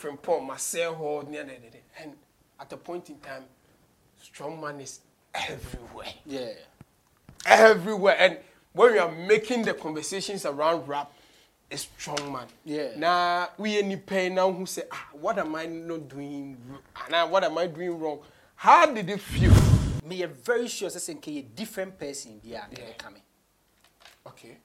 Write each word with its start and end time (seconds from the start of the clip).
Phrimpong, 0.00 0.46
Marcel 0.46 0.94
Hall, 0.94 1.20
and 1.20 2.12
at 2.58 2.72
a 2.72 2.76
point 2.76 3.10
in 3.10 3.18
time, 3.18 3.44
strong 4.22 4.60
man 4.60 4.80
is 4.80 5.00
everywhere. 5.34 6.12
Yeah. 6.24 6.52
Everywhere. 7.46 8.16
And 8.18 8.38
when 8.72 8.92
we 8.92 8.98
are 8.98 9.10
making 9.10 9.62
the 9.62 9.74
conversations 9.74 10.46
around 10.46 10.88
rap, 10.88 11.12
a 11.70 11.76
strong 11.76 12.32
man. 12.32 12.46
Yeah. 12.64 12.88
Now 12.96 13.50
we 13.56 13.78
any 13.78 13.96
pain 13.96 14.34
now 14.34 14.50
who 14.50 14.66
say, 14.66 14.82
ah, 14.90 15.08
what 15.12 15.38
am 15.38 15.54
I 15.54 15.66
not 15.66 16.08
doing? 16.08 16.56
And 16.68 17.10
Now 17.10 17.28
what 17.28 17.44
am 17.44 17.56
I 17.58 17.66
doing 17.66 17.98
wrong? 17.98 18.20
How 18.56 18.92
did 18.92 19.08
it 19.08 19.20
feel? 19.20 19.52
Me 20.04 20.22
a 20.22 20.26
very 20.26 20.66
sure 20.66 20.90
say 20.90 21.12
a 21.12 21.42
different 21.42 21.98
person 21.98 22.40
be 22.42 22.48
yeah. 22.50 22.64
coming. 22.98 23.22
Okay. 24.26 24.58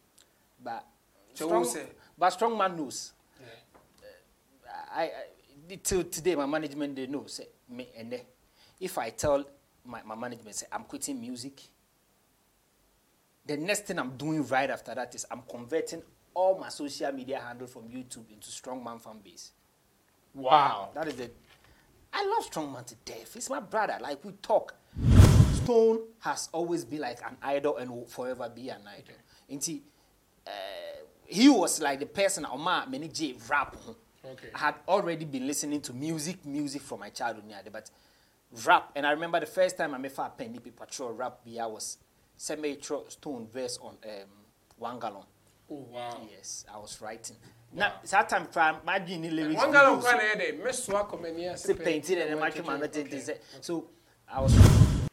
But 0.63 0.86
So 1.33 1.45
strong, 1.45 1.66
say? 1.66 1.86
but 2.17 2.30
strong 2.31 2.58
man 2.58 2.75
knows. 2.75 3.13
I, 4.95 5.04
I 5.04 5.80
till 5.84 6.04
today 6.04 6.35
my 6.35 6.45
management 6.45 6.95
they 6.95 7.08
know 7.08 7.26
say 7.27 7.48
me 7.70 7.88
and 7.98 8.20
if 8.80 8.98
I 8.98 9.09
tell 9.09 9.44
my, 9.86 10.02
my 10.03 10.16
management 10.16 10.55
say 10.55 10.67
I'm 10.72 10.84
quitting 10.84 11.20
music, 11.20 11.62
the 13.45 13.58
next 13.58 13.86
thing 13.86 14.00
I'm 14.00 14.17
doing 14.17 14.45
right 14.48 14.70
after 14.70 14.95
that 14.95 15.13
is 15.16 15.26
I'm 15.30 15.41
converting 15.50 16.02
all 16.34 16.58
my 16.59 16.70
social 16.70 17.12
media 17.12 17.39
handle 17.39 17.67
from 17.67 17.84
YouTube 17.84 18.30
into 18.31 18.50
Strongman 18.50 19.02
fan 19.02 19.20
base. 19.23 19.52
Wow. 20.34 20.89
That 20.94 21.08
is 21.08 21.20
it. 21.20 21.36
I 22.14 22.25
love 22.25 22.50
Strongman 22.50 22.86
to 22.88 22.95
death. 23.05 23.34
He's 23.34 23.50
my 23.50 23.59
brother. 23.59 23.98
Like 24.02 24.23
we 24.23 24.31
talk. 24.34 24.75
Stone 25.64 26.02
has 26.19 26.50
always 26.52 26.86
been 26.86 27.02
like 27.02 27.19
an 27.25 27.38
idol 27.41 27.78
and 27.78 27.89
will 27.89 28.06
forever 28.06 28.52
be 28.53 28.69
an 28.69 28.81
idol. 28.88 29.16
And 29.50 29.64
he, 29.64 29.81
uh, 30.45 30.50
he 31.25 31.50
was 31.50 31.81
like 31.81 32.00
the 32.00 32.06
person 32.06 32.45
Oma 32.45 32.86
many 32.89 33.08
J 33.08 33.36
rap. 33.50 33.75
Okay. 34.34 34.50
I 34.54 34.58
had 34.58 34.76
already 34.88 35.26
been 35.26 35.48
listening 35.48 35.81
to 35.81 35.94
music, 35.94 36.45
music 36.45 36.81
from 36.81 37.00
my 37.00 37.09
childhood, 37.09 37.45
yeah, 37.48 37.62
but 37.72 37.90
rap. 38.66 38.92
And 38.95 39.06
I 39.06 39.12
remember 39.12 39.40
the 39.40 39.45
first 39.45 39.78
time 39.78 39.94
I 39.94 39.98
met 39.98 40.12
for 40.12 40.30
Penny 40.38 40.59
Patrol 40.59 41.12
rap, 41.14 41.40
I 41.59 41.66
was 41.66 41.98
semi 42.38 42.78
Stone 42.81 43.48
verse 43.53 43.78
on 43.81 43.98
um, 44.03 44.30
one 44.78 45.00
gallon. 45.00 45.23
Oh 45.70 45.88
wow. 45.92 46.22
Yes, 46.31 46.66
I 46.73 46.78
was 46.78 47.00
writing. 47.02 47.38
Now, 47.73 47.94
that 48.09 48.30
time, 48.30 48.46
cry, 48.46 48.76
my 48.86 49.00
dream 49.00 49.23
lyrics. 49.23 49.56
One 49.62 49.72
guy 49.72 49.86
on 49.86 50.00
videos, 50.00 50.03
kwan 50.03 50.18
na 50.18 50.23
yede, 50.23 50.64
me 50.64 50.72
swa 50.72 51.09
komenia 51.09 51.58
say 51.58 51.73
painting 51.73 52.20
and 52.20 52.40
Okay. 52.40 52.52
then 52.62 52.66
my 52.66 52.78
man 52.78 52.92
say. 53.22 53.38
So 53.62 53.90
I 54.31 54.42
was 54.42 54.56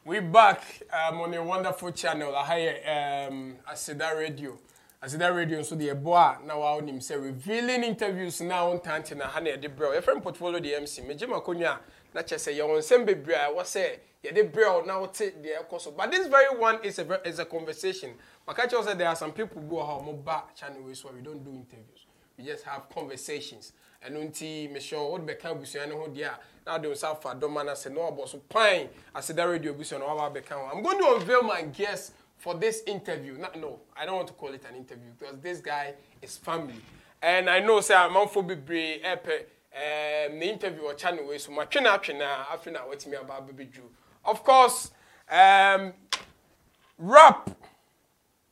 We 0.05 0.21
back 0.21 0.83
um, 0.93 1.21
on 1.21 1.35
a 1.35 1.43
wonderful 1.43 1.93
channel. 1.93 2.35
I 2.35 2.59
hear 2.59 3.29
um, 3.31 3.57
Asida 3.71 4.17
Radio. 4.17 4.59
Asida 5.03 5.35
Radio 5.35 5.61
so 5.65 5.75
the 5.75 5.93
boa 5.95 6.39
na 6.47 6.57
wa 6.57 6.79
onim 6.79 7.03
say 7.03 7.17
revealing 7.17 7.83
interviews 7.83 8.41
now 8.41 8.71
on 8.71 8.79
tante 8.81 9.17
na 9.17 9.27
ha 9.27 9.41
na 9.41 9.57
de 9.57 9.69
bro. 9.69 9.93
Your 9.93 10.01
friend 10.03 10.23
portfolio 10.23 10.61
the 10.61 10.77
MC. 10.77 11.03
Me 11.03 11.17
jema 11.17 11.43
konwa 11.43 11.81
na 12.15 12.23
che 12.23 12.39
say 12.39 12.57
your 12.57 12.69
nsem 12.79 13.05
bebre 13.05 13.35
a 13.35 13.53
wo 13.53 13.65
say 13.65 13.99
ye 14.23 14.31
de 14.31 14.45
bro 14.45 14.85
na 14.85 15.01
wo 15.01 15.07
te 15.07 15.31
the 15.31 15.57
ekoso. 15.61 15.97
But 15.97 16.13
this 16.13 16.29
very 16.29 16.57
one 16.57 16.79
is 16.85 17.01
a 17.01 17.05
ver- 17.05 17.21
is 17.25 17.41
a 17.41 17.45
conversation. 17.45 18.15
Maka 18.47 18.69
che 18.69 18.81
say 18.81 18.95
there 18.95 19.09
are 19.09 19.17
some 19.17 19.33
people 19.33 19.61
who 19.61 19.79
are 19.79 20.01
mo 20.01 20.13
ba 20.13 20.45
channel 20.55 20.83
we 20.83 20.95
so 20.95 21.11
we 21.13 21.21
don't 21.21 21.43
do 21.43 21.51
interviews. 21.51 22.07
We 22.39 22.45
just 22.45 22.63
have 22.63 22.89
conversations. 22.89 23.73
ɛno 24.07 24.23
nti 24.25 24.69
mehyɛ 24.69 25.11
wode 25.11 25.27
bɛka 25.27 25.51
abusua 25.51 25.87
no 25.89 25.97
ho 25.99 26.07
deɛ 26.09 26.27
a 26.27 26.39
na 26.67 26.73
wode 26.73 26.87
wo 26.87 26.93
nsa 26.93 27.15
fa 27.23 27.35
dɔma 27.35 27.65
no 27.65 27.73
sɛ 27.73 27.93
na 27.93 28.01
wabɔ 28.01 28.29
so 28.29 28.39
pan 28.49 28.89
aseda 29.15 29.49
radio 29.49 29.73
abusua 29.73 29.99
no 30.01 30.07
waba 30.07 30.35
bɛka 30.41 30.51
ho 30.59 30.71
i'm 30.73 30.83
going 30.83 30.99
to 30.99 31.15
unveil 31.15 31.43
my 31.43 31.63
guest 31.63 32.13
for 32.43 32.55
this 32.55 32.83
interview 32.87 33.35
no, 33.39 33.49
no 33.57 33.79
i 33.97 34.05
don't 34.05 34.17
want 34.17 34.27
to 34.29 34.35
call 34.35 34.53
it 34.53 34.65
an 34.69 34.75
interview 34.77 35.11
because 35.19 35.39
this 35.39 35.61
guy 35.61 35.95
is 36.21 36.37
family 36.37 36.75
and 37.23 37.49
i 37.49 37.61
know 37.61 37.79
sɛ 37.79 37.95
amanfo 38.09 38.43
bebree 38.47 39.01
ɛpɛ 39.03 39.35
um, 39.75 40.39
the 40.41 40.51
interview 40.51 40.83
wɔ 40.83 40.97
channel 40.97 41.27
wei 41.27 41.39
so 41.39 41.53
matwe 41.53 41.83
no 41.83 41.97
atwe 41.97 42.19
no 42.19 42.25
a 42.25 42.47
afei 42.57 42.73
na 42.73 42.81
watumi 42.81 43.17
aba 43.19 43.35
abɛbɛdwu 43.35 43.87
of 44.25 44.43
course 44.43 44.91
um, 45.31 45.93
rap 46.99 47.49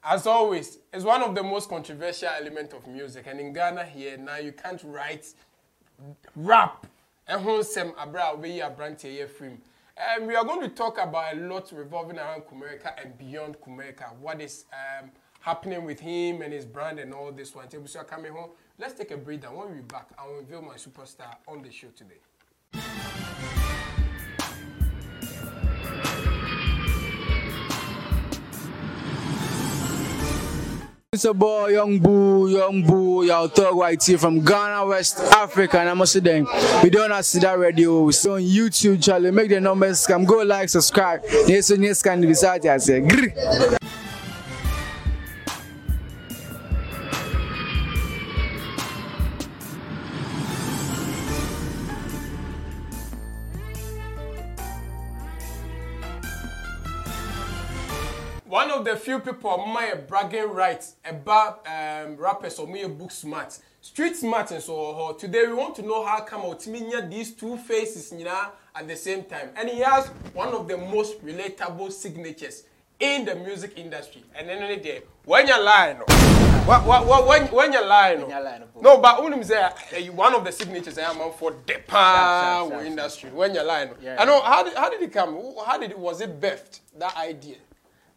as 0.02 0.26
always, 0.26 0.78
is 0.92 1.04
one 1.04 1.22
of 1.22 1.34
the 1.34 1.42
most 1.42 1.68
controversial 1.68 2.28
elements 2.28 2.72
of 2.72 2.86
music. 2.86 3.26
And 3.26 3.38
in 3.38 3.52
Ghana 3.52 3.84
here, 3.84 4.16
now 4.16 4.36
you 4.36 4.52
can't 4.52 4.82
write 4.84 5.26
rap. 6.34 6.86
And 7.28 7.64
sem 7.64 7.92
abra 7.98 8.34
we 8.34 8.60
abranti 8.60 9.02
here 9.02 9.28
film. 9.28 9.60
And 10.08 10.26
we 10.26 10.34
are 10.34 10.44
going 10.44 10.62
to 10.62 10.68
talk 10.68 10.98
about 10.98 11.34
a 11.34 11.40
lot 11.40 11.70
revolving 11.72 12.18
around 12.18 12.42
Kumerica 12.42 12.92
and 13.02 13.18
beyond 13.18 13.60
Kumerica. 13.60 14.16
What 14.16 14.40
is 14.40 14.64
um, 14.72 15.10
happening 15.40 15.84
with 15.84 16.00
him 16.00 16.40
and 16.40 16.52
his 16.52 16.64
brand 16.64 16.98
and 16.98 17.12
all 17.12 17.32
this 17.32 17.54
one. 17.54 17.68
So 17.68 17.82
you're 17.94 18.04
coming 18.04 18.32
home. 18.32 18.50
Let's 18.78 18.94
take 18.94 19.10
a 19.10 19.16
breather. 19.16 19.48
When 19.48 19.68
we're 19.74 19.82
back, 19.82 20.08
I 20.18 20.26
will 20.26 20.36
reveal 20.36 20.62
my 20.62 20.76
superstar 20.76 21.34
on 21.46 21.62
the 21.62 21.70
show 21.70 21.88
today. 21.88 23.59
It's 31.12 31.24
a 31.24 31.34
boy, 31.34 31.70
young 31.70 31.98
boo, 31.98 32.48
young 32.48 32.84
boo, 32.84 33.26
y'all 33.26 33.48
thug 33.48 33.74
white 33.74 34.00
here 34.00 34.16
from 34.16 34.44
Ghana, 34.44 34.86
West 34.86 35.18
Africa, 35.18 35.80
and 35.80 35.88
I'm 35.88 35.98
also 35.98 36.20
then. 36.20 36.46
We 36.84 36.90
don't 36.90 37.10
have 37.10 37.26
that 37.40 37.58
radio. 37.58 38.02
We 38.02 38.12
still 38.12 38.34
on 38.34 38.42
YouTube, 38.42 39.02
Charlie. 39.02 39.32
Make 39.32 39.48
the 39.48 39.60
numbers 39.60 40.06
come. 40.06 40.24
Go 40.24 40.42
like, 40.42 40.68
subscribe. 40.68 41.22
Yes, 41.48 41.66
so 41.66 41.74
yes, 41.74 42.00
can 42.00 42.20
decide. 42.20 42.64
I 42.64 42.76
say, 42.76 43.00
One 58.50 58.72
of 58.72 58.84
the 58.84 58.96
few 58.96 59.20
people 59.20 59.48
my 59.68 59.94
bragging 59.94 60.50
rights 60.50 60.96
about 61.04 61.64
um, 61.68 62.16
rappers 62.16 62.58
or 62.58 62.66
me 62.66 62.82
a 62.82 62.88
book 62.88 63.12
smart. 63.12 63.56
Street 63.80 64.16
smart 64.16 64.50
and 64.50 64.60
so 64.60 64.90
uh, 64.90 65.12
today 65.12 65.46
we 65.46 65.54
want 65.54 65.76
to 65.76 65.82
know 65.82 66.04
how 66.04 66.18
come 66.22 66.40
out 66.40 66.66
these 67.08 67.30
two 67.30 67.56
faces 67.56 68.10
know, 68.10 68.50
at 68.74 68.88
the 68.88 68.96
same 68.96 69.22
time. 69.22 69.50
And 69.54 69.68
he 69.68 69.78
has 69.78 70.08
one 70.34 70.48
of 70.48 70.66
the 70.66 70.76
most 70.76 71.24
relatable 71.24 71.92
signatures 71.92 72.64
in 72.98 73.24
the 73.24 73.36
music 73.36 73.74
industry. 73.76 74.24
And 74.34 74.48
then 74.48 74.60
only 74.60 74.80
there, 74.80 75.02
when 75.24 75.46
you're 75.46 75.62
lying, 75.62 75.98
no. 75.98 76.04
What, 76.66 76.84
what, 76.84 77.06
what, 77.06 77.28
when, 77.28 77.46
when 77.52 77.72
you're 77.72 77.86
lying, 77.86 78.18
no. 78.18 78.28
You're 78.30 78.42
lying, 78.42 78.62
no. 78.74 78.80
no, 78.80 79.00
but 79.00 79.22
when 79.22 79.44
say 79.44 79.62
uh, 79.62 79.70
one 80.12 80.34
of 80.34 80.44
the 80.44 80.50
signatures 80.50 80.98
I 80.98 81.02
am 81.02 81.18
for 81.34 81.52
the 81.52 81.74
Sure, 81.74 81.82
power 81.86 82.68
sure, 82.68 82.78
sure, 82.80 82.84
industry. 82.84 83.30
When 83.30 83.54
you're 83.54 83.62
lying, 83.62 83.90
no. 84.02 84.24
Know 84.24 84.40
how 84.42 84.64
did, 84.64 84.74
how 84.74 84.90
did 84.90 85.02
it 85.02 85.12
come? 85.12 85.40
How 85.64 85.78
did 85.78 85.92
it 85.92 85.98
was 86.00 86.20
it 86.20 86.40
birthed 86.40 86.80
that 86.98 87.16
idea? 87.16 87.54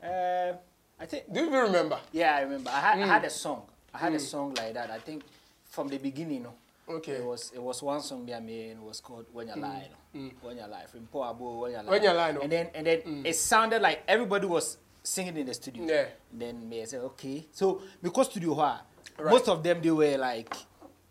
Uh, 0.03 0.53
I 0.99 1.05
think 1.05 1.31
Do 1.31 1.39
you 1.39 1.47
even 1.47 1.59
remember? 1.61 1.99
yeah, 2.11 2.35
I 2.35 2.41
remember. 2.41 2.69
I 2.69 2.79
had, 2.79 2.99
I 2.99 3.07
had 3.07 3.23
a 3.23 3.27
mm. 3.27 3.31
song. 3.31 3.63
I 3.93 3.97
had 3.97 4.13
a 4.13 4.17
mm. 4.17 4.21
song 4.21 4.53
like 4.55 4.73
that. 4.73 4.91
I 4.91 4.99
think 4.99 5.23
from 5.65 5.87
the 5.87 5.97
beginning, 5.97 6.43
no. 6.43 6.53
Okay. 6.87 7.13
It 7.13 7.25
was 7.25 7.51
it 7.55 7.61
was 7.61 7.81
one 7.81 8.01
song 8.01 8.29
I 8.33 8.39
made. 8.39 8.71
It 8.71 8.81
was 8.81 8.99
called 8.99 9.25
When 9.31 9.47
You 9.47 9.53
mm. 9.53 9.61
Lie. 9.61 9.87
No? 10.13 10.29
When 10.41 10.57
You 10.57 10.67
Lie. 10.67 10.85
From 10.91 11.07
Poabo, 11.13 11.61
When 11.61 11.71
You 11.71 11.77
Lie. 11.77 11.89
When 11.89 12.03
You 12.03 12.11
Lie, 12.11 12.31
no. 12.31 12.41
And 12.41 12.51
then 12.51 12.67
and 12.75 12.87
then 12.87 13.25
it 13.25 13.35
sounded 13.35 13.81
like 13.81 14.03
everybody 14.07 14.45
was 14.47 14.77
singing 15.01 15.37
in 15.37 15.45
the 15.45 15.53
studio. 15.53 15.85
Yeah. 15.85 16.05
Then 16.31 16.67
me 16.67 16.81
I 16.81 16.85
said 16.85 17.01
okay. 17.01 17.47
So 17.51 17.81
because 18.01 18.27
studio, 18.29 18.53
huh, 18.55 18.77
Right. 19.17 19.31
most 19.31 19.47
of 19.47 19.61
them 19.63 19.81
they 19.81 19.91
were 19.91 20.17
like 20.17 20.53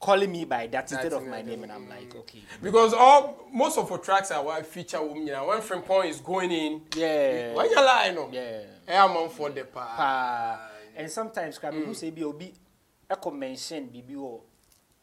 calling 0.03 0.33
me 0.33 0.45
by 0.45 0.67
that 0.67 0.91
instead 0.91 1.13
of 1.13 1.25
my 1.27 1.41
name, 1.43 1.63
and 1.63 1.73
I'm 1.73 1.89
like 1.89 2.15
okay. 2.15 2.43
Because 2.61 2.93
all 2.93 3.47
most 3.53 3.79
of 3.79 3.91
our 3.91 3.99
tracks 3.99 4.31
are 4.33 4.43
what 4.43 4.67
feature 4.67 5.01
women. 5.01 5.27
You 5.29 5.33
know, 5.33 5.47
when 5.47 5.61
point 5.83 6.11
is 6.11 6.21
going 6.21 6.51
in, 6.51 6.83
Yeah. 6.97 7.55
why 7.55 7.65
you 7.65 7.77
lying? 7.77 8.15
no, 8.17 8.29
Yeah. 8.33 8.63
I'm 8.89 9.17
on 9.17 9.29
for 9.31 9.49
the 9.51 9.65
pa. 9.65 9.87
paa 9.97 10.69
and 10.97 11.11
sometimes 11.11 11.59
kra 11.59 11.73
mehu 11.73 11.91
sɛ 11.95 12.11
bi 12.15 12.23
obi 12.23 12.53
ɛkɔ 13.11 13.33
mention 13.39 13.89
biribi 13.89 14.15
wɔ 14.17 14.41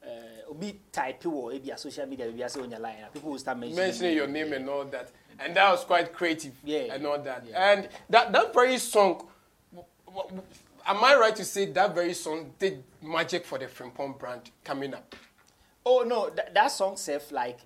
uh, 0.05 0.51
obi 0.51 0.79
type 0.91 1.23
wɔ 1.23 1.55
ebi 1.59 1.73
a 1.73 1.77
social 1.77 2.05
media 2.05 2.27
biribi 2.27 2.45
asɛ 2.45 2.61
onya 2.61 2.79
line 2.79 3.03
a 3.07 3.09
people 3.11 3.31
will 3.31 3.39
start 3.39 3.57
mentioning, 3.57 3.85
mentioning 3.85 4.15
your 4.15 4.27
name 4.27 4.53
and 4.53 4.69
all 4.69 4.85
that, 4.85 5.09
and 5.39 5.55
that 5.55 5.71
was 5.71 5.83
quite 5.83 6.13
creative, 6.13 6.53
Yeah. 6.63 6.93
and 6.93 7.05
all 7.07 7.19
that. 7.19 7.45
Yeah. 7.47 7.71
And 7.73 7.89
that 8.09 8.31
that 8.31 8.53
very 8.53 8.77
song, 8.77 9.27
am 10.89 11.03
I 11.03 11.15
right 11.15 11.35
to 11.35 11.45
say 11.45 11.65
that 11.67 11.93
very 11.95 12.13
song 12.13 12.53
did 12.59 12.83
magic 13.01 13.45
for 13.45 13.57
the 13.59 13.67
Phrimpong 13.67 14.17
brand 14.19 14.49
coming 14.63 14.93
up? 14.93 15.15
oh 15.85 16.03
no 16.05 16.29
that, 16.29 16.53
that 16.53 16.67
song 16.71 16.97
sef 16.97 17.31
like 17.31 17.59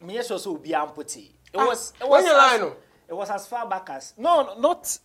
me 0.00 0.14
yɛ 0.16 0.26
sure 0.26 0.38
sɛ 0.38 0.46
obi 0.46 0.70
ampute 0.72 1.16
it 1.18 1.30
Ah, 1.54 1.66
was 1.66 1.92
it 2.00 2.08
was 2.08 2.24
as, 2.24 2.60
no? 2.60 2.76
it 3.08 3.14
was 3.14 3.30
as 3.30 3.46
far 3.46 3.66
back 3.68 3.90
as 3.90 4.14
no 4.16 4.42
no, 4.42 4.58
not 4.60 4.98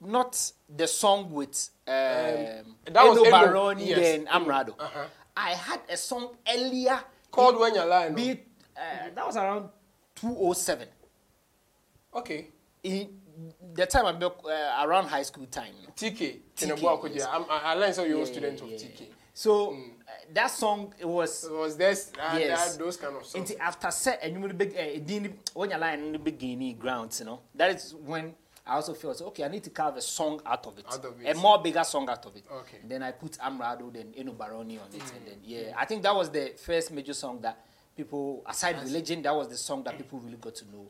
not 0.00 0.52
the 0.76 0.86
song 0.86 1.30
with 1.32 1.70
um, 1.88 1.94
that 1.94 3.02
was 3.04 3.18
Eno 3.18 3.30
Barony 3.30 3.88
yes. 3.88 4.18
and 4.18 4.28
Amerado 4.28 4.74
Uh-huh. 4.78 5.06
I 5.36 5.50
had 5.54 5.80
a 5.88 5.96
song 5.96 6.36
earlier 6.48 7.00
Called 7.30 7.58
when 7.58 7.74
you 7.74 7.84
lie, 7.84 8.08
no? 8.08 8.14
be 8.14 8.30
uh, 8.76 9.08
that 9.14 9.26
was 9.26 9.36
around 9.36 9.68
207 10.16 10.88
Okay, 12.14 12.48
in 12.82 13.08
the 13.74 13.86
time 13.86 14.06
I'm 14.06 14.22
uh, 14.22 14.84
around 14.84 15.08
high 15.08 15.22
school 15.22 15.46
time. 15.46 15.72
no? 15.82 15.90
TK, 15.94 16.16
TK, 16.56 16.76
Tinubu 16.76 17.14
yes. 17.14 17.26
I'm- 17.26 17.44
I 17.50 17.72
I 17.72 17.74
learned 17.74 17.94
so 17.94 18.04
you're 18.04 18.22
a 18.22 18.26
student 18.26 18.58
yeah, 18.58 18.64
of 18.64 18.70
yeah. 18.70 18.88
TK. 18.88 19.06
So 19.34 19.72
uh, 19.72 19.76
that 20.32 20.50
song 20.50 20.94
it 20.98 21.06
was 21.06 21.44
It 21.44 21.52
was 21.52 21.76
this, 21.76 22.12
uh, 22.18 22.36
Yes. 22.38 22.72
that, 22.72 22.78
those 22.84 22.96
kind 22.96 23.16
of 23.16 23.26
songs. 23.26 23.52
After 23.60 23.90
set 23.90 24.20
and 24.22 24.42
you 24.42 24.48
big 24.52 24.74
uh, 24.74 25.28
when 25.54 25.70
your 25.70 25.78
line 25.78 26.00
in 26.00 26.12
the 26.12 26.18
beginning 26.18 26.76
grounds, 26.78 27.20
you 27.20 27.26
know. 27.26 27.40
That 27.54 27.74
is 27.76 27.94
when 27.94 28.34
I 28.66 28.74
also 28.74 28.94
felt 28.94 29.20
okay, 29.22 29.44
I 29.44 29.48
need 29.48 29.62
to 29.64 29.70
carve 29.70 29.96
a 29.96 30.00
song 30.00 30.40
out 30.44 30.66
of 30.66 30.78
it. 30.78 30.86
Out 30.90 31.04
of 31.04 31.20
it. 31.22 31.36
A 31.36 31.38
more 31.38 31.62
bigger 31.62 31.84
song 31.84 32.08
out 32.08 32.24
of 32.24 32.34
it. 32.34 32.44
Okay. 32.50 32.78
Then 32.84 33.02
I 33.02 33.12
put 33.12 33.38
Amerado 33.40 33.90
then 33.90 34.12
Eno 34.16 34.32
Barony 34.32 34.78
on 34.78 34.88
it 34.88 35.02
and 35.02 35.26
then 35.26 35.38
yeah. 35.44 35.72
I 35.76 35.84
think 35.84 36.02
that 36.02 36.14
was 36.14 36.30
the 36.30 36.52
first 36.56 36.90
major 36.90 37.14
song 37.14 37.40
that 37.42 37.58
people 37.96 38.42
aside 38.46 38.82
religion, 38.82 39.22
that 39.22 39.34
was 39.34 39.48
the 39.48 39.56
song 39.56 39.84
that 39.84 39.96
people 39.96 40.18
really 40.18 40.36
got 40.36 40.54
to 40.56 40.64
know 40.72 40.88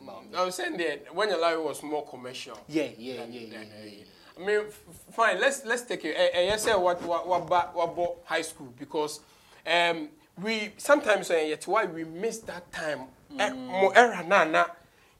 about. 0.00 0.24
I 0.36 0.44
was 0.44 0.54
saying 0.54 0.76
that 0.78 1.14
when 1.14 1.28
your 1.28 1.40
life 1.40 1.58
was 1.58 1.82
more 1.82 2.04
commercial. 2.06 2.58
Yeah, 2.68 2.84
yeah, 2.98 3.14
yeah, 3.14 3.24
yeah, 3.26 3.58
than, 3.58 3.68
yeah, 3.84 3.90
yeah. 3.90 4.04
I 4.40 4.46
mean, 4.46 4.60
f- 4.68 4.80
fine. 5.12 5.40
Let's 5.40 5.64
let's 5.64 5.82
take 5.82 6.04
it. 6.04 6.14
Uh, 6.16 6.40
yes, 6.40 6.64
sir. 6.64 6.78
What 6.78 7.02
what 7.02 7.26
what 7.26 7.46
ba- 7.46 7.70
what 7.72 7.84
about 7.90 8.18
high 8.24 8.42
school? 8.42 8.72
Because 8.78 9.20
um, 9.66 10.08
we 10.40 10.72
sometimes 10.76 11.30
uh, 11.30 11.34
yet 11.34 11.66
why 11.66 11.84
we 11.86 12.04
miss 12.04 12.38
that 12.40 12.70
time. 12.72 13.00
Eh, 13.38 13.52
era 13.94 14.24
na 14.26 14.44
na. 14.44 14.64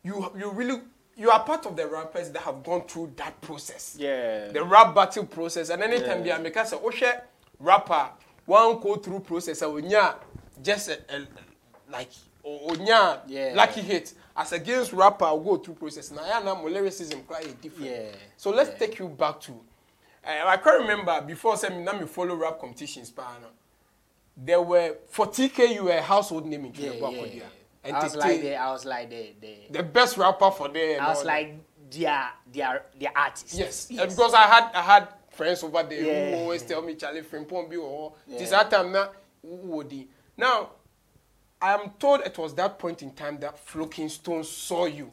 You 0.02 0.30
you 0.38 0.50
really 0.50 0.80
you 1.16 1.30
are 1.30 1.42
part 1.44 1.66
of 1.66 1.76
the 1.76 1.86
rappers 1.86 2.30
that 2.30 2.42
have 2.42 2.62
gone 2.62 2.82
through 2.86 3.12
that 3.16 3.40
process. 3.40 3.96
Yeah. 3.98 4.48
The 4.48 4.62
rap 4.62 4.94
battle 4.94 5.26
process, 5.26 5.70
and 5.70 5.82
anytime 5.82 6.24
yeah. 6.24 6.36
they 6.36 6.44
make 6.44 6.56
us 6.56 6.70
say, 6.70 6.78
oh 6.80 6.90
shit, 6.90 7.24
rapper 7.58 8.10
one 8.46 8.80
go 8.80 8.96
through 8.96 9.20
process. 9.20 9.62
Yeah, 9.82 10.14
just 10.62 10.88
a, 10.88 10.98
a, 11.14 11.26
like 11.90 12.10
oh 12.44 12.74
yeah, 12.82 13.18
Yeah. 13.26 13.52
lucky 13.54 13.82
hit 13.82 14.14
as 14.38 14.52
against 14.52 14.92
rapper 14.92 15.26
go 15.36 15.56
through 15.56 15.74
process. 15.74 16.10
Now 16.12 16.24
yeah, 16.24 16.38
now 16.40 16.54
my 16.54 16.68
lyricism 16.68 17.22
quite 17.24 17.60
different. 17.60 17.90
Yeah. 17.90 18.10
So 18.36 18.50
let's 18.50 18.70
Yeah. 18.70 18.76
take 18.86 18.98
you 19.00 19.08
back 19.08 19.40
to. 19.42 19.52
Uh, 20.24 20.46
I 20.46 20.56
can 20.58 20.80
remember 20.82 21.20
before 21.22 21.56
saying 21.56 21.84
now 21.84 21.92
me 21.92 22.06
follow 22.06 22.36
rap 22.36 22.60
competitions, 22.60 23.10
pa, 23.10 23.36
no. 23.42 23.48
There 24.36 24.62
were 24.62 24.96
for 25.08 25.26
TK 25.26 25.74
you 25.74 25.84
were 25.84 25.90
a 25.92 26.02
household 26.02 26.46
name 26.46 26.66
in 26.66 26.72
Yeah, 26.74 26.90
Trinidad, 26.90 27.12
yeah, 27.12 27.18
Kodia. 27.22 27.34
yeah. 27.84 27.96
I 27.98 28.02
was 28.04 28.16
like 28.16 28.40
the, 28.42 28.54
I 28.56 28.70
was 28.70 28.84
like 28.84 29.10
the, 29.10 29.34
the, 29.40 29.56
the 29.70 29.82
best 29.82 30.16
rapper 30.16 30.50
for 30.50 30.68
there. 30.68 31.00
I 31.02 31.08
was 31.08 31.24
like 31.24 31.54
their, 31.90 32.28
their, 32.52 32.82
their 33.00 33.16
artist. 33.16 33.54
Yes, 33.54 33.88
and 33.90 34.08
because 34.10 34.34
I 34.34 34.42
had 34.42 34.70
I 34.74 34.82
had 34.82 35.08
friends 35.30 35.62
over 35.64 35.82
there 35.82 36.02
Yeah. 36.02 36.36
who 36.36 36.42
always 36.42 36.62
tell 36.62 36.82
me 36.82 36.94
Charlie 36.94 37.22
Phrimpong 37.22 37.68
be 37.70 37.76
or 37.76 38.12
Yeah. 38.26 38.38
this 38.38 38.50
that 38.50 38.70
time 38.70 38.92
who 39.42 39.56
would 39.56 39.90
he? 39.90 40.06
Now 40.36 40.70
I 41.60 41.74
am 41.74 41.90
told 41.98 42.20
it 42.20 42.38
was 42.38 42.54
that 42.54 42.78
point 42.78 43.02
in 43.02 43.12
time 43.12 43.38
that 43.40 43.58
Floking 43.58 44.08
Stone 44.08 44.44
saw 44.44 44.86
you. 44.86 45.10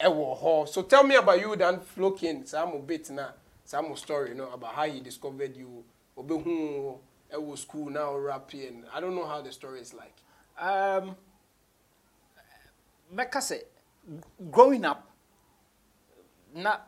Ewo 0.00 0.36
ho. 0.36 0.64
So 0.66 0.82
tell 0.82 1.02
me 1.04 1.16
about 1.16 1.40
you 1.40 1.56
then 1.56 1.80
Floking 1.80 2.46
some 2.46 2.80
bit 2.82 3.10
now 3.10 3.30
some 3.64 3.94
story 3.96 4.30
you 4.30 4.34
know 4.36 4.50
about 4.52 4.74
how 4.74 4.84
he 4.84 5.00
discovered 5.00 5.56
you. 5.56 5.84
Obe 6.16 6.42
hu 6.42 6.98
Ewo 7.32 7.56
school 7.58 7.90
now 7.90 8.16
rapping. 8.16 8.84
I 8.94 9.00
don't 9.00 9.14
know 9.14 9.26
how 9.26 9.40
the 9.42 9.52
story 9.52 9.80
is 9.80 9.94
like. 9.94 10.14
Um, 10.60 11.16
mɛka 13.14 13.40
sɛ 13.40 13.62
growing 14.50 14.84
up 14.84 15.10
na 16.54 16.80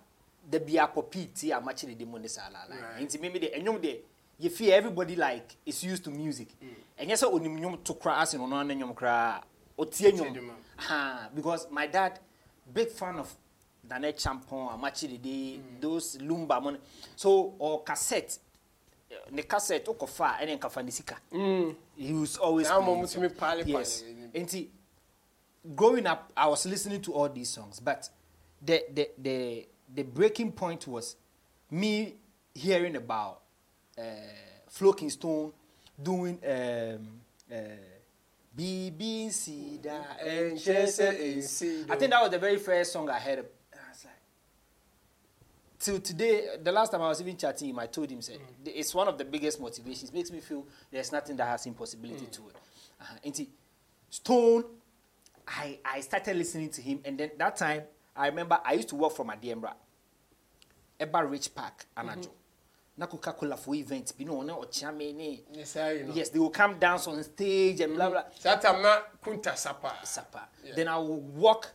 da 0.48 0.58
bi 0.58 0.72
akɔpii 0.78 1.32
ti 1.34 1.50
a 1.52 1.60
makyere 1.60 1.96
de 1.96 2.04
mu 2.04 2.18
ne 2.18 2.28
saa 2.28 2.50
laala 2.50 2.98
nti 3.00 3.18
de 3.18 3.48
ɛnwom 3.58 3.80
de 3.80 4.04
you 4.40 4.48
feel 4.50 4.72
everybody 4.72 5.16
like 5.16 5.56
is 5.66 5.84
used 5.84 6.04
to 6.04 6.10
music. 6.10 6.48
And 6.98 7.10
sɛ 7.10 7.30
onim 7.32 7.58
nnwom 7.58 7.82
to 7.84 7.94
koraa 7.94 8.22
ase 8.22 8.34
no 8.34 8.44
ɔno 8.46 8.66
ne 8.66 8.74
nnwom 8.74 8.94
koraa 8.94 9.42
ɔtie 9.78 10.12
nnwom. 10.12 10.34
nnwom 10.36 10.50
ha 10.76 11.28
because 11.34 11.66
my 11.70 11.86
dad 11.86 12.18
big 12.72 12.88
fan 12.88 13.18
of 13.18 13.34
Dane 13.86 14.12
Champon 14.12 14.68
amakyere 14.72 15.20
de 15.20 15.60
those 15.80 16.16
lumba 16.18 16.62
mo 16.62 16.70
ne- 16.70 16.78
so 17.16 17.54
or 17.58 17.82
cassette 17.82 18.38
eh, 19.10 19.14
ne 19.32 19.42
cassette 19.42 19.86
wokɔfa 19.86 20.38
a 20.40 20.44
ɛne 20.46 20.58
nkafa 20.58 20.84
ne 20.84 20.90
sika. 20.90 21.16
He 21.96 22.12
was 22.12 22.36
always 22.36 22.66
Saa 22.68 22.80
playing 22.80 23.00
mo 23.00 23.06
so- 23.06 23.18
mutumi 23.20 23.36
pale 23.36 23.64
pale. 23.64 23.78
yes 23.78 24.04
nti 24.34 24.68
growing 25.74 26.06
up 26.06 26.32
i 26.36 26.46
was 26.46 26.64
listening 26.66 27.02
to 27.02 27.12
all 27.12 27.28
these 27.28 27.50
songs 27.50 27.80
but 27.80 28.08
the 28.62 28.82
the 28.94 29.10
the 29.18 29.66
the 29.94 30.02
breaking 30.02 30.50
point 30.52 30.86
was 30.86 31.16
me 31.70 32.14
hearing 32.54 32.96
about 32.96 33.42
uh, 34.00 34.04
Flowking 34.68 35.10
Stone 35.10 35.52
doing 36.02 36.38
um, 36.44 37.20
uh, 37.52 37.56
BBC 38.56 39.80
da 39.80 40.02
Enchese 40.24 41.84
I 41.88 41.96
think 41.96 42.10
that 42.10 42.22
was 42.22 42.30
the 42.30 42.38
very 42.38 42.56
first 42.56 42.92
song 42.92 43.08
I 43.08 43.18
heard. 43.18 43.38
I 43.38 43.88
was 43.88 44.04
like, 44.04 44.14
till 45.78 46.00
today, 46.00 46.56
the 46.62 46.72
last 46.72 46.90
time 46.90 47.02
I 47.02 47.08
was 47.08 47.20
even 47.20 47.36
chatting 47.36 47.68
him, 47.70 47.78
I 47.78 47.86
told 47.86 48.10
him, 48.10 48.20
said, 48.20 48.38
it's 48.64 48.94
one 48.94 49.08
of 49.08 49.18
the 49.18 49.24
biggest 49.24 49.60
motivations. 49.60 50.12
makes 50.12 50.30
me 50.30 50.40
feel 50.40 50.66
there's 50.90 51.12
nothing 51.12 51.36
that 51.36 51.46
has 51.46 51.66
impossibility 51.66 52.26
to 52.26 52.48
it. 52.48 52.56
Uh-huh. 53.00 53.14
And 53.24 53.46
Stone, 54.10 54.64
I, 55.46 55.78
I 55.84 56.00
started 56.00 56.36
listening 56.36 56.70
to 56.70 56.82
him, 56.82 57.00
and 57.04 57.16
then 57.18 57.30
that 57.38 57.56
time, 57.56 57.82
I 58.16 58.26
remember 58.26 58.58
I 58.64 58.72
used 58.74 58.88
to 58.88 58.96
work 58.96 59.12
from 59.12 59.28
Adiembra, 59.28 59.72
Eba 60.98 61.30
Rich 61.30 61.54
Park, 61.54 61.86
Anajo. 61.96 62.28
Na 63.00 63.06
Coca-Cola 63.06 63.56
for 63.56 63.74
events, 63.74 64.12
you 64.18 64.26
know, 64.26 64.42
or 64.58 64.66
Chamene. 64.66 65.40
Yes. 65.54 65.74
Yes, 66.12 66.28
they 66.28 66.38
will 66.38 66.50
come 66.50 66.78
dance 66.78 67.06
on 67.06 67.22
stage 67.24 67.80
and 67.80 67.94
blah 67.94 68.10
blah. 68.10 68.20
Mm-hmm. 68.20 68.42
That 68.42 68.60
time 68.60 68.82
na 68.82 68.98
kunta 69.24 69.56
sapa. 69.56 69.94
Sapa. 70.04 70.48
Yeah. 70.62 70.74
Then 70.76 70.88
I 70.88 70.98
will 70.98 71.18
walk 71.20 71.72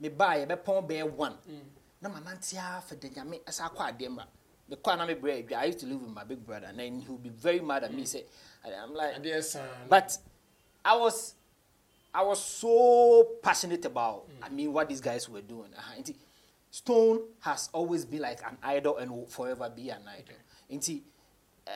me 0.00 0.08
by 0.08 0.44
me 0.44 0.56
pon 0.56 0.84
bear 0.84 1.06
one. 1.06 1.34
Mm. 1.48 1.60
Na 2.02 2.08
my 2.08 2.18
nanti 2.18 2.56
for 2.82 2.96
the 2.96 3.08
nyame 3.08 3.40
asa 3.46 3.70
kwa 3.72 3.86
ademba. 3.92 4.24
Me 4.68 4.76
kwa 4.82 4.96
na 4.96 5.06
me 5.06 5.14
bread. 5.14 5.52
I 5.52 5.66
used 5.66 5.78
to 5.78 5.86
live 5.86 6.00
with 6.02 6.10
my 6.12 6.24
big 6.24 6.44
brother 6.44 6.66
and 6.66 6.78
then 6.78 7.00
he 7.00 7.08
would 7.08 7.22
be 7.22 7.28
very 7.28 7.60
mad 7.60 7.84
at 7.84 7.94
me 7.94 8.04
say 8.04 8.24
I'm 8.64 8.94
like 8.94 9.42
son. 9.44 9.62
but 9.88 10.18
I 10.84 10.96
was 10.96 11.34
I 12.12 12.22
was 12.22 12.44
so 12.44 13.28
passionate 13.42 13.84
about 13.84 14.28
mm. 14.28 14.44
I 14.44 14.48
mean 14.48 14.72
what 14.72 14.88
these 14.88 15.00
guys 15.00 15.28
were 15.28 15.40
doing. 15.40 15.70
Uh, 15.76 16.00
nti, 16.00 16.16
Stone 16.72 17.20
has 17.40 17.68
always 17.74 18.06
been 18.06 18.22
like 18.22 18.40
an 18.46 18.56
idol 18.62 18.96
and 18.96 19.10
will 19.10 19.26
forever 19.26 19.68
be 19.68 19.90
an 19.90 20.00
idol. 20.08 20.34
Nti, 20.72 21.02
uh, 21.66 21.70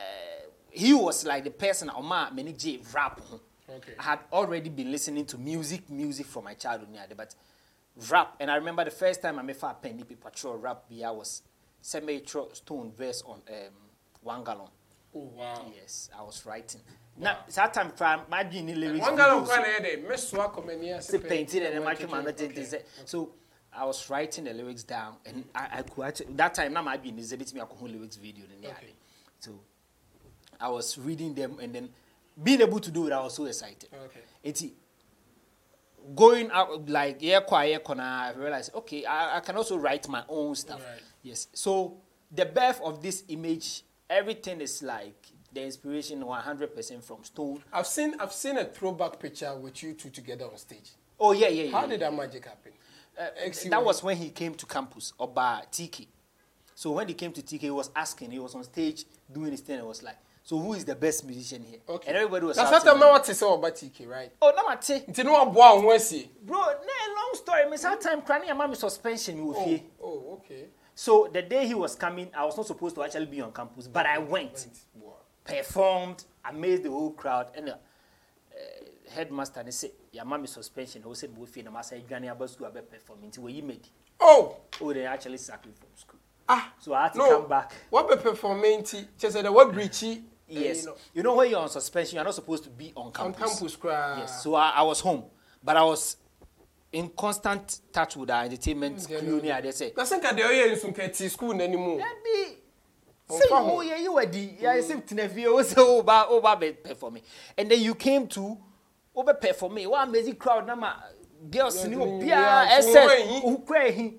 he 0.70 0.94
was 0.94 1.26
like 1.26 1.44
the 1.44 1.50
person 1.50 1.90
Oma 1.94 2.32
many 2.34 2.54
J 2.54 2.80
rap. 2.94 3.20
Okay. 3.68 3.92
I 3.98 4.02
had 4.02 4.20
already 4.32 4.70
been 4.70 4.90
listening 4.90 5.26
to 5.26 5.36
music, 5.36 5.90
music 5.90 6.24
from 6.24 6.44
my 6.44 6.54
childhood, 6.54 6.88
but 7.14 7.34
rap. 8.08 8.36
And 8.40 8.50
I 8.50 8.56
remember 8.56 8.86
the 8.86 8.90
first 8.90 9.20
time 9.20 9.38
I 9.38 9.42
met 9.42 9.62
a 9.62 9.74
penny 9.74 10.02
patrol 10.02 10.56
rap, 10.56 10.84
I 11.04 11.10
was 11.10 11.42
semi 11.82 12.22
Stone 12.24 12.92
verse 12.96 13.22
on 13.26 13.42
um, 13.48 13.72
one 14.22 14.44
gallon. 14.44 14.68
Oh 15.14 15.30
wow. 15.36 15.72
Yes, 15.78 16.08
I 16.18 16.22
was 16.22 16.46
writing. 16.46 16.80
Now, 17.18 17.40
that 17.54 17.74
time, 17.74 17.92
my 18.30 18.42
dream 18.44 18.68
lyrics. 18.68 19.00
One 19.04 19.14
guy 19.14 19.28
on 19.28 19.44
videos, 19.44 19.46
kwan 19.46 19.60
na 19.60 19.68
yede 19.68 20.08
mesua 20.08 20.50
komania 20.54 21.02
say 21.02 21.18
painted 21.18 21.64
and 21.64 21.74
then 21.74 21.84
my 21.84 21.92
Okay. 21.92 23.28
Man 23.76 23.86
not 23.86 23.94
say. 23.94 24.06
So 24.06 24.06
I 24.06 24.10
was 24.10 24.10
writing 24.10 24.44
the 24.44 24.52
lyrics 24.52 24.82
down, 24.82 25.16
and 25.26 25.44
I, 25.54 25.68
I 25.72 25.82
could 25.82 26.04
actually, 26.04 26.34
that 26.34 26.54
time 26.54 26.72
now 26.72 26.82
my 26.82 26.96
being 26.96 27.18
exhibit 27.18 27.54
me 27.54 27.60
a 27.60 27.64
whole 27.64 27.88
lyrics 27.88 28.16
video 28.16 28.44
in 28.44 28.66
Okay. 28.66 28.94
So 29.38 29.52
I 30.60 30.68
was 30.68 30.98
reading 30.98 31.34
them, 31.34 31.58
and 31.60 31.74
then 31.74 31.88
being 32.42 32.60
able 32.60 32.80
to 32.80 32.90
do 32.90 33.06
it, 33.06 33.12
I 33.12 33.22
was 33.22 33.34
so 33.34 33.46
excited. 33.46 33.88
Okay. 33.92 34.20
It's 34.42 34.64
going 36.14 36.50
out 36.50 36.88
like 36.88 37.18
yeah, 37.20 37.40
quiet 37.40 37.84
corner. 37.84 38.02
I 38.02 38.32
realized 38.32 38.74
okay, 38.74 39.04
I, 39.04 39.36
I 39.36 39.40
can 39.40 39.56
also 39.56 39.76
write 39.76 40.08
my 40.08 40.24
own 40.28 40.54
stuff. 40.54 40.80
Right. 40.80 41.02
Yes. 41.22 41.48
So 41.52 41.98
the 42.30 42.46
birth 42.46 42.80
of 42.82 43.02
this 43.02 43.24
image, 43.28 43.82
everything 44.08 44.60
is 44.60 44.82
like 44.82 45.26
the 45.56 45.64
inspiration 45.64 46.22
100% 46.22 47.02
from 47.02 47.24
Stone. 47.24 47.62
I've 47.72 47.86
seen 47.86 48.14
I've 48.20 48.32
seen 48.32 48.58
a 48.58 48.64
throwback 48.64 49.18
picture 49.18 49.56
with 49.56 49.82
you 49.82 49.94
two 49.94 50.10
together 50.10 50.44
on 50.44 50.56
stage. 50.58 50.92
Oh 51.18 51.32
yeah, 51.32 51.48
yeah, 51.48 51.64
yeah. 51.64 51.70
How 51.72 51.82
yeah. 51.82 51.86
did 51.88 52.00
that 52.00 52.14
magic 52.14 52.44
happen? 52.44 52.72
Uh, 53.18 53.28
that 53.70 53.84
was 53.84 54.02
when 54.02 54.16
he 54.16 54.30
came 54.30 54.54
to 54.54 54.66
campus, 54.66 55.12
Oba 55.18 55.62
TK. 55.72 56.06
So 56.74 56.92
when 56.92 57.08
he 57.08 57.14
came 57.14 57.32
to 57.32 57.40
TK, 57.40 57.60
he 57.60 57.70
was 57.70 57.90
asking, 57.96 58.30
he 58.30 58.38
was 58.38 58.54
on 58.54 58.62
stage 58.64 59.04
doing 59.32 59.50
his 59.52 59.60
thing, 59.60 59.78
and 59.78 59.88
was 59.88 60.02
like, 60.02 60.16
so 60.42 60.58
who 60.58 60.74
is 60.74 60.84
the 60.84 60.94
best 60.94 61.24
musician 61.24 61.64
here? 61.64 61.80
Okay. 61.88 62.08
And 62.08 62.16
everybody 62.18 62.46
was 62.46 62.56
That's 62.56 62.70
what 62.70 62.86
I'm 62.86 63.00
now 63.00 63.20
say 63.20 63.46
about 63.46 63.74
TK, 63.74 64.06
right? 64.06 64.30
Oh, 64.40 64.52
no. 64.54 64.68
Nti 64.76 65.24
no 65.24 65.44
aboa 65.44 65.80
ho 65.80 65.90
asi. 65.92 66.30
Bro, 66.44 66.58
nah, 66.58 66.66
long 66.66 67.30
story. 67.34 67.68
Miss 67.68 67.82
that 67.82 68.00
time, 68.00 68.22
crying, 68.22 68.46
your 68.46 68.54
mommy 68.54 68.76
suspension, 68.76 69.38
you 69.38 69.54
Oh, 69.56 69.64
fear. 69.64 69.80
oh, 70.00 70.34
okay. 70.44 70.66
So 70.94 71.28
the 71.32 71.42
day 71.42 71.66
he 71.66 71.74
was 71.74 71.96
coming, 71.96 72.30
I 72.32 72.44
was 72.44 72.56
not 72.56 72.66
supposed 72.66 72.94
to 72.94 73.02
actually 73.02 73.26
be 73.26 73.40
on 73.40 73.52
campus, 73.52 73.88
but 73.88 74.06
I 74.06 74.18
went, 74.18 74.68
Wow. 74.94 75.14
performed, 75.42 76.24
amazed 76.44 76.84
the 76.84 76.90
whole 76.90 77.10
crowd, 77.10 77.48
and 77.56 77.70
uh, 77.70 77.74
headmaster 79.14 79.62
they 79.62 79.70
said, 79.70 79.90
"Your 80.12 80.24
mommy 80.24 80.46
suspension." 80.46 81.02
He 81.06 81.14
said, 81.14 81.36
"We 81.36 81.46
feel 81.46 81.64
the 81.64 81.70
master 81.70 81.98
Johnny 82.08 82.28
about 82.28 82.50
school 82.50 82.66
about 82.66 82.90
performing." 82.90 83.30
Where 83.38 83.52
you 83.52 83.62
made? 83.62 83.86
Oh, 84.20 84.56
Oh, 84.80 84.92
they 84.92 85.04
actually 85.06 85.38
sacked 85.38 85.66
me 85.66 85.72
from 85.78 85.88
school. 85.94 86.18
ah. 86.48 86.72
So 86.78 86.94
I 86.94 87.02
had 87.04 87.12
to 87.12 87.18
no. 87.18 87.40
come 87.40 87.48
back. 87.48 87.72
What 87.90 88.08
be 88.08 88.16
performing 88.16 88.82
ti? 88.84 89.06
Just 89.18 89.34
said 89.34 89.48
what 89.48 89.72
breachy. 89.72 90.22
Yes. 90.48 90.84
You 90.84 90.86
know, 90.90 90.96
You 91.14 91.22
know, 91.24 91.34
when 91.36 91.50
you're 91.50 91.58
on 91.60 91.68
suspension, 91.68 92.16
you're 92.16 92.24
not 92.24 92.34
supposed 92.34 92.64
to 92.64 92.70
be 92.70 92.92
on 92.94 93.06
on 93.06 93.12
campus. 93.12 93.54
campus 93.58 93.76
cry. 93.76 94.18
Yes. 94.20 94.42
So 94.42 94.54
I, 94.54 94.70
I 94.76 94.82
was 94.82 95.00
home, 95.00 95.24
but 95.62 95.76
I 95.76 95.82
was 95.82 96.16
in 96.92 97.08
constant 97.10 97.80
touch 97.92 98.16
with 98.16 98.30
our 98.30 98.44
entertainment 98.44 99.04
crew 99.06 99.40
near. 99.42 99.60
They 99.60 99.72
say, 99.72 99.92
Na 99.96 100.04
senka 100.04 100.34
de 100.34 100.42
oye 100.44 100.70
nso 100.74 100.88
nka 100.94 101.08
ti 101.16 101.28
school 101.28 101.52
n'anim. 101.54 101.96
Maybe 101.98 102.58
Say, 103.28 103.40
Ɔmfa 103.50 103.58
ho. 103.58 103.76
oh 103.78 103.80
yeah, 103.80 103.96
you 103.96 104.12
were 104.12 104.24
the 104.24 104.38
yeah, 104.60 104.70
I 104.70 104.80
said 104.82 105.04
Tinefie, 105.04 105.46
oh 105.46 105.60
so 105.62 105.98
over 105.98 106.26
over 106.30 106.54
be 106.60 106.72
perform 106.72 107.14
me. 107.14 107.22
And 107.58 107.68
then 107.68 107.80
you 107.80 107.96
came 107.96 108.28
to 108.28 108.56
over 109.16 109.34
for 109.54 109.70
me. 109.70 109.86
One 109.86 110.08
amazing 110.08 110.36
crowd, 110.36 110.66
girls 111.50 111.84
ni 111.84 111.96
yeah, 111.96 112.02
obi 112.02 112.26
yeah, 112.26 112.78
a 112.78 112.82
so 112.82 112.88
SS 112.90 113.42
who 113.42 113.58
cry 113.58 113.90
he. 113.90 114.14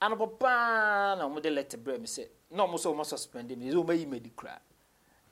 And 0.00 0.18
papa 0.18 1.16
na 1.18 1.28
mo 1.28 1.40
de 1.40 1.50
let 1.50 1.82
bread 1.82 2.00
me 2.00 2.06
say. 2.06 2.26
No 2.50 2.66
mo 2.66 2.76
so 2.76 2.94
mo 2.94 3.02
suspend 3.04 3.56
me. 3.56 3.70
So 3.70 3.82
me 3.84 4.04
me 4.06 4.18
the 4.18 4.30
crowd. 4.30 4.60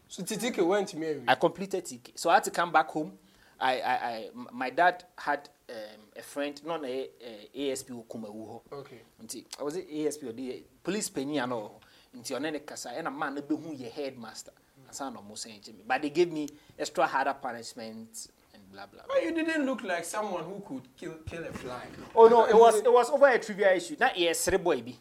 so 0.08 0.22
titike 0.22 0.64
went 0.66 0.94
me 0.94 1.06
awie 1.06 1.24
I 1.28 1.34
completed 1.34 1.84
TK. 1.84 2.12
So 2.18 2.30
I 2.30 2.34
had 2.34 2.44
to 2.44 2.50
come 2.50 2.72
back 2.72 2.88
home. 2.88 3.12
I, 3.60 3.80
I, 3.80 3.92
I 3.92 4.28
my 4.52 4.70
dad 4.70 5.04
had 5.18 5.48
um, 5.68 5.76
a 6.16 6.22
friend, 6.22 6.60
not 6.64 6.84
a, 6.84 7.08
ASP 7.54 7.90
Okumawu. 7.90 8.60
okay 8.72 9.02
Nti, 9.22 9.44
I 9.58 9.62
was 9.62 9.76
it 9.76 9.86
ASP 9.92 10.24
or 10.24 10.32
the 10.32 10.64
police 10.82 11.10
penny 11.10 11.38
and 11.38 11.52
all. 11.52 11.82
Nti 12.16 12.34
on 12.34 12.44
any 12.46 12.60
kasa, 12.60 12.90
and 12.96 13.06
a 13.06 13.10
man 13.10 13.34
be 13.34 13.54
who 13.54 13.74
your 13.74 13.90
headmaster. 13.90 14.52
How 14.98 15.10
no 15.10 15.22
more 15.22 15.36
saying 15.36 15.60
to 15.62 15.72
me. 15.72 15.84
But 15.86 16.02
they 16.02 16.10
gave 16.10 16.32
me 16.32 16.48
extra 16.78 17.06
harder 17.06 17.34
punishment 17.34 18.26
blah 18.72 18.86
blah. 18.86 19.02
but 19.08 19.22
you 19.22 19.32
didn't 19.34 19.66
look 19.66 19.82
like 19.82 20.04
someone 20.04 20.44
who 20.44 20.62
could 20.66 20.82
kill 20.96 21.14
kill 21.26 21.44
a 21.44 21.52
fly 21.52 21.82
Oh 22.14 22.28
no, 22.28 22.46
it 22.46 22.54
was 22.54 22.76
it 22.80 22.92
was 22.92 23.10
over 23.10 23.26
a 23.28 23.38
trivial 23.38 23.70
issue. 23.70 23.96
Not 23.98 24.16
yes, 24.18 24.44
three 24.44 24.58
boy 24.58 24.82
be. 24.82 24.96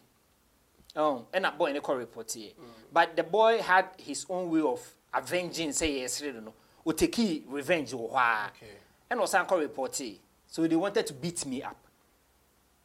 Oh, 0.96 1.26
and 1.32 1.44
that 1.44 1.56
boy 1.56 1.66
in 1.66 1.74
the 1.74 1.80
call 1.80 1.96
report 1.96 2.30
here. 2.32 2.50
But 2.92 3.16
the 3.16 3.22
boy 3.22 3.62
had 3.62 3.86
his 3.96 4.26
own 4.28 4.50
way 4.50 4.60
of 4.60 4.80
avenging. 5.14 5.72
Say 5.72 6.00
yes, 6.00 6.20
know, 6.22 6.52
or 6.84 6.92
take 6.92 7.44
revenge 7.48 7.92
or 7.92 8.08
why. 8.08 8.48
Okay. 8.56 8.72
And 9.08 9.20
was 9.20 9.32
call 9.32 9.58
report 9.58 9.94
here. 9.96 10.16
So 10.48 10.66
they 10.66 10.76
wanted 10.76 11.06
to 11.06 11.14
beat 11.14 11.46
me 11.46 11.62
up 11.62 11.76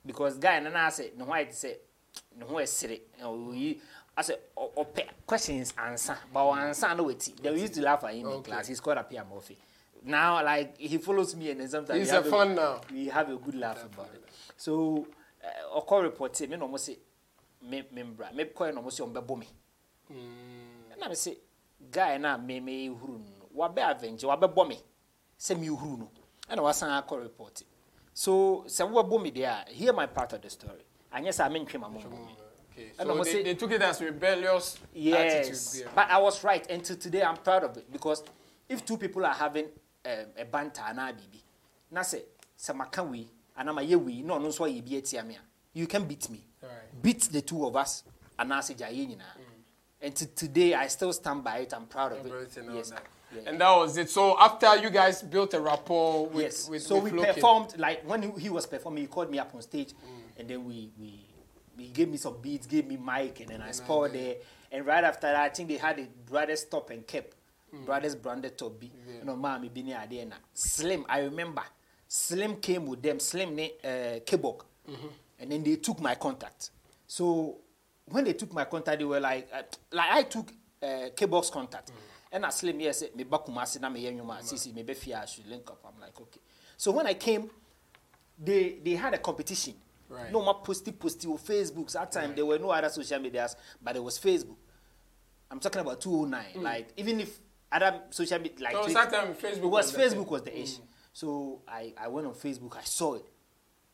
because 0.06 0.38
guy 0.38 0.56
and 0.56 0.68
I 0.68 0.90
said 0.90 1.12
no 1.18 1.26
why 1.26 1.48
say 1.50 1.78
no 2.40 2.46
why 2.46 2.66
say 2.66 3.02
I 4.18 4.22
said 4.22 4.38
ope 4.56 5.00
questions 5.26 5.74
answer 5.78 6.18
but 6.32 6.52
answer 6.52 6.94
no 6.96 7.04
wait. 7.04 7.32
They 7.42 7.60
used 7.60 7.74
to 7.74 7.82
laugh 7.82 8.04
at 8.04 8.14
him 8.14 8.28
in 8.28 8.34
Okay. 8.34 8.52
class. 8.52 8.68
He's 8.68 8.80
called 8.80 9.00
Apia 9.00 9.26
Murphy. 9.34 9.58
Now 10.06 10.44
like 10.44 10.78
he 10.78 10.98
follows 11.00 11.36
me 11.36 11.50
and 11.52 11.60
then 11.62 11.68
sometimes 11.68 12.00
He's 12.00 12.10
we 12.10 12.14
have 12.16 12.32
a 12.32 12.46
now. 12.46 12.82
we 12.94 13.08
have 13.08 13.30
a 13.30 13.36
good 13.38 13.56
laugh 13.56 13.84
about 13.86 14.12
it. 14.14 14.24
So, 14.56 15.08
uh, 15.44 15.80
ɔkɔ 15.82 16.04
report 16.04 16.40
me 16.42 16.56
na 16.58 16.66
ɔmo 16.66 16.80
se 16.80 16.98
me 17.64 17.84
me 17.92 18.04
mbra 18.04 18.34
me 18.34 18.44
kɔɛ 18.46 18.74
na 18.76 18.82
ɔmo 18.82 18.92
se 18.92 19.04
ɔmo 19.04 19.14
bɛbɔ 19.14 19.40
me. 19.40 19.48
Ɛna 20.96 21.10
me 21.10 21.16
se 21.16 21.38
guy 21.92 22.18
na 22.18 22.38
me 22.38 22.60
me 22.60 22.88
huru 22.90 23.18
no 23.20 23.50
wabɛ 23.58 23.90
avenge 23.96 24.22
wabɛbɔ 24.24 24.68
me 24.68 24.80
sɛ 25.40 25.60
me 25.60 25.68
huru 25.68 25.98
no 25.98 26.10
ɛna 26.50 26.62
wasan 26.62 26.90
akɔ 27.04 27.22
report. 27.24 27.64
So 28.14 28.64
sɛ 28.68 28.88
wɔbɛbɔ 28.90 29.22
me 29.24 29.32
deɛ 29.32 29.68
a 29.68 29.70
hear 29.72 29.94
my 29.94 30.06
part 30.06 30.34
of 30.34 30.42
the 30.42 30.50
story. 30.50 30.86
Anyɛ 31.14 31.30
sɛ 31.30 31.48
ame 31.48 31.66
ntwe 31.66 31.80
ma 31.80 31.90
mo 31.90 32.00
mbɔ 32.00 32.12
me. 32.12 32.36
okay 32.72 32.92
so 32.98 33.10
almost 33.10 33.26
they, 33.32 33.32
say- 33.38 33.44
they 33.44 33.56
took 33.56 33.72
it 33.72 33.82
as 33.82 34.02
rebellious 34.02 34.78
Yes, 34.94 35.48
attitude 35.80 35.90
but 35.96 36.10
I 36.10 36.18
was 36.20 36.44
right, 36.44 36.66
and 36.70 36.84
to 36.86 36.96
today 36.96 37.24
I'm 37.24 37.38
proud 37.38 37.64
of 37.64 37.76
it 37.78 37.92
because 37.92 38.24
if 38.70 38.86
two 38.86 38.98
people 38.98 39.26
are 39.26 39.34
having 39.34 39.68
um, 40.06 40.26
a 40.38 40.46
banter 40.46 40.94
na 40.94 41.12
bibi, 41.12 41.44
na 41.92 42.02
say 42.02 42.24
sɛ 42.58 42.76
maka 42.76 43.04
wei 43.04 43.28
anaa 43.58 43.74
mayɛ 43.74 43.96
wei 44.04 44.22
na 44.22 44.36
ɔno 44.36 44.48
nso 44.48 44.66
ayɛ 44.66 44.84
bi 44.84 44.96
atia 44.96 45.26
me 45.26 45.36
a, 45.36 45.40
you 45.74 45.88
can 45.88 46.06
beat 46.06 46.30
me. 46.30 46.46
Right. 46.62 47.02
Beat 47.02 47.22
the 47.32 47.42
two 47.42 47.66
of 47.66 47.76
us 47.76 48.04
anaasɛ 48.40 48.76
gya 48.78 48.88
yɛ 48.90 49.08
nyinaa. 49.08 49.38
Mm. 49.38 49.56
And 50.02 50.16
to 50.16 50.26
today 50.28 50.74
I 50.74 50.88
still 50.88 51.14
stand 51.14 51.44
by 51.44 51.60
it. 51.60 51.74
I'm 51.74 51.86
proud 51.88 52.12
of 52.14 52.26
it. 52.26 52.58
yes. 52.74 52.90
that. 52.92 53.04
Yeah. 53.34 53.42
And 53.48 53.60
that 53.60 53.72
was 53.76 53.98
it. 53.98 54.10
So 54.10 54.40
after 54.40 54.76
you 54.78 54.90
guys 54.90 55.22
built 55.22 55.54
a 55.54 55.60
rapport 55.60 56.28
with, 56.28 56.44
yes. 56.44 56.70
with 56.70 56.84
so 56.84 57.00
with 57.00 57.14
we 57.14 57.20
Loki- 57.20 57.34
performed 57.34 57.78
like 57.78 58.08
when 58.08 58.22
he, 58.22 58.30
he 58.42 58.50
was 58.50 58.66
performing, 58.66 59.04
he 59.04 59.08
called 59.08 59.32
me 59.32 59.40
up 59.40 59.54
on 59.56 59.62
stage, 59.62 59.90
mm. 59.94 60.40
and 60.40 60.48
then 60.48 60.64
we 60.64 60.92
we 61.00 61.26
he 61.78 61.88
gave 61.88 62.10
me 62.10 62.18
some 62.18 62.38
beats, 62.42 62.68
gave 62.68 62.88
me 62.88 62.98
mic, 62.98 63.40
and 63.40 63.50
then 63.50 63.62
I 63.62 63.72
scored 63.72 64.14
there. 64.14 64.36
And 64.72 64.86
right 64.86 65.04
after 65.04 65.28
that, 65.28 65.36
I 65.36 65.50
think 65.50 65.70
they 65.70 65.78
had 65.78 66.00
a 66.00 66.08
brothers 66.30 66.62
stop 66.62 66.90
and 66.90 67.06
cap, 67.72 67.86
brothers 67.86 68.16
branded 68.16 68.62
B. 68.80 68.92
You 69.20 69.26
know, 69.26 69.36
mommy 69.36 69.72
here 69.74 70.02
there 70.10 70.26
now. 70.26 70.36
Slim, 70.54 71.06
I 71.10 71.20
remember. 71.20 71.64
Slim 72.08 72.58
came 72.58 72.86
with 72.86 73.02
them. 73.02 73.20
Slim 73.20 73.56
ne 73.56 73.72
uh, 73.84 74.20
Kebok, 74.26 74.62
and 75.40 75.52
then 75.52 75.64
they 75.64 75.76
took 75.78 76.00
my 76.00 76.16
contact. 76.16 76.72
So 77.08 77.58
when 78.06 78.24
they 78.24 78.34
took 78.34 78.54
my 78.54 78.66
contact, 78.66 79.00
they 79.00 79.06
were 79.06 79.20
like, 79.20 79.48
uh, 79.54 79.64
like 79.92 80.12
I 80.12 80.24
took 80.24 80.52
uh, 80.82 81.10
Kebok's 81.16 81.50
contact. 81.50 81.92
And 82.32 82.46
I 82.46 82.50
Slim 82.50 82.80
yes, 82.80 83.04
me 83.16 83.24
bakumasi 83.24 83.80
na 83.80 83.90
me 83.90 84.04
yenyuma 84.04 84.42
sisi 84.44 84.74
me 84.74 84.84
befia 84.84 85.22
I 85.22 85.26
should 85.26 85.48
link 85.48 85.70
up. 85.70 85.80
I'm 85.88 86.00
like 86.02 86.20
okay. 86.20 86.42
So 86.78 86.92
when 86.92 87.08
I 87.08 87.14
came, 87.14 87.50
they 88.38 88.78
they 88.84 88.92
had 88.96 89.14
a 89.14 89.18
competition. 89.18 89.74
Right. 90.10 90.32
No 90.32 90.44
more 90.44 90.62
posty 90.62 90.92
posty 90.92 91.28
on 91.28 91.38
Facebook. 91.38 91.88
At 91.96 92.12
that 92.12 92.12
time 92.12 92.36
there 92.36 92.46
were 92.46 92.60
no 92.60 92.72
other 92.72 92.90
social 92.90 93.20
medias, 93.20 93.56
but 93.82 93.96
it 93.96 94.04
was 94.04 94.20
Facebook. 94.20 94.58
I'm 95.50 95.60
talking 95.60 95.82
about 95.82 96.02
209. 96.02 96.62
Like 96.62 96.90
even 96.98 97.22
if 97.22 97.40
other 97.76 98.02
social 98.10 98.40
media 98.40 98.66
like 98.66 98.74
So 98.74 98.84
Twitter- 98.84 99.12
time 99.12 99.34
Facebook 99.36 99.70
was 99.70 99.96
was 99.96 99.96
Facebook 99.96 100.30
was 100.30 100.42
the 100.44 100.52
mm. 100.52 100.64
issue. 100.64 100.82
So 101.14 101.62
I, 101.68 101.94
I 101.98 102.08
went 102.10 102.28
on 102.28 102.34
Facebook, 102.34 102.78
I 102.78 102.84
saw 102.84 103.16
it, 103.16 103.26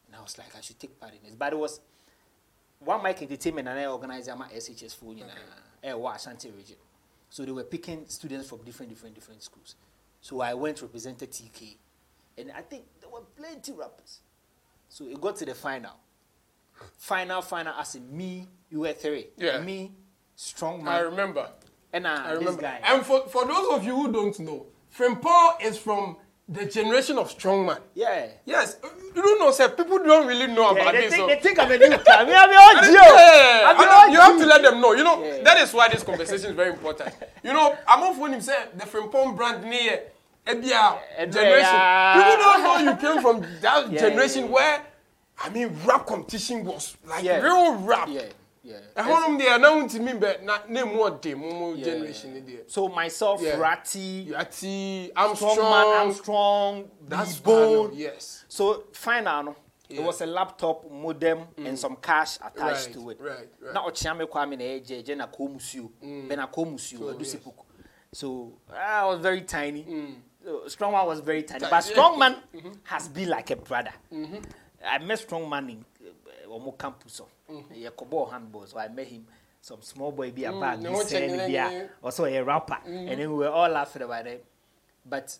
and 0.07 0.15
I 0.15 0.21
was 0.21 0.37
like, 0.37 0.55
I 0.57 0.61
should 0.61 0.79
take 0.79 0.99
part 0.99 1.13
in 1.13 1.19
this. 1.23 1.35
But 1.35 1.53
it 1.53 1.59
was 1.59 1.79
one 2.79 3.03
mic 3.03 3.21
entertainment 3.21 3.67
and 3.67 3.79
I 3.79 3.85
organized 3.85 4.29
my 4.37 4.47
SHS 4.47 4.95
for 4.95 5.13
you 5.13 5.23
know, 5.83 6.07
Ashanti 6.07 6.49
region. 6.49 6.77
So 7.29 7.45
they 7.45 7.51
were 7.51 7.63
picking 7.63 8.05
students 8.07 8.49
from 8.49 8.63
different, 8.63 8.89
different, 8.89 9.15
different 9.15 9.41
schools. 9.43 9.75
So 10.19 10.41
I 10.41 10.53
went 10.53 10.81
represented 10.81 11.31
TK, 11.31 11.77
and 12.37 12.51
I 12.51 12.61
think 12.61 12.83
there 12.99 13.09
were 13.09 13.21
plenty 13.35 13.71
rappers. 13.71 14.19
So 14.89 15.05
it 15.05 15.19
got 15.19 15.37
to 15.37 15.45
the 15.45 15.55
final. 15.55 15.93
Final, 16.97 17.41
final, 17.41 17.73
as 17.79 17.95
in 17.95 18.15
me, 18.15 18.47
you 18.69 18.81
were 18.81 18.93
three. 18.93 19.27
Yeah. 19.37 19.61
Me, 19.61 19.91
strong 20.35 20.83
man. 20.83 20.93
I 20.93 20.99
remember. 20.99 21.49
And 21.93 22.07
uh, 22.07 22.23
I 22.25 22.31
remember. 22.31 22.65
And 22.65 23.05
for, 23.05 23.27
for 23.27 23.45
those 23.45 23.73
of 23.73 23.83
you 23.83 23.95
who 23.95 24.11
don't 24.11 24.37
know, 24.39 24.65
Phrimpong 24.97 25.61
is 25.61 25.77
from 25.77 26.17
the 26.47 26.65
generation 26.65 27.17
of 27.17 27.29
strongman. 27.35 27.79
yeah. 27.95 28.27
Yes, 28.45 28.77
you 29.15 29.21
don't 29.21 29.39
know, 29.39 29.51
sir. 29.51 29.69
People 29.69 29.99
don't 29.99 30.27
really 30.27 30.47
know 30.47 30.73
Yeah, 30.75 30.81
about 30.81 30.93
they, 30.93 31.01
this. 31.01 31.13
think, 31.13 31.21
so- 31.21 31.27
they 31.27 31.39
think 31.39 31.59
I'm 31.59 31.71
a 31.71 31.77
new 31.77 31.97
car. 31.97 32.15
I 32.17 32.25
mean, 32.25 32.35
I'm 32.35 32.49
all 32.49 32.91
Yeah, 32.91 33.71
yeah, 33.71 33.85
know, 33.85 34.13
you 34.13 34.19
have 34.19 34.37
to 34.37 34.45
let 34.45 34.61
them 34.61 34.81
know. 34.81 34.91
You 34.93 35.03
know 35.03 35.23
Yeah. 35.23 35.43
that 35.43 35.57
is 35.61 35.73
why 35.73 35.87
this 35.89 36.03
conversation 36.03 36.49
is 36.49 36.55
very 36.55 36.71
important. 36.71 37.13
You 37.43 37.53
know, 37.53 37.77
I'm 37.87 38.03
off 38.03 38.17
when 38.17 38.33
him 38.33 38.41
say 38.41 38.55
the 38.75 38.85
Phrimpong 38.85 39.35
brand 39.37 39.63
near 39.63 40.01
Ebia 40.45 40.97
Ebia. 41.19 41.31
generation. 41.31 41.79
People 42.15 42.37
don't 42.43 42.63
know 42.63 42.91
you 42.91 42.97
came 42.97 43.21
from 43.21 43.41
that 43.61 43.91
Yeah, 43.91 43.99
generation 44.01 44.41
yeah, 44.43 44.47
yeah. 44.47 44.51
where 44.53 44.81
I 45.43 45.49
mean 45.49 45.71
rap 45.85 46.05
competition 46.05 46.65
was 46.65 46.97
like 47.05 47.23
Yeah. 47.23 47.39
real 47.41 47.75
rap. 47.75 48.09
Yeah, 48.63 48.77
yeah. 48.95 49.03
ɛhɔ 49.03 49.21
nom 49.21 49.39
deɛ 49.39 49.57
ɛna 49.57 49.75
wonti 49.75 49.99
mi 49.99 50.11
bɛ 50.13 50.43
na 50.43 50.59
ne 50.67 50.83
mu 50.83 50.99
ɔde 51.03 51.35
mo 51.35 51.51
mo 51.51 51.73
Yeah. 51.73 51.85
generation 51.85 52.33
ne 52.33 52.41
deɛ 52.41 52.69
So 52.69 52.87
myself, 52.89 53.41
Yeah. 53.41 53.57
Ratty, 53.57 54.27
yati 54.27 55.09
strong 55.09 55.27
Armstrong 55.29 55.57
man, 55.57 55.87
Armstrong, 55.97 56.91
that's 57.07 57.39
bone. 57.39 57.87
bone 57.89 57.97
yes 57.97 58.45
So 58.47 58.83
final, 58.93 59.43
no, 59.43 59.55
Yeah. 59.89 59.97
Mm. 59.97 60.03
it 60.03 60.05
was 60.05 60.21
a 60.21 60.25
laptop 60.25 60.89
modem 60.91 61.39
and 61.57 61.67
mm. 61.67 61.77
some 61.77 61.95
cash 61.97 62.37
attached 62.37 62.87
Right, 62.87 62.93
to 62.93 63.09
it. 63.09 63.19
right, 63.19 63.49
right. 63.59 63.73
Na 63.73 63.83
okyeame 63.85 64.25
kwame 64.29 64.55
na 64.57 64.63
eje 64.63 65.03
eje 65.03 65.15
na 65.17 65.27
komusuo. 65.27 65.89
Mm. 66.03 66.27
Ben 66.29 66.37
na 66.37 66.47
komusuo 66.47 66.99
So, 66.99 67.09
edu 67.13 67.19
yes. 67.19 67.31
sipuku. 67.35 67.65
So 68.13 68.53
ah, 68.71 69.03
I 69.03 69.05
was 69.07 69.19
very 69.19 69.41
tiny. 69.41 69.83
Mm. 69.83 70.15
So, 70.43 70.67
strong 70.67 70.91
man 70.93 71.05
was 71.07 71.19
very 71.19 71.43
tiny, 71.43 71.59
Tiny, 71.61 71.69
but 71.71 71.85
yeah. 71.85 71.91
strong 71.93 72.19
man 72.19 72.35
mm-hmm. 72.55 72.71
has 72.83 73.07
been 73.07 73.29
like 73.29 73.49
a 73.51 73.55
brother. 73.55 73.93
Mm-hmm. 74.11 74.37
I 74.83 74.97
met 74.99 75.19
strong 75.19 75.47
man 75.49 75.69
in 75.69 75.85
uh, 76.03 76.49
Omo 76.49 76.77
campus. 76.77 77.13
So 77.13 77.27
Mm-hmm. 77.51 77.73
yeah, 77.75 77.89
kobo 77.95 78.25
handball. 78.25 78.65
So 78.65 78.77
I 78.79 78.87
met 78.87 79.07
him. 79.07 79.25
Some 79.61 79.81
small 79.81 80.11
boy 80.11 80.31
be 80.31 80.45
a 80.45 80.51
bag. 80.51 80.83
ho 80.85 81.03
said, 81.03 81.29
kyɛn 81.29 81.49
"Yeah." 81.51 81.87
also 82.01 82.25
a 82.25 82.41
rapper, 82.43 82.77
and 82.85 83.09
then 83.09 83.19
we 83.19 83.27
were 83.45 83.49
all 83.49 83.69
laughing 83.69 84.01
about 84.01 84.25
it. 84.25 84.43
But 85.05 85.37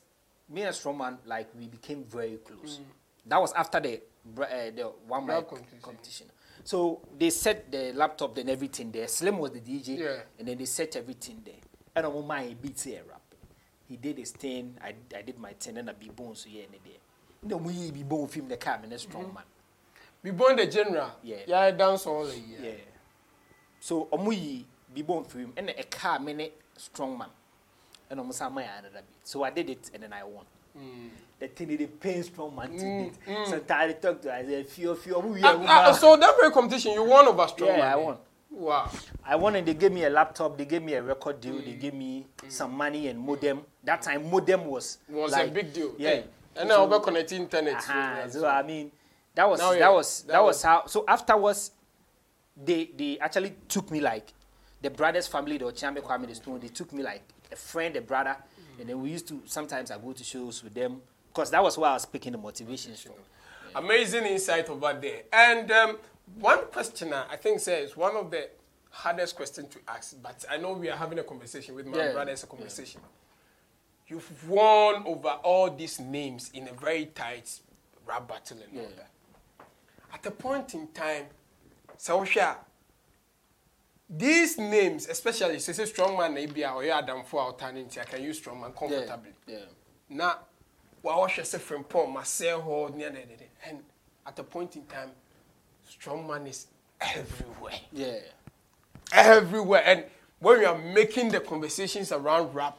me 0.50 0.62
and 0.62 0.76
Strongman, 0.76 1.18
like 1.26 1.48
we 1.58 1.68
became 1.68 2.04
very 2.04 2.38
close. 2.38 2.80
That 3.26 3.42
was 3.42 3.52
after 3.54 3.80
the 3.80 3.96
uh, 3.96 4.70
the 4.76 4.92
one 5.08 5.26
mic 5.26 5.48
competition. 5.48 5.80
competition. 5.82 6.28
So 6.64 7.02
they 7.18 7.32
set 7.32 7.72
the 7.72 7.94
laptop 7.94 8.38
and 8.38 8.50
everything 8.50 8.92
there. 8.92 9.08
Slim 9.08 9.40
was 9.40 9.52
the 9.52 9.60
DJ, 9.62 9.98
Yeah. 9.98 10.22
and 10.38 10.48
then 10.48 10.58
they 10.60 10.66
set 10.66 10.96
everything 10.96 11.42
there. 11.44 11.56
And 11.96 12.06
on 12.06 12.28
my 12.28 12.56
beats 12.62 12.84
here 12.84 13.02
rap. 13.10 13.22
He 13.90 13.98
did 13.98 14.20
his 14.20 14.32
thing. 14.32 14.78
I, 14.82 14.94
I 15.18 15.22
did 15.24 15.38
my 15.40 15.54
thing, 15.54 15.78
and 15.78 15.90
I 15.90 15.94
be 15.94 16.10
bone 16.10 16.36
so 16.36 16.48
yeah, 16.50 16.64
and 16.64 16.74
there. 16.86 17.00
No, 17.44 17.58
we 17.58 17.90
be 17.92 18.04
bone 18.04 18.28
film 18.28 18.48
the 18.48 18.58
car, 18.58 18.80
and 18.84 18.94
a 18.94 19.00
strong 19.00 19.34
man. 19.34 19.44
Be 20.24 20.32
born 20.32 20.56
the 20.56 20.66
general 20.68 21.12
Yeah. 21.24 21.38
yeah 21.48 21.72
dance 21.72 22.06
all 22.06 22.26
the 22.26 22.38
year 22.38 22.60
Yeah. 22.62 22.72
So 23.80 24.08
yi 24.32 24.66
be 24.94 25.02
born 25.02 25.24
film 25.26 25.54
and 25.58 25.70
a 25.70 25.84
car 25.84 26.20
many 26.20 26.52
strong 26.78 27.18
man. 27.18 27.30
And 28.10 28.20
almost 28.20 28.40
some 28.40 28.54
my 28.54 28.64
another 28.64 28.90
bit. 28.96 29.06
So 29.24 29.44
I 29.44 29.50
did 29.52 29.70
it 29.70 29.90
and 29.94 30.04
then 30.04 30.14
I 30.14 30.24
won. 30.24 30.46
The 31.40 31.48
thing 31.48 31.68
they 31.78 31.86
pain 31.88 32.24
strong 32.24 32.56
man 32.56 32.78
to 32.78 32.86
it. 32.86 33.48
So 33.48 33.62
I 33.70 33.92
talked 33.94 34.24
to 34.24 34.34
I 34.34 34.44
said 34.46 34.68
few 34.68 34.96
few 34.96 35.16
ah, 35.44 35.92
ba." 35.92 35.94
so 35.98 36.16
that 36.18 36.36
very 36.40 36.52
competition 36.52 36.92
you 36.94 37.04
won 37.04 37.28
over 37.28 37.48
strong 37.48 37.70
Yeah, 37.70 37.78
Man, 37.78 37.88
I 37.88 37.92
eh? 37.94 38.04
won. 38.06 38.18
wow 38.52 38.90
I 39.26 39.36
won 39.38 39.56
and 39.56 39.66
they 39.68 39.74
gave 39.74 39.92
me 39.92 40.04
a 40.04 40.10
laptop, 40.10 40.58
they 40.58 40.66
gave 40.66 40.84
me 40.84 40.94
a 40.94 41.02
record 41.02 41.40
deal, 41.42 41.58
they 41.60 41.74
gave 41.74 41.94
me 41.94 42.28
some 42.50 42.74
money 42.74 43.08
and 43.08 43.18
modem. 43.20 43.62
That 43.84 44.02
time 44.02 44.30
modem 44.30 44.66
was 44.66 44.98
was 45.10 45.32
like, 45.32 45.48
a 45.48 45.52
big 45.52 45.74
deal 45.74 45.94
Yeah. 45.98 46.10
Eh, 46.10 46.22
and 46.58 46.70
now 46.70 46.86
we're 46.86 47.00
connecting 47.00 47.42
internet 47.44 47.82
so, 47.82 47.92
Uh-huh. 47.92 48.00
yeah, 48.00 48.28
So 48.28 48.48
I 48.48 48.62
mean, 48.62 48.92
that 49.36 49.50
was 49.50 49.60
Now, 49.60 49.72
that 49.74 49.94
was 49.94 50.22
that 50.24 50.28
that, 50.34 50.44
was- 50.44 50.56
was 50.58 50.64
how. 50.64 50.86
So 50.88 51.06
afterwards, 51.08 51.72
they 52.56 52.92
they 52.96 53.18
actually 53.20 53.56
took 53.68 53.90
me 53.92 54.00
like 54.02 54.34
the 54.82 54.90
brother's 54.90 55.28
family, 55.28 55.58
the 55.58 55.66
Okyeame 55.66 56.02
Kwame 56.02 56.28
the 56.28 56.36
Stone, 56.36 56.60
they 56.60 56.68
took 56.70 56.92
me 56.94 57.04
like 57.04 57.22
a 57.52 57.56
friend, 57.56 57.96
a 57.96 58.02
brother, 58.02 58.36
and 58.80 58.90
then 58.90 59.02
we 59.02 59.12
used 59.12 59.28
to 59.28 59.42
sometimes 59.46 59.92
I 59.92 59.98
go 59.98 60.12
to 60.14 60.24
shows 60.24 60.64
with 60.64 60.74
them 60.74 61.02
because 61.34 61.52
that 61.52 61.62
was 61.64 61.78
where 61.78 61.90
I 61.92 61.94
was 61.94 62.06
picking 62.06 62.32
the 62.34 62.38
motivation 62.38 62.94
from. 62.96 63.14
Amazing 63.76 64.26
insight 64.26 64.70
over 64.70 64.92
there. 65.02 65.22
And 65.32 65.72
um, 65.72 65.98
one 66.40 66.66
questioner, 66.72 67.24
I 67.30 67.38
think, 67.38 67.60
says 67.62 67.96
one 67.96 68.16
of 68.18 68.30
the 68.32 68.50
hardest 68.90 69.36
questions 69.38 69.70
to 69.74 69.80
ask, 69.88 70.22
but 70.22 70.44
I 70.50 70.58
know 70.58 70.74
we 70.74 70.90
are 70.90 70.98
having 70.98 71.20
a 71.20 71.24
conversation 71.24 71.76
with 71.76 71.86
my 71.86 71.98
Yeah. 71.98 72.12
brother. 72.12 72.32
It's 72.32 72.44
a 72.44 72.48
conversation. 72.48 73.00
You've 74.08 74.50
won 74.50 75.04
over 75.06 75.30
all 75.44 75.70
these 75.70 76.00
names 76.02 76.52
in 76.54 76.68
a 76.68 76.74
very 76.74 77.06
tight 77.06 77.50
rap 78.06 78.28
battle 78.28 78.58
and 78.68 78.78
all 78.80 78.92
that. 78.98 79.11
At 80.14 80.26
a 80.26 80.32
point 80.32 80.74
in 80.74 80.88
time, 80.88 81.26
Sawusha, 81.98 82.56
these 84.10 84.58
names, 84.58 85.08
especially 85.08 85.60
say 85.60 85.74
say 85.74 85.84
strongman 85.84 86.34
na 86.34 86.40
ebia 86.42 86.74
or 86.76 86.84
Adam 86.84 87.24
for 87.24 87.40
alternative, 87.42 88.04
I 88.06 88.06
can 88.10 88.24
use 88.24 88.42
strongman 88.42 88.76
comfortably. 88.76 89.32
Yeah. 89.48 89.60
na 90.10 90.36
wawɔhwɛ 91.04 91.42
sɛ 91.44 91.58
frimpɔn 91.60 92.14
masɛe 92.14 92.62
hɔ 92.62 92.94
ne 92.96 93.06
ɛnɛdɛdɛ 93.06 93.48
and 93.66 93.84
at 94.26 94.38
a 94.40 94.44
point 94.44 94.76
in 94.76 94.86
time 94.86 95.12
strong 95.88 96.28
man 96.28 96.46
is 96.48 96.68
everywhere 97.00 97.80
Yeah. 97.94 98.20
everywhere 99.14 99.84
and 99.86 100.04
when 100.40 100.60
we 100.60 100.66
are 100.66 100.78
making 100.78 101.30
the 101.30 101.40
conversations 101.40 102.12
around 102.12 102.54
rap 102.54 102.78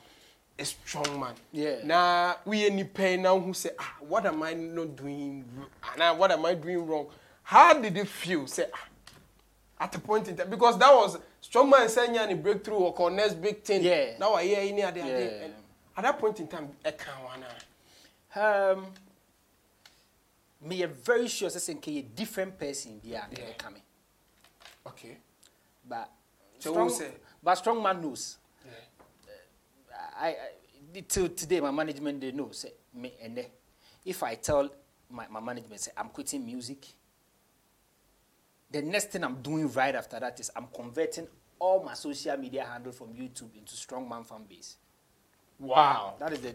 a 0.59 0.65
strong 0.67 1.19
man 1.19 1.35
Yeah. 1.53 1.77
na 1.85 2.35
we 2.45 2.69
nipa 2.69 3.09
yi 3.11 3.17
na 3.17 3.31
wohu 3.31 3.51
sɛ 3.51 3.71
ah 3.79 3.97
what 4.01 4.27
am 4.27 4.43
i 4.43 4.53
not 4.53 4.95
doing 4.95 5.45
anaa 5.83 6.15
what 6.17 6.31
am 6.31 6.45
i 6.45 6.53
doing 6.55 6.87
wrong 6.87 7.07
how 7.43 7.75
did 7.81 7.97
it 7.97 8.09
feel 8.09 8.47
say 8.47 8.67
ah 8.73 8.89
at 9.85 9.95
a 9.95 9.99
point 9.99 10.29
in 10.29 10.37
time 10.37 10.49
because 10.51 10.79
that 10.79 10.93
was 10.95 11.19
strong 11.41 11.69
man 11.69 11.89
nya 11.89 12.27
ne 12.27 12.35
breakthrough 12.35 12.77
or 12.77 13.11
next 13.11 13.35
big 13.35 13.63
thing 13.63 13.83
Yeah. 13.83 14.17
na 14.19 14.29
wayɛ 14.31 14.65
yi 14.67 14.73
ne 14.73 14.83
other 14.83 15.01
day. 15.03 15.45
And 15.45 15.55
at 15.97 16.03
that 16.03 16.19
point 16.19 16.39
in 16.41 16.47
time 16.49 16.69
ɛka 16.85 17.05
ho 17.11 17.29
anaa 17.29 17.63
Um, 18.35 18.87
me 20.63 20.83
a 20.83 20.87
very 20.89 21.29
sure 21.29 21.51
say 21.51 21.73
a 21.75 22.03
different 22.03 22.59
person 22.59 22.99
be 23.01 23.09
Yeah. 23.09 23.27
coming, 23.59 23.83
okay 24.87 25.17
but 25.89 26.09
So 26.61 26.71
strong, 26.73 26.91
say? 26.91 27.11
but 27.43 27.55
strong 27.57 27.83
man 27.83 28.01
knows. 28.01 28.39
yeah. 28.65 28.73
I, 30.17 30.29
I 30.29 31.01
till 31.09 31.29
today 31.29 31.61
my 31.61 31.71
management 31.73 32.21
they 32.21 32.31
know 32.31 32.51
say 32.53 32.73
me 32.95 33.13
and 33.23 33.45
if 34.05 34.23
I 34.23 34.37
tell 34.37 34.69
my, 35.11 35.27
my 35.29 35.41
management 35.41 35.81
say 35.81 35.91
I'm 35.97 36.09
quitting 36.09 36.45
music, 36.47 36.87
the 38.73 38.83
next 38.83 39.11
thing 39.11 39.25
I'm 39.25 39.43
doing 39.43 39.71
right 39.73 39.95
after 39.95 40.19
that 40.21 40.41
is 40.41 40.50
I'm 40.57 40.67
converting 40.75 41.29
all 41.59 41.83
my 41.85 41.95
social 41.95 42.37
media 42.37 42.64
handle 42.64 42.93
from 42.93 43.09
YouTube 43.09 43.55
into 43.57 43.75
Strongman 43.75 44.26
fan 44.26 44.45
base. 44.49 44.76
Wow. 45.59 46.14
That 46.19 46.33
is 46.33 46.41
the. 46.41 46.55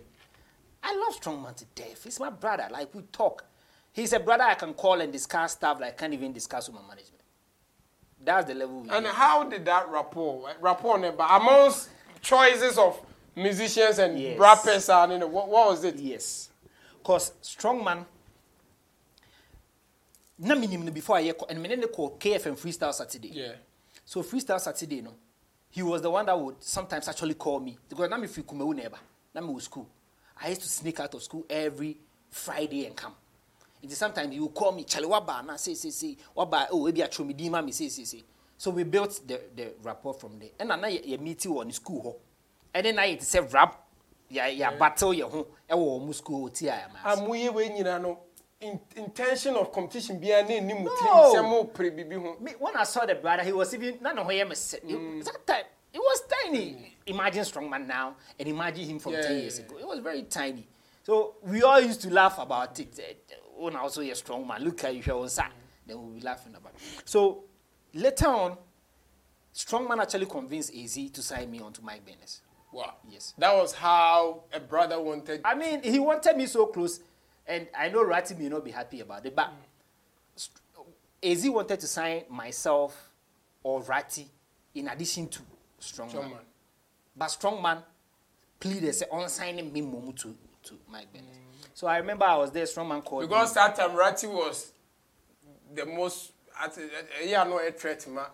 I 0.83 0.95
love 0.95 1.19
Strongman 1.19 1.55
to 1.57 1.65
death. 1.75 2.03
He's 2.03 2.19
my 2.19 2.29
brother. 2.29 2.67
Like 2.71 2.93
we 2.93 3.01
talk. 3.11 3.45
He's 3.93 4.13
a 4.13 4.19
brother 4.19 4.43
I 4.43 4.53
can 4.55 4.73
call 4.73 4.99
and 5.01 5.11
discuss 5.11 5.53
stuff 5.53 5.79
that 5.79 5.85
I 5.87 5.91
can't 5.91 6.13
even 6.13 6.33
discuss 6.33 6.67
with 6.69 6.75
my 6.75 6.87
management. 6.87 7.21
That's 8.23 8.47
the 8.47 8.53
level 8.53 8.81
we 8.81 8.89
And 8.89 9.05
are. 9.05 9.13
how 9.13 9.43
did 9.43 9.65
that 9.65 9.89
rapport, 9.89 10.49
eh, 10.49 10.53
rapport, 10.59 10.97
ne- 10.99 11.11
but 11.11 11.27
amongst 11.31 11.89
choices 12.21 12.77
of 12.77 12.99
musicians 13.35 13.99
and 13.99 14.19
Yes. 14.19 14.37
rappers, 14.39 14.89
and 14.89 15.11
you 15.13 15.19
know, 15.19 15.27
what, 15.27 15.47
what 15.47 15.67
was 15.69 15.83
it? 15.83 15.95
Yes. 15.97 16.49
Because 16.97 17.31
Strongman. 17.41 18.05
Na 20.39 20.55
minim 20.55 20.85
no 20.85 20.91
before 20.91 21.17
I 21.17 21.33
and 21.49 21.61
me 21.61 21.69
ne 21.69 21.87
call 21.87 22.17
KFM 22.17 22.57
Freestyle 22.57 22.93
Saturday. 22.93 23.29
Yeah. 23.33 23.53
So 24.05 24.21
Freestyle 24.21 24.59
Saturday, 24.59 25.01
no, 25.01 25.15
he 25.69 25.81
was 25.81 26.01
the 26.01 26.11
one 26.11 26.25
that 26.27 26.39
would 26.39 26.61
sometimes 26.61 27.07
actually 27.07 27.33
call 27.33 27.59
me 27.59 27.77
because 27.89 28.09
na 28.09 28.17
me 28.17 28.27
free 28.27 28.43
kumewu 28.43 28.75
neighbor, 28.75 28.99
na 29.33 29.41
me 29.41 29.53
was 29.53 29.63
school. 29.63 29.87
I 30.39 30.49
used 30.49 30.61
to 30.61 30.69
sneak 30.69 30.99
out 30.99 31.13
of 31.15 31.23
school 31.23 31.45
every 31.49 31.97
Friday 32.29 32.85
and 32.85 32.95
come. 32.95 33.13
Is 33.81 33.97
sometimes 33.97 34.31
he 34.31 34.39
would 34.39 34.53
call 34.53 34.71
me, 34.71 34.83
Charlie 34.83 35.07
Waba, 35.07 35.43
na 35.45 35.55
say 35.55 35.73
say 35.73 35.89
say 35.89 36.17
Waba, 36.35 36.67
oh 36.71 36.85
maybe 36.85 37.03
I 37.03 37.07
throw 37.07 37.25
me 37.25 37.33
di 37.33 37.49
me 37.49 37.71
say 37.71 37.89
say 37.89 38.03
say. 38.03 38.23
So 38.57 38.71
we 38.71 38.83
built 38.83 39.21
the 39.27 39.41
the 39.55 39.73
rapport 39.81 40.13
from 40.13 40.37
there. 40.37 40.49
And 40.59 40.69
na 40.69 40.87
ye 40.87 41.17
meeting 41.17 41.51
on 41.51 41.71
school 41.71 42.01
ho. 42.01 42.15
And 42.73 42.85
then 42.85 42.99
I 42.99 43.05
it 43.07 43.23
say 43.23 43.39
rap, 43.39 43.87
yeah 44.29 44.47
yeah 44.47 44.77
battle 44.77 45.13
ye 45.13 45.21
ho. 45.21 45.47
Wo 45.69 45.99
mu 45.99 46.13
school 46.13 46.49
ti 46.49 46.67
a 46.67 46.89
ma. 46.93 47.15
Amuye 47.15 47.51
we 47.53 47.69
nyina 47.69 47.99
no 47.99 48.19
in, 48.61 48.79
intention 48.95 49.55
of 49.55 49.71
competition 49.71 50.19
bia 50.19 50.41
na 50.43 50.59
ni 50.59 50.73
mu 50.73 50.83
No. 50.85 51.33
sɛ 51.35 51.43
mo 51.43 51.63
pre 51.65 51.89
bibi 51.89 52.15
ho. 52.15 52.37
Me, 52.39 52.53
when 52.59 52.75
I 52.75 52.83
saw 52.83 53.05
the 53.05 53.15
brother, 53.15 53.43
he 53.43 53.51
was 53.51 53.73
even 53.73 53.97
none 54.01 54.17
of 54.17 54.29
him. 54.29 54.49
Mm. 54.49 55.23
That 55.23 55.45
time, 55.47 55.65
it 55.93 55.99
was 55.99 56.21
tiny. 56.45 56.95
Imagine 57.05 57.43
strongman 57.43 57.85
now, 57.87 58.15
and 58.39 58.47
imagine 58.49 58.85
him 58.85 58.99
from 58.99 59.13
Yeah, 59.13 59.21
ten 59.21 59.37
years 59.39 59.59
yeah. 59.59 59.65
ago. 59.65 59.77
It 59.77 59.87
was 59.87 59.99
very 59.99 60.23
tiny. 60.23 60.67
So 61.03 61.35
we 61.43 61.61
all 61.63 61.79
used 61.79 62.01
to 62.01 62.09
laugh 62.13 62.37
about 62.39 62.79
it. 62.79 62.99
Eh, 62.99 63.35
When 63.59 63.75
I 63.75 63.79
also 63.79 64.01
a 64.01 64.13
strong 64.13 64.45
man, 64.47 64.63
look 64.63 64.83
at 64.83 64.93
you 64.93 65.01
here 65.01 65.15
on 65.15 65.29
side. 65.29 65.51
Then 65.85 65.97
we'll 66.01 66.11
be 66.11 66.21
laughing 66.21 66.53
about. 66.55 66.73
it. 66.75 67.09
So 67.09 67.45
later 67.93 68.27
on, 68.27 68.57
strongman 69.53 69.99
actually 70.01 70.25
convinced 70.25 70.73
AZ 70.75 71.09
to 71.11 71.21
sign 71.21 71.49
me 71.49 71.59
onto 71.61 71.81
my 71.81 71.99
business. 71.99 72.41
Wow. 72.71 72.95
Yes. 73.09 73.33
That 73.37 73.55
was 73.55 73.73
how 73.73 74.43
a 74.53 74.59
brother 74.59 74.99
wanted. 75.01 75.41
I 75.45 75.55
mean, 75.55 75.81
he 75.81 75.97
wanted 75.99 76.35
me 76.37 76.45
so 76.45 76.67
close, 76.67 76.99
and 77.47 77.67
I 77.77 77.89
know 77.89 78.03
Ratty 78.03 78.35
may 78.35 78.49
not 78.49 78.63
be 78.65 78.71
happy 78.71 78.99
about 79.01 79.25
it, 79.25 79.35
but 79.35 79.51
AZ 81.23 81.49
wanted 81.49 81.79
to 81.79 81.87
sign 81.87 82.23
myself 82.29 83.09
or 83.63 83.81
Ratty 83.81 84.27
in 84.75 84.87
addition 84.87 85.27
to 85.29 85.39
Strongman. 85.81 86.11
Strongman. 86.11 86.37
But 87.15 87.27
Strongman 87.29 87.83
pleaded 88.59 88.93
say, 88.93 89.05
on 89.11 89.27
signing 89.29 89.71
me 89.73 89.81
Momu 89.81 90.15
to, 90.21 90.35
to 90.63 90.75
Mike 90.91 91.11
Bennett. 91.11 91.29
So 91.73 91.87
I 91.87 91.97
remember 91.97 92.25
I 92.25 92.37
was 92.37 92.51
there, 92.51 92.65
Strongman 92.65 93.03
called 93.03 93.23
Because 93.23 93.49
me. 93.55 93.61
that 93.61 93.75
time 93.75 93.95
Ratty 93.95 94.27
was 94.27 94.71
the 95.73 95.85
most. 95.85 96.31
At, 96.59 96.75
yeah, 97.23 97.43
no 97.43 97.59
a 97.59 97.71
threat, 97.71 98.05
ma. 98.09 98.25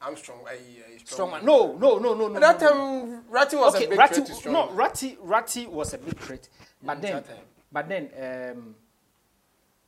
I'm 0.00 0.14
strong. 0.16 0.40
I, 0.46 0.52
I 0.52 0.98
strong. 1.04 1.30
Strongman. 1.30 1.42
No, 1.42 1.76
no, 1.78 1.98
no, 1.98 2.14
no, 2.14 2.28
no. 2.28 2.34
At 2.36 2.58
that 2.58 2.60
no, 2.60 2.74
no. 3.04 3.12
time, 3.16 3.24
Ratty 3.28 3.56
was 3.56 3.74
okay, 3.74 3.86
a 3.86 3.88
big 3.88 3.98
Ratty, 3.98 4.14
threat 4.16 4.26
to 4.26 4.34
strong. 4.34 4.52
no, 4.52 4.70
Ratty, 4.72 5.16
Ratty 5.20 5.66
was 5.66 5.94
a 5.94 5.98
big 5.98 6.18
threat, 6.18 6.48
but 6.82 6.98
Mm, 6.98 7.02
then. 7.02 7.24
But 7.72 7.88
then, 7.88 8.10
um, 8.20 8.74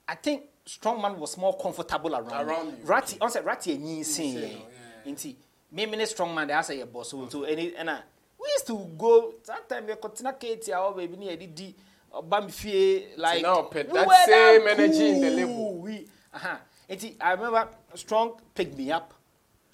I 0.07 0.15
think 0.15 0.45
Strongman 0.67 1.17
was 1.17 1.37
more 1.37 1.57
comfortable 1.57 2.15
around. 2.15 2.49
Around 2.49 2.67
you, 2.67 2.85
Ratty, 2.85 3.19
I 3.21 3.29
said 3.29 3.45
Ratty 3.45 3.73
and 3.73 3.89
yeah. 3.89 5.13
Inti, 5.13 5.35
me 5.73 5.87
me 5.87 5.99
Strongman, 5.99 6.47
they 6.47 6.53
ask 6.53 6.73
your 6.75 6.87
boss, 6.87 7.11
so 7.11 7.29
so 7.29 7.45
any 7.45 7.75
and 7.77 7.91
I, 7.91 8.01
we 8.41 8.49
used 8.49 8.67
to 8.67 8.91
go 8.97 9.35
that 9.47 9.69
time 9.69 9.87
we 9.87 9.95
continue 9.97 10.33
Katie, 10.39 10.73
our 10.73 10.93
baby 10.93 11.17
near 11.17 11.37
the 11.37 11.75
Bamfie 12.13 13.17
like 13.17 13.43
now, 13.43 13.63
Pet, 13.63 13.93
that 13.93 14.27
same 14.27 14.67
energy 14.67 15.09
in 15.11 15.21
the 15.21 15.31
label. 15.31 15.79
We, 15.79 16.07
uh-huh. 16.33 16.57
Inti, 16.91 17.17
I 17.21 17.33
remember 17.33 17.69
Strong 17.95 18.41
picked 18.55 18.77
me 18.77 18.91
up 18.91 19.13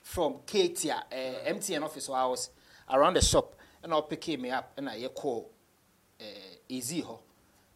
from 0.02 0.36
Katie, 0.46 0.90
uh, 0.90 1.02
MTN 1.46 1.82
office 1.82 2.08
where 2.08 2.18
I 2.18 2.26
was 2.26 2.50
around 2.90 3.14
the 3.14 3.22
shop, 3.22 3.54
and 3.82 3.92
I'll 3.92 4.02
pick 4.02 4.40
me 4.40 4.50
up, 4.50 4.72
and 4.76 4.88
I 4.88 5.02
call 5.08 5.50
uh, 6.20 6.24
Easy 6.68 7.00
Ho, 7.00 7.20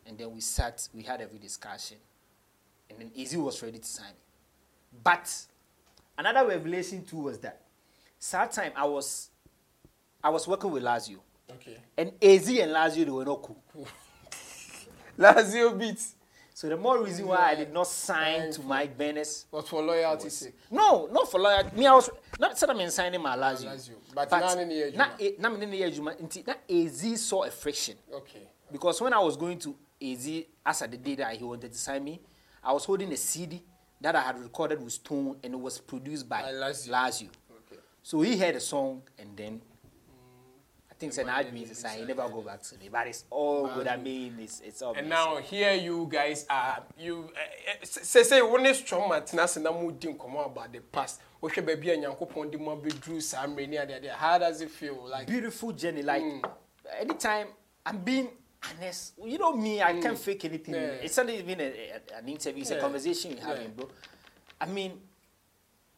and 0.09 0.17
then 0.19 0.33
we 0.35 0.41
sat, 0.41 0.89
we 0.95 1.03
had 1.03 1.21
every 1.21 1.39
discussion, 1.39 1.99
and 2.91 2.99
then 2.99 3.11
Easy 3.15 3.37
was 3.37 3.63
ready 3.63 3.79
to 3.79 3.87
sign 3.87 4.07
me. 4.09 4.99
But 5.05 5.31
another 6.17 6.49
revelation 6.49 7.05
too 7.05 7.19
was 7.19 7.39
that 7.41 7.61
sad 8.19 8.51
time 8.51 8.73
I 8.75 8.87
was, 8.87 9.31
I 10.25 10.31
was 10.31 10.49
working 10.49 10.71
with 10.71 10.83
Lazio, 10.83 11.19
Okay. 11.53 11.77
and 11.97 12.13
AZ 12.23 12.49
and 12.49 12.73
Lazio 12.73 13.05
they 13.05 13.11
were 13.11 13.25
not 13.25 13.43
cool. 13.43 13.63
Lazio 15.19 15.77
beats 15.79 16.15
So 16.55 16.69
the 16.69 16.77
more 16.77 17.03
reason 17.03 17.27
why 17.27 17.51
I 17.51 17.55
did 17.55 17.73
not 17.73 17.87
sign 17.87 18.51
to 18.53 18.63
Mike 18.63 18.97
Bennis. 18.99 19.45
was 19.51 19.69
for 19.69 19.83
loyalty's 19.83 20.33
sake. 20.37 20.55
No, 20.71 21.07
not 21.13 21.31
for 21.31 21.39
loyalty. 21.41 21.77
Me, 21.77 21.87
I 21.87 21.95
was 21.95 22.11
not 22.39 22.59
said 22.59 22.71
I'm 22.71 22.91
signing 22.91 23.21
my 23.21 23.37
Lazio. 23.37 23.67
Lazio. 23.67 23.95
But 24.15 24.31
na 24.31 24.55
ne 24.55 24.65
ne 24.65 24.75
yɛ 24.75 24.97
na 24.97 25.05
adwuma. 25.11 25.21
e- 25.21 25.35
na 25.39 25.49
me 25.51 25.59
ne 25.59 25.67
ne 25.67 25.81
yɛ 25.81 25.93
adwuma. 25.93 26.21
Nti 26.21 26.47
na 26.47 26.55
AZ 26.69 27.21
saw 27.21 27.45
a 27.45 27.51
friction 27.51 27.97
Okay. 28.13 28.43
because 28.73 29.01
when 29.01 29.13
I 29.13 29.19
was 29.21 29.37
going 29.37 29.59
to 29.61 29.75
AZ 30.03 30.29
as 30.65 30.83
at 30.83 30.91
the 30.91 30.97
day 30.97 31.15
that 31.17 31.35
he 31.37 31.45
wanted 31.45 31.73
to 31.73 31.79
sign 31.79 32.05
me, 32.05 32.21
I 32.63 32.73
was 32.73 32.85
holding 32.85 33.13
a 33.13 33.17
CD 33.17 33.63
that 34.01 34.15
I 34.15 34.21
had 34.21 34.39
recorded 34.39 34.83
with 34.83 34.93
Stone 34.93 35.37
and 35.43 35.55
it 35.55 35.61
was 35.61 35.79
produced 35.79 36.29
by 36.29 36.43
ah, 36.43 36.47
By 36.47 36.53
Lazio. 36.53 37.29
Okay. 37.51 37.81
So 38.03 38.21
he 38.21 38.37
heard 38.39 38.55
a 38.55 38.61
song 38.61 39.03
and 39.19 39.37
then 39.37 39.61
I 40.91 40.95
think 40.95 41.17
man 41.17 41.29
I 41.29 41.43
then 41.43 41.55
means 41.55 41.69
decided. 41.71 41.99
sign. 41.99 42.09
He 42.09 42.15
never 42.15 42.29
go 42.29 42.43
back 42.43 42.63
to 42.63 42.79
me, 42.79 42.89
but 42.91 43.07
it's 43.07 43.25
all 43.31 43.69
good. 43.69 43.87
I 43.87 43.97
mean, 43.97 44.37
it's 44.41 44.61
it's 44.61 44.83
all. 44.83 44.95
And 44.95 45.09
now 45.09 45.37
here 45.37 45.73
you 45.75 46.09
guys 46.11 46.45
are 46.51 46.83
you 46.99 47.31
uh, 47.37 47.85
say 47.85 48.23
say 48.25 48.43
when 48.43 48.67
is 48.67 48.79
strong 48.79 49.09
man 49.09 49.23
tena 49.23 49.49
se 49.49 49.61
na 49.61 49.71
mu 49.73 49.93
di 49.93 50.09
nkɔmmɔ 50.09 50.47
about 50.47 50.73
the 50.73 50.81
past. 50.81 51.21
Wohwɛ 51.43 51.65
baabi 51.65 51.95
a 51.95 51.97
Nyankopɔn 51.97 52.51
de 52.51 52.59
mu 52.59 52.71
abɛduru 52.71 53.23
saa 53.23 53.47
mmerɛ 53.47 53.69
ne 53.69 53.77
ade 53.79 53.91
ade. 53.93 54.07
How 54.11 54.39
does 54.39 54.61
it 54.61 54.71
feel 54.71 55.07
like? 55.09 55.27
beautiful 55.29 55.73
journey. 55.73 56.03
Like 56.03 56.23
hmm. 56.23 56.41
anytime 56.99 57.49
I'm 57.87 57.99
being 57.99 58.31
honest, 58.63 59.15
you 59.25 59.39
know 59.39 59.53
me, 59.55 59.83
I 59.83 59.93
can't 60.01 60.17
mm. 60.17 60.19
fake 60.19 60.45
anything. 60.45 60.75
Yeah. 60.75 61.03
It's 61.03 61.17
not 61.17 61.29
even 61.31 61.61
a, 61.61 61.65
a- 61.65 62.19
an 62.19 62.29
interview; 62.29 62.63
it's 62.63 62.71
Yeah. 62.71 62.79
a 62.79 62.81
conversation 62.81 63.35
we're 63.35 63.45
having, 63.45 63.63
Yeah. 63.65 63.69
bro. 63.77 63.89
I 64.61 64.67
mean, 64.67 65.01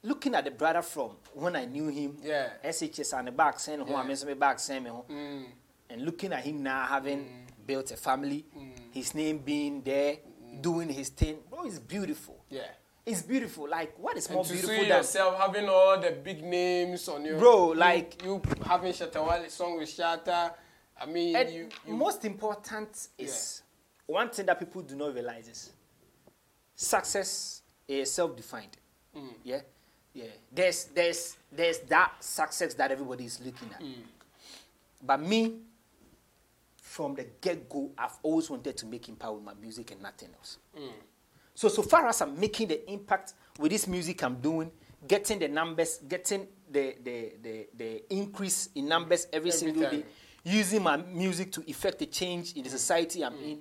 looking 0.02 0.34
at 0.34 0.44
the 0.44 0.50
brother 0.50 0.82
from 0.82 1.10
when 1.34 1.56
I 1.56 1.64
knew 1.64 1.88
him, 1.88 2.18
Yeah. 2.22 2.48
SHS 2.64 3.12
and 3.18 3.28
the 3.28 3.32
back 3.32 3.58
saying 3.60 3.80
who 3.80 3.90
Yeah. 3.90 3.96
I 4.00 4.02
miss 4.06 4.24
me 4.24 4.34
back 4.34 4.58
saying 4.58 4.84
home. 4.86 5.04
Mm. 5.08 5.44
and 5.90 6.04
looking 6.04 6.32
at 6.32 6.44
him 6.44 6.62
now 6.62 6.84
having 6.86 7.18
mm. 7.24 7.66
built 7.66 7.90
a 7.90 7.96
family, 7.96 8.44
his 8.92 9.12
name 9.14 9.38
being 9.38 9.82
there, 9.82 10.18
doing 10.60 10.88
his 10.88 11.08
thing, 11.08 11.38
bro, 11.50 11.64
it's 11.64 11.80
beautiful. 11.80 12.44
Yeah. 12.48 12.62
It's 13.04 13.22
beautiful. 13.22 13.68
Like 13.68 13.98
what 13.98 14.16
is 14.16 14.30
more 14.30 14.40
And 14.40 14.46
to 14.48 14.52
beautiful 14.52 14.76
see 14.76 14.82
than 14.88 14.98
yourself 14.98 15.36
having 15.40 15.68
all 15.68 15.98
the 16.00 16.12
big 16.12 16.44
names 16.44 17.08
on 17.08 17.24
your 17.24 17.38
Bro, 17.38 17.72
you- 17.72 17.78
like- 17.78 18.22
you, 18.22 18.40
having 18.64 18.92
Shatta 18.92 19.26
Wale 19.26 19.48
song 19.50 19.78
with 19.78 19.88
Shatta. 19.88 20.54
I 21.00 21.06
mean, 21.06 21.34
And 21.36 21.50
you, 21.50 21.68
you 21.86 21.94
most 21.94 22.24
important 22.24 23.08
is 23.16 23.62
one 24.06 24.28
thing 24.28 24.46
that 24.46 24.58
people 24.58 24.82
do 24.82 24.94
not 24.94 25.14
realize 25.14 25.48
is 25.48 25.70
success 26.74 27.62
is 27.88 28.12
self-defined. 28.12 28.76
Mm. 29.16 29.32
Yeah, 29.44 29.60
yeah. 30.12 30.24
There's 30.52 30.84
there's 30.86 31.36
there's 31.50 31.78
that 31.80 32.12
success 32.20 32.74
that 32.74 32.90
everybody 32.92 33.24
is 33.24 33.40
looking 33.40 33.70
at. 33.74 33.80
Mm. 33.82 33.94
But 35.02 35.20
me, 35.22 35.56
from 36.76 37.14
the 37.14 37.26
get-go, 37.40 37.90
I've 37.96 38.18
always 38.22 38.50
wanted 38.50 38.76
to 38.76 38.86
make 38.86 39.08
impact 39.08 39.32
with 39.32 39.42
my 39.44 39.54
music 39.54 39.90
and 39.92 40.02
nothing 40.02 40.28
else. 40.36 40.58
Mm. 40.78 40.90
So 41.54 41.68
so 41.68 41.82
far 41.82 42.06
as 42.08 42.20
I'm 42.20 42.38
making 42.38 42.68
the 42.68 42.90
impact 42.90 43.34
with 43.58 43.72
this 43.72 43.86
music 43.86 44.22
I'm 44.22 44.36
doing, 44.36 44.70
getting 45.08 45.38
the 45.38 45.48
numbers, 45.48 45.98
getting 46.06 46.46
the 46.70 46.96
the 47.02 47.32
the, 47.42 47.66
the 47.76 48.14
increase 48.14 48.68
in 48.74 48.86
numbers 48.88 49.26
every, 49.32 49.50
Every 49.50 49.58
single 49.58 49.82
time. 49.82 50.00
day, 50.00 50.04
using 50.44 50.82
my 50.82 50.96
music 50.96 51.52
to 51.52 51.70
effect 51.70 52.00
a 52.02 52.06
change 52.06 52.54
in 52.54 52.64
the 52.64 52.70
society 52.70 53.24
I'm 53.24 53.36
in. 53.42 53.58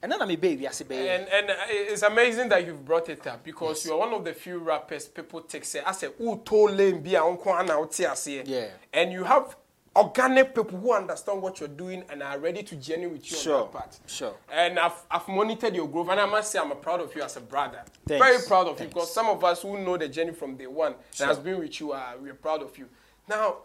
And 0.00 0.12
then 0.12 0.22
I'm 0.22 0.30
a 0.30 0.36
baby, 0.36 0.68
I 0.68 0.70
say 0.70 0.84
baby. 0.84 1.08
And 1.08 1.28
and 1.28 1.50
uh, 1.50 1.54
it's 1.68 2.02
amazing 2.02 2.48
that 2.50 2.64
you've 2.64 2.84
brought 2.84 3.08
it 3.08 3.26
up 3.26 3.42
because 3.42 3.84
you're 3.84 3.98
one 3.98 4.12
of 4.14 4.24
the 4.24 4.32
few 4.32 4.58
rappers 4.58 5.08
people 5.08 5.40
take 5.40 5.64
say 5.64 5.80
I 5.84 5.90
say 5.92 6.08
who 6.16 6.40
told 6.44 6.72
lane 6.76 7.00
be 7.02 7.16
uncle 7.16 7.52
out 7.52 7.98
Yeah. 7.98 8.68
And 8.92 9.12
you 9.12 9.24
have 9.24 9.56
organic 9.96 10.54
people 10.54 10.78
who 10.78 10.92
understand 10.92 11.42
what 11.42 11.58
you're 11.58 11.68
doing 11.68 12.04
and 12.10 12.22
are 12.22 12.38
ready 12.38 12.62
to 12.62 12.76
journey 12.76 13.08
with 13.08 13.28
you 13.28 13.36
Sure, 13.36 13.62
on 13.62 13.64
that 13.64 13.72
part. 13.72 13.98
sure. 14.06 14.34
And 14.52 14.78
I've, 14.78 14.92
I've 15.10 15.26
monitored 15.26 15.74
your 15.74 15.88
growth 15.88 16.08
and 16.10 16.20
I 16.20 16.26
must 16.26 16.52
say 16.52 16.60
I'm 16.60 16.70
proud 16.76 17.00
of 17.00 17.12
you 17.16 17.22
as 17.22 17.36
a 17.36 17.40
brother. 17.40 17.82
Thanks, 18.06 18.24
Very 18.24 18.38
proud 18.46 18.68
of 18.68 18.78
you 18.80 18.86
because 18.86 19.12
some 19.12 19.26
of 19.26 19.42
us 19.42 19.62
who 19.62 19.76
know 19.84 19.96
the 19.96 20.08
journey 20.08 20.32
from 20.32 20.54
day 20.56 20.68
one 20.68 20.92
Sure. 21.12 21.26
that 21.26 21.34
has 21.34 21.38
been 21.40 21.58
with 21.58 21.80
you 21.80 21.90
are 21.90 22.14
we're 22.22 22.34
proud 22.34 22.62
of 22.62 22.78
you. 22.78 22.88
Now 23.28 23.56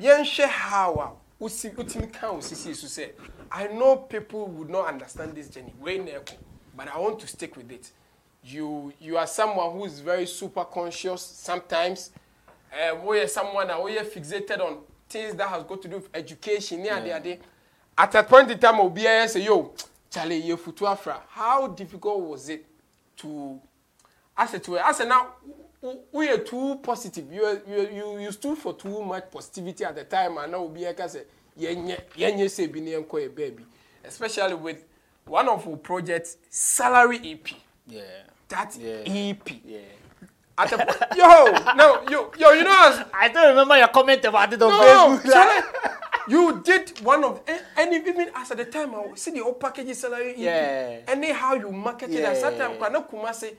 yɛnhwɛ 0.00 0.46
how 0.48 0.94
a 0.94 1.42
wosi 1.44 1.70
wotumi 1.74 2.12
ka 2.12 2.32
wo 2.32 2.38
sisi 2.40 2.74
so 2.74 2.86
sɛ 2.86 3.12
i 3.50 3.66
know 3.68 3.96
people 3.96 4.46
would 4.46 4.68
not 4.70 4.86
understand 4.88 5.34
this 5.34 5.48
journey 5.48 5.74
wei 5.80 5.98
na 5.98 6.12
ɛkɔ 6.12 6.34
but 6.76 6.88
i 6.88 6.98
want 6.98 7.18
to 7.18 7.26
stick 7.26 7.56
with 7.56 7.70
it. 7.72 7.90
You 8.48 8.92
you 9.00 9.16
are 9.16 9.26
someone 9.26 9.72
who 9.72 9.84
is 9.86 9.98
very 9.98 10.24
super 10.26 10.64
conscious 10.64 11.20
sometimes. 11.22 12.10
Um, 12.72 12.98
woyɛ 12.98 13.28
someone 13.28 13.68
a 13.70 13.74
woyɛ 13.74 14.04
fixated 14.04 14.60
on 14.60 14.78
things 15.08 15.34
that 15.34 15.48
has 15.48 15.64
got 15.64 15.82
to 15.82 15.88
do 15.88 15.96
with 15.96 16.08
education 16.14 16.82
ne 16.82 16.90
ade 16.90 17.10
ade 17.10 17.40
at 17.98 18.14
a 18.14 18.22
point 18.22 18.48
in 18.50 18.58
time 18.58 18.76
obiara 18.76 19.24
yɛ 19.24 19.36
sɛ 19.36 19.44
yo 19.44 19.74
chale 20.10 20.40
yɛ 20.40 20.56
futu 20.56 20.86
afra. 20.86 21.20
How 21.30 21.66
difficult 21.68 22.20
was 22.20 22.48
it 22.48 22.66
to 23.16 23.60
asɛ 24.38 24.62
to 24.62 24.70
asɛ 24.72 25.08
na 25.08 25.26
we 26.12 26.28
are 26.28 26.38
too 26.38 26.78
positive 26.82 27.32
you, 27.32 27.44
are- 27.44 27.62
you, 27.68 27.88
you, 27.90 28.18
you 28.20 28.32
stood 28.32 28.56
for 28.58 28.74
too 28.74 29.02
much 29.02 29.30
positivity 29.30 29.84
at 29.84 29.94
the 29.94 30.04
time 30.04 30.38
and 30.38 30.52
now 30.52 30.58
obi 30.64 30.82
eka 30.82 31.04
sɛ 31.04 31.24
yɛnyɛ 31.58 31.96
yɛnyɛ 32.16 32.46
sɛ 32.48 32.72
bi 32.72 32.80
ne 32.80 32.92
yɛnkɔ 32.92 33.20
yɛ 33.20 33.28
baabi 33.34 33.64
especially 34.04 34.54
with 34.54 34.84
one 35.26 35.48
of 35.48 35.66
our 35.66 35.76
projects 35.76 36.36
salary 36.50 37.18
ep 37.32 37.48
yeah. 37.88 38.02
that 38.48 38.76
Yeah. 38.78 39.02
ep 39.06 39.48
Yeah. 39.64 39.78
at 40.58 40.70
the 40.70 40.78
po- 40.78 41.16
yo 41.16 41.74
no 41.74 42.02
yo 42.10 42.30
yo 42.38 42.52
you 42.52 42.64
know 42.64 43.04
I 43.12 43.28
don't 43.28 43.48
remember 43.48 43.76
your 43.76 43.88
comment 43.88 44.24
about 44.24 44.52
it 44.52 44.62
on 44.62 44.70
no 44.70 45.18
Facebook. 45.18 45.32
Charlie, 45.32 45.62
you 46.28 46.60
did 46.64 46.98
one 47.00 47.24
of 47.24 47.40
and, 47.46 47.60
and 47.76 47.94
even 47.94 48.30
as 48.34 48.50
at 48.52 48.56
the 48.58 48.64
time 48.64 48.94
I 48.94 49.14
see 49.16 49.32
the 49.32 49.42
old 49.42 49.60
package 49.60 49.94
salary 49.96 50.32
EP, 50.32 50.38
Yeah. 50.38 51.00
anyhow 51.08 51.54
you 51.54 51.70
market 51.72 52.10
it 52.10 52.24
at 52.24 52.40
that 52.40 52.56
time 52.58 52.72
Yeah. 52.72 52.78
kana 52.88 53.02
kuma 53.02 53.34
say 53.34 53.54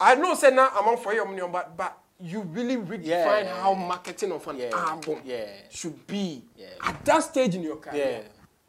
I 0.00 0.14
know 0.14 0.34
say 0.34 0.50
now 0.50 0.70
among 0.80 0.96
for 0.98 1.12
your 1.12 1.26
money 1.26 1.42
but 1.52 1.76
but 1.76 1.96
you 2.18 2.40
really 2.42 2.76
redefine 2.76 3.04
Yeah. 3.44 3.62
how 3.62 3.74
marketing 3.74 4.32
of 4.32 4.46
an 4.48 4.56
Yeah. 4.58 4.70
album 4.74 5.20
Yeah. 5.24 5.46
should 5.70 6.06
be 6.06 6.42
Yeah. 6.56 6.68
at 6.82 7.04
that 7.04 7.20
stage 7.22 7.54
in 7.54 7.62
your 7.62 7.76
career. 7.76 8.24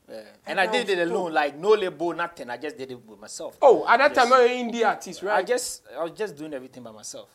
yeah. 0.10 0.24
And 0.46 0.60
I 0.60 0.67
did 0.67 0.89
it 0.89 1.00
alone, 1.00 1.32
like 1.32 1.56
no 1.56 1.70
label, 1.70 2.12
nothing. 2.13 2.50
I 2.50 2.58
just 2.58 2.78
did 2.78 2.91
it 2.91 3.06
with 3.08 3.20
myself. 3.20 3.58
Oh, 3.62 3.86
at 3.88 3.98
that 3.98 4.13
Yes. 4.15 4.24
time 4.24 4.30
you're 4.30 4.46
an 4.46 4.70
indie 4.72 4.86
artist, 4.86 5.22
right? 5.24 5.38
I 5.38 5.44
just 5.44 5.84
I 5.98 6.04
was 6.04 6.12
just 6.12 6.36
doing 6.36 6.54
everything 6.54 6.84
by 6.84 6.91
myself. 6.91 7.30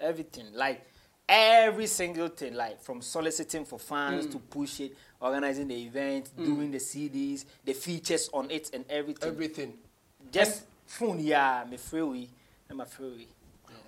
Everything. 0.00 0.52
Like 0.52 0.84
every 1.28 1.86
single 1.86 2.28
thing, 2.28 2.54
like 2.54 2.80
from 2.82 3.00
soliciting 3.02 3.64
for 3.64 3.78
fans 3.78 4.26
Mm. 4.26 4.32
to 4.32 4.38
push 4.38 4.80
it, 4.80 4.96
organizing 5.20 5.68
the 5.68 5.80
event, 5.86 6.36
doing 6.36 6.70
the 6.72 6.78
CDs, 6.80 7.44
the 7.64 7.72
features 7.72 8.28
on 8.32 8.50
it 8.50 8.70
and 8.74 8.84
everything. 8.90 9.28
everything. 9.28 9.78
just 10.30 10.62
phone 10.86 11.20
yeah, 11.20 11.64
me 11.68 11.76
free 11.76 12.28
I'm 12.72 12.80
a 12.80 12.86
free. 12.86 13.28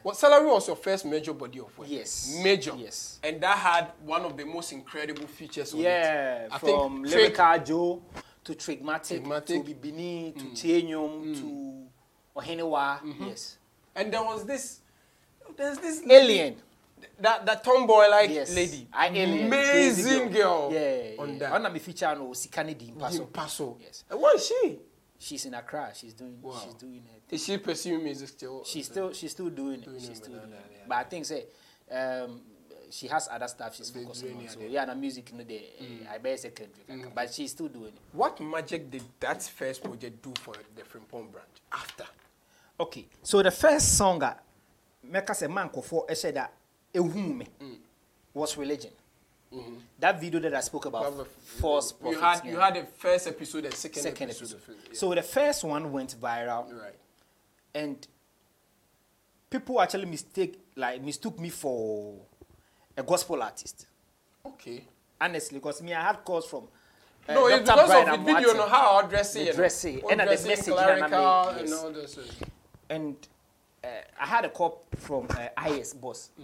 What 0.03 0.19
salary 0.19 0.47
was 0.47 0.67
your 0.67 0.77
first 0.77 1.07
major 1.07 1.33
body 1.33 1.59
of 1.59 1.77
work? 1.79 1.89
Yes. 1.91 2.39
Major. 2.43 2.75
Yes. 2.77 3.19
And 3.25 3.41
that 3.41 3.57
had 3.57 3.93
one 4.05 4.21
of 4.23 4.37
the 4.37 4.45
most 4.45 4.73
incredible 4.73 5.27
features 5.27 5.73
on 5.73 5.81
Yeah, 5.81 6.45
it. 6.45 6.53
I 6.53 6.59
from 6.59 7.03
Lyrical 7.03 7.59
Joe 7.65 8.03
to 8.45 8.55
Trigmatic, 8.55 9.21
Trigmatic. 9.21 9.65
to 9.65 9.73
Bibini 9.75 10.35
to 10.37 10.45
mm. 10.45 10.53
Tienium 10.53 11.25
mm. 11.25 11.41
to 11.41 11.87
Ohenewa. 12.37 13.01
Mm-hmm. 13.01 13.25
Yes. 13.25 13.57
And 13.97 14.13
there 14.13 14.23
was 14.23 14.45
this, 14.45 14.81
there's 15.57 15.79
this 15.79 16.03
Alien. 16.11 16.57
that 17.21 17.47
that 17.47 17.65
tomboy 17.65 18.07
like 18.11 18.29
Yes. 18.29 18.55
lady, 18.55 18.87
I 18.93 19.07
Alien. 19.09 19.47
amazing 19.47 20.31
girl. 20.31 20.69
Yeah. 20.71 21.13
on 21.19 21.33
yeah. 21.33 21.39
that. 21.39 21.53
One 21.53 21.65
of 21.65 21.73
my 21.73 21.79
feature 21.79 22.15
no 22.15 22.29
Sikani 22.33 22.77
Di 22.77 22.93
Paso. 22.93 23.25
Paso. 23.25 23.25
Paso. 23.33 23.77
Yes. 23.81 24.05
And 24.11 24.21
what 24.21 24.37
is 24.37 24.47
she? 24.47 24.79
She's 25.25 25.47
in 25.47 25.55
Accra. 25.55 25.91
She's 25.95 26.13
doing. 26.13 26.37
Wow. 26.43 26.61
She's 26.63 26.75
doing 26.75 27.03
it. 27.17 27.35
Is 27.35 27.45
she 27.47 27.57
pursuing 27.57 28.05
music 28.05 28.29
still? 28.29 28.63
She's 28.65 28.85
still. 28.85 29.11
She's 29.15 29.31
still 29.31 29.49
doing 29.49 29.81
it. 29.81 29.85
Doing 29.87 29.99
she's 29.99 30.19
still 30.19 30.35
but 30.35 30.41
doing 30.43 30.53
it. 30.53 30.71
that, 30.71 30.71
yeah. 30.71 30.79
But 30.87 30.95
I 30.97 31.05
think 31.05 31.25
say, 31.25 31.45
um, 31.91 32.43
she 32.91 33.07
has 33.09 33.27
other 33.33 33.49
stuff 33.49 33.75
she's 33.75 33.89
focusing 33.89 34.37
on. 34.37 34.49
So 34.49 34.61
yeah. 34.69 34.85
the 34.85 34.95
music 34.95 35.33
no 35.33 35.43
the 35.43 35.63
I 36.13 36.19
better 36.19 36.37
secondary. 36.37 36.85
Mm. 36.91 37.15
But 37.15 37.33
she's 37.33 37.53
still 37.53 37.69
doing 37.69 37.87
it. 37.95 38.01
What 38.13 38.39
magic 38.39 38.91
did 38.91 39.03
that 39.21 39.43
first 39.43 39.83
project 39.83 40.23
do 40.23 40.35
for 40.43 40.55
the 40.77 40.83
Phrimpong 40.83 41.33
branch 41.33 41.57
after? 41.73 42.05
Okay, 42.79 43.07
so 43.23 43.43
the 43.43 43.51
first 43.51 43.97
song 43.97 44.23
uh, 44.23 44.35
a 44.35 45.07
mɛka 45.07 45.35
for 45.37 45.49
mankɔfoɔ 45.49 46.09
ɛhyɛ 46.11 46.35
da 46.35 46.47
ehum 46.95 47.37
me 47.39 47.47
mm. 47.63 47.77
was 48.35 48.59
religion. 48.59 48.91
That 49.99 50.21
video 50.21 50.41
that 50.41 50.55
I 50.55 50.61
spoke 50.61 50.87
about, 50.87 51.03
Brother, 51.03 51.25
false 51.45 51.93
you 51.93 52.17
prophets. 52.17 52.41
had 52.43 52.51
you 52.53 52.59
had 52.59 52.75
the 52.75 52.85
first 52.99 53.27
episode 53.27 53.65
and 53.67 53.75
second, 53.75 54.03
second 54.03 54.31
episode. 54.31 54.57
episode. 54.57 54.77
yeah. 54.89 54.95
So 54.99 55.15
the 55.15 55.23
first 55.23 55.65
one 55.65 55.93
went 55.93 56.15
viral, 56.21 56.73
right. 56.73 56.95
and 57.75 58.07
people 59.51 59.81
actually 59.81 60.07
mistake 60.07 60.59
like 60.77 61.03
mistook 61.03 61.39
me 61.39 61.51
for 61.51 62.17
a 62.97 63.03
gospel 63.03 63.43
artist. 63.43 63.87
Okay. 64.45 64.85
Honestly, 65.21 65.59
because 65.59 65.83
me 65.83 65.95
I 65.95 66.03
had 66.03 66.25
calls 66.25 66.47
from. 66.47 66.65
uh, 67.29 67.35
no, 67.35 67.47
it's 67.47 67.61
because 67.69 67.89
Brian 67.89 68.09
of 68.09 68.25
the 68.27 68.33
video, 68.35 68.51
Amoate. 68.51 68.57
no 68.57 68.69
how 68.69 68.97
I 68.97 69.07
dress 69.07 69.33
The 69.33 69.41
it, 69.41 69.45
you 69.47 69.51
know. 69.53 69.57
dressing, 69.57 69.99
What 70.01 70.11
and 70.13 70.21
then 70.21 70.27
the 70.27 70.33
dressing, 70.35 70.49
message 70.49 70.75
that 70.75 70.79
I 71.03 71.09
clerical 71.09 71.53
made, 71.53 71.61
and 71.61 71.69
yes. 71.69 71.83
all 71.85 71.91
this. 71.93 72.19
and 72.91 73.29
uh, 73.83 73.87
I 74.21 74.27
had 74.27 74.45
a 74.45 74.49
call 74.51 74.83
from 74.97 75.29
uh, 75.31 75.69
IS 75.71 75.95
boss. 75.95 76.31
Uh, 76.39 76.43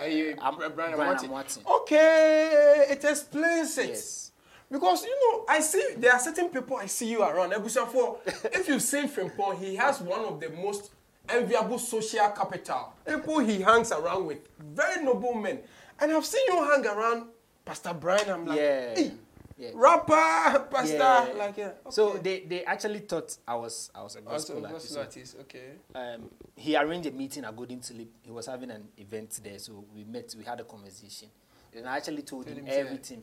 Eh, 0.00 0.34
Am- 0.40 0.56
Brian 0.56 0.72
Brian 0.74 0.92
Amoate. 0.98 1.28
Amoate. 1.28 1.58
Okay, 1.80 2.86
it 2.90 3.04
explains 3.04 3.76
it. 3.78 3.88
Yes. 3.88 4.32
Because 4.70 5.04
you 5.04 5.10
know, 5.32 5.44
I 5.48 5.60
see 5.60 5.82
there 5.98 6.12
are 6.12 6.18
certain 6.18 6.48
people 6.48 6.76
I 6.78 6.86
see 6.86 7.10
you 7.10 7.22
around. 7.22 7.52
Eh, 7.52 7.56
Ebusafo, 7.58 8.18
if 8.26 8.68
you've 8.68 8.82
see 8.82 9.02
Phrimpong, 9.02 9.58
he 9.58 9.76
has 9.76 10.00
one 10.00 10.20
of 10.24 10.40
the 10.40 10.48
most 10.50 10.90
enviable 11.28 11.78
social 11.78 12.28
capital. 12.30 12.94
People 13.06 13.38
he 13.40 13.60
hangs 13.60 13.92
around 13.92 14.26
with, 14.26 14.38
very 14.58 15.04
noble 15.04 15.34
men. 15.34 15.60
And 16.00 16.10
I've 16.12 16.24
seen 16.26 16.42
you 16.48 16.64
hang 16.64 16.84
around 16.86 17.26
Pastor 17.64 17.92
Brian. 17.94 18.28
I'm 18.30 18.46
like, 18.46 18.58
Yeah. 18.58 18.94
hey, 18.94 19.12
Yeah. 19.58 19.70
rapper, 19.74 20.66
pastor, 20.70 20.96
Yeah. 20.96 21.32
like 21.36 21.56
yeah. 21.56 21.70
So 21.90 22.14
they, 22.18 22.40
they 22.40 22.64
actually 22.64 23.00
thought 23.00 23.36
I 23.46 23.54
was 23.54 23.90
I 23.94 24.02
was 24.02 24.16
a 24.16 24.18
Also, 24.20 24.54
gospel 24.54 24.60
gospel 24.60 24.98
artist. 24.98 24.98
artist, 24.98 25.36
okay. 25.42 25.72
Um, 25.94 26.30
he 26.56 26.76
arranged 26.76 27.08
a 27.08 27.12
meeting 27.12 27.44
at 27.44 27.54
Golden 27.56 27.80
Tulip. 27.80 28.08
He 28.22 28.30
was 28.30 28.46
having 28.46 28.70
an 28.70 28.88
event 28.98 29.40
there, 29.42 29.58
so 29.58 29.84
we 29.94 30.04
met. 30.04 30.34
We 30.38 30.44
had 30.44 30.60
a 30.60 30.64
conversation, 30.64 31.28
and 31.74 31.88
I 31.88 31.96
actually 31.98 32.22
told 32.22 32.46
him 32.46 32.56
him, 32.58 32.66
everything. 32.68 33.22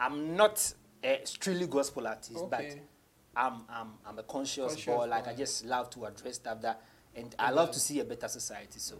I'm 0.00 0.36
not 0.36 0.72
a 1.02 1.20
strictly 1.24 1.66
gospel 1.66 2.06
artist, 2.06 2.44
but 2.50 2.64
I'm 3.36 3.62
I'm 3.68 3.88
I'm 4.06 4.18
a 4.18 4.22
conscious, 4.24 4.66
Conscious 4.66 4.84
boy. 4.86 5.06
Like 5.06 5.24
boy. 5.24 5.30
I 5.30 5.34
just 5.34 5.64
love 5.64 5.90
to 5.90 6.04
address 6.06 6.36
stuff 6.36 6.60
that, 6.62 6.82
and 7.14 7.34
I 7.38 7.50
love 7.50 7.70
to 7.72 7.80
see 7.80 8.00
a 8.00 8.04
better 8.04 8.28
society. 8.28 8.78
So, 8.80 8.96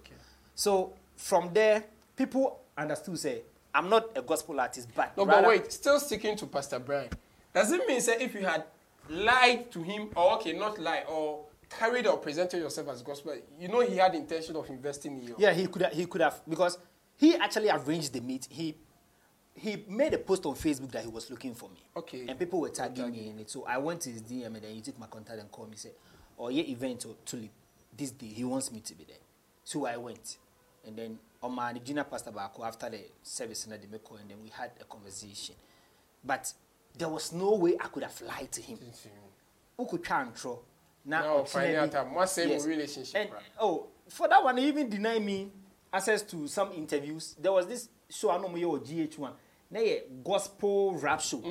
so 0.55 0.93
from 1.17 1.51
there, 1.53 1.85
people 2.17 2.61
understood. 2.77 3.19
Say 3.19 3.43
I'm 3.79 3.89
not 3.89 4.11
a 4.17 4.23
gospel 4.23 4.59
artist, 4.59 4.89
but 4.93 5.17
No, 5.17 5.25
rather- 5.25 5.43
but 5.43 5.49
wait, 5.49 5.73
still 5.73 6.01
sticking 6.01 6.37
to 6.39 6.47
Pastor 6.47 6.81
Brian. 6.81 7.11
Does 7.55 7.71
it 7.71 7.87
mean 7.87 8.01
say 8.01 8.17
if 8.21 8.35
you 8.35 8.45
had 8.45 8.65
lied 9.09 9.71
to 9.71 9.83
him, 9.83 10.11
or 10.17 10.33
okay, 10.35 10.53
not 10.53 10.81
lie, 10.81 11.05
or 11.09 11.45
carried 11.71 12.07
or 12.09 12.19
presented 12.19 12.59
yourself 12.59 12.89
as 12.89 13.03
gospel, 13.03 13.37
you 13.57 13.69
know 13.69 13.81
he 13.81 13.97
had 13.97 14.17
intention 14.17 14.57
of 14.57 14.69
investing 14.69 15.17
in 15.19 15.23
you. 15.29 15.37
Yeah, 15.39 15.53
he 15.53 15.69
could 15.69 15.83
have, 15.83 15.93
he 15.93 16.07
could 16.07 16.21
have 16.23 16.41
because 16.49 16.77
he 17.17 17.37
actually 17.37 17.71
arranged 17.71 18.13
the 18.13 18.21
meet. 18.21 18.49
He 18.51 18.77
he 19.55 19.85
made 19.89 20.13
a 20.15 20.19
post 20.19 20.45
on 20.47 20.55
Facebook 20.55 20.91
that 20.93 21.03
he 21.05 21.09
was 21.09 21.31
looking 21.31 21.55
for 21.55 21.69
me. 21.71 21.81
Okay. 21.97 22.27
And 22.29 22.39
people 22.39 22.61
were 22.61 22.69
tagging 22.71 23.11
me 23.13 23.29
in 23.29 23.39
it. 23.41 23.51
So 23.51 23.65
I 23.65 23.77
went 23.79 24.01
to 24.03 24.11
his 24.11 24.23
DM 24.23 24.47
and 24.47 24.57
then 24.57 24.73
he 24.73 24.81
took 24.81 24.99
my 24.99 25.07
contact 25.07 25.39
and 25.41 25.51
called 25.53 25.71
me. 25.71 25.77
Said, 25.77 25.93
"Oh 26.37 26.49
yeah, 26.49 26.63
event 26.65 27.07
or 27.07 27.15
Tulip 27.25 27.51
this 27.97 28.11
day. 28.11 28.27
He 28.27 28.43
wants 28.45 28.73
me 28.73 28.81
to 28.81 28.95
be 28.97 29.05
there." 29.05 29.17
So 29.63 29.87
I 29.87 29.97
went, 29.97 30.39
and 30.85 30.97
then 30.97 31.19
Oh, 31.41 31.47
on 31.47 31.55
my 31.55 31.73
junior 31.75 32.05
pastor 32.05 32.31
back 32.31 32.53
after 32.63 32.91
the 32.91 33.01
service 33.23 33.65
in 33.67 33.71
the 33.73 33.79
Demeko, 33.79 34.21
and 34.21 34.31
then 34.31 34.39
we 34.43 34.49
had 34.51 34.71
a 34.81 34.85
conversation. 34.85 35.55
But 36.25 36.53
there 36.97 37.09
was 37.09 37.33
no 37.33 37.55
way 37.55 37.77
I 37.81 37.87
could 37.89 38.03
have 38.03 38.21
lied 38.23 38.51
to 38.53 38.63
him. 38.63 38.79
Who 39.77 39.87
could 39.87 40.05
throw? 40.37 40.59
Now, 41.05 41.45
finding 41.45 41.77
out 41.77 41.91
that 41.93 42.11
one 42.13 42.27
same 42.27 42.51
relationship, 42.67 43.15
And, 43.15 43.31
right? 43.33 43.43
oh, 43.61 43.87
for 44.09 44.29
that 44.29 44.43
one, 44.43 44.57
he 44.57 44.69
even 44.69 44.91
denied 44.91 45.25
me 45.25 45.51
access 45.93 46.23
to 46.23 46.47
some 46.49 46.73
interviews. 46.73 47.37
There 47.41 47.53
was 47.53 47.67
this 47.67 47.89
show 48.11 48.31
I 48.31 48.39
know 48.39 48.49
me 48.49 48.65
or 48.65 48.79
GH1. 48.79 49.31
Na 49.71 49.81
gospel 50.25 50.95
rap 50.97 51.21
show. 51.21 51.43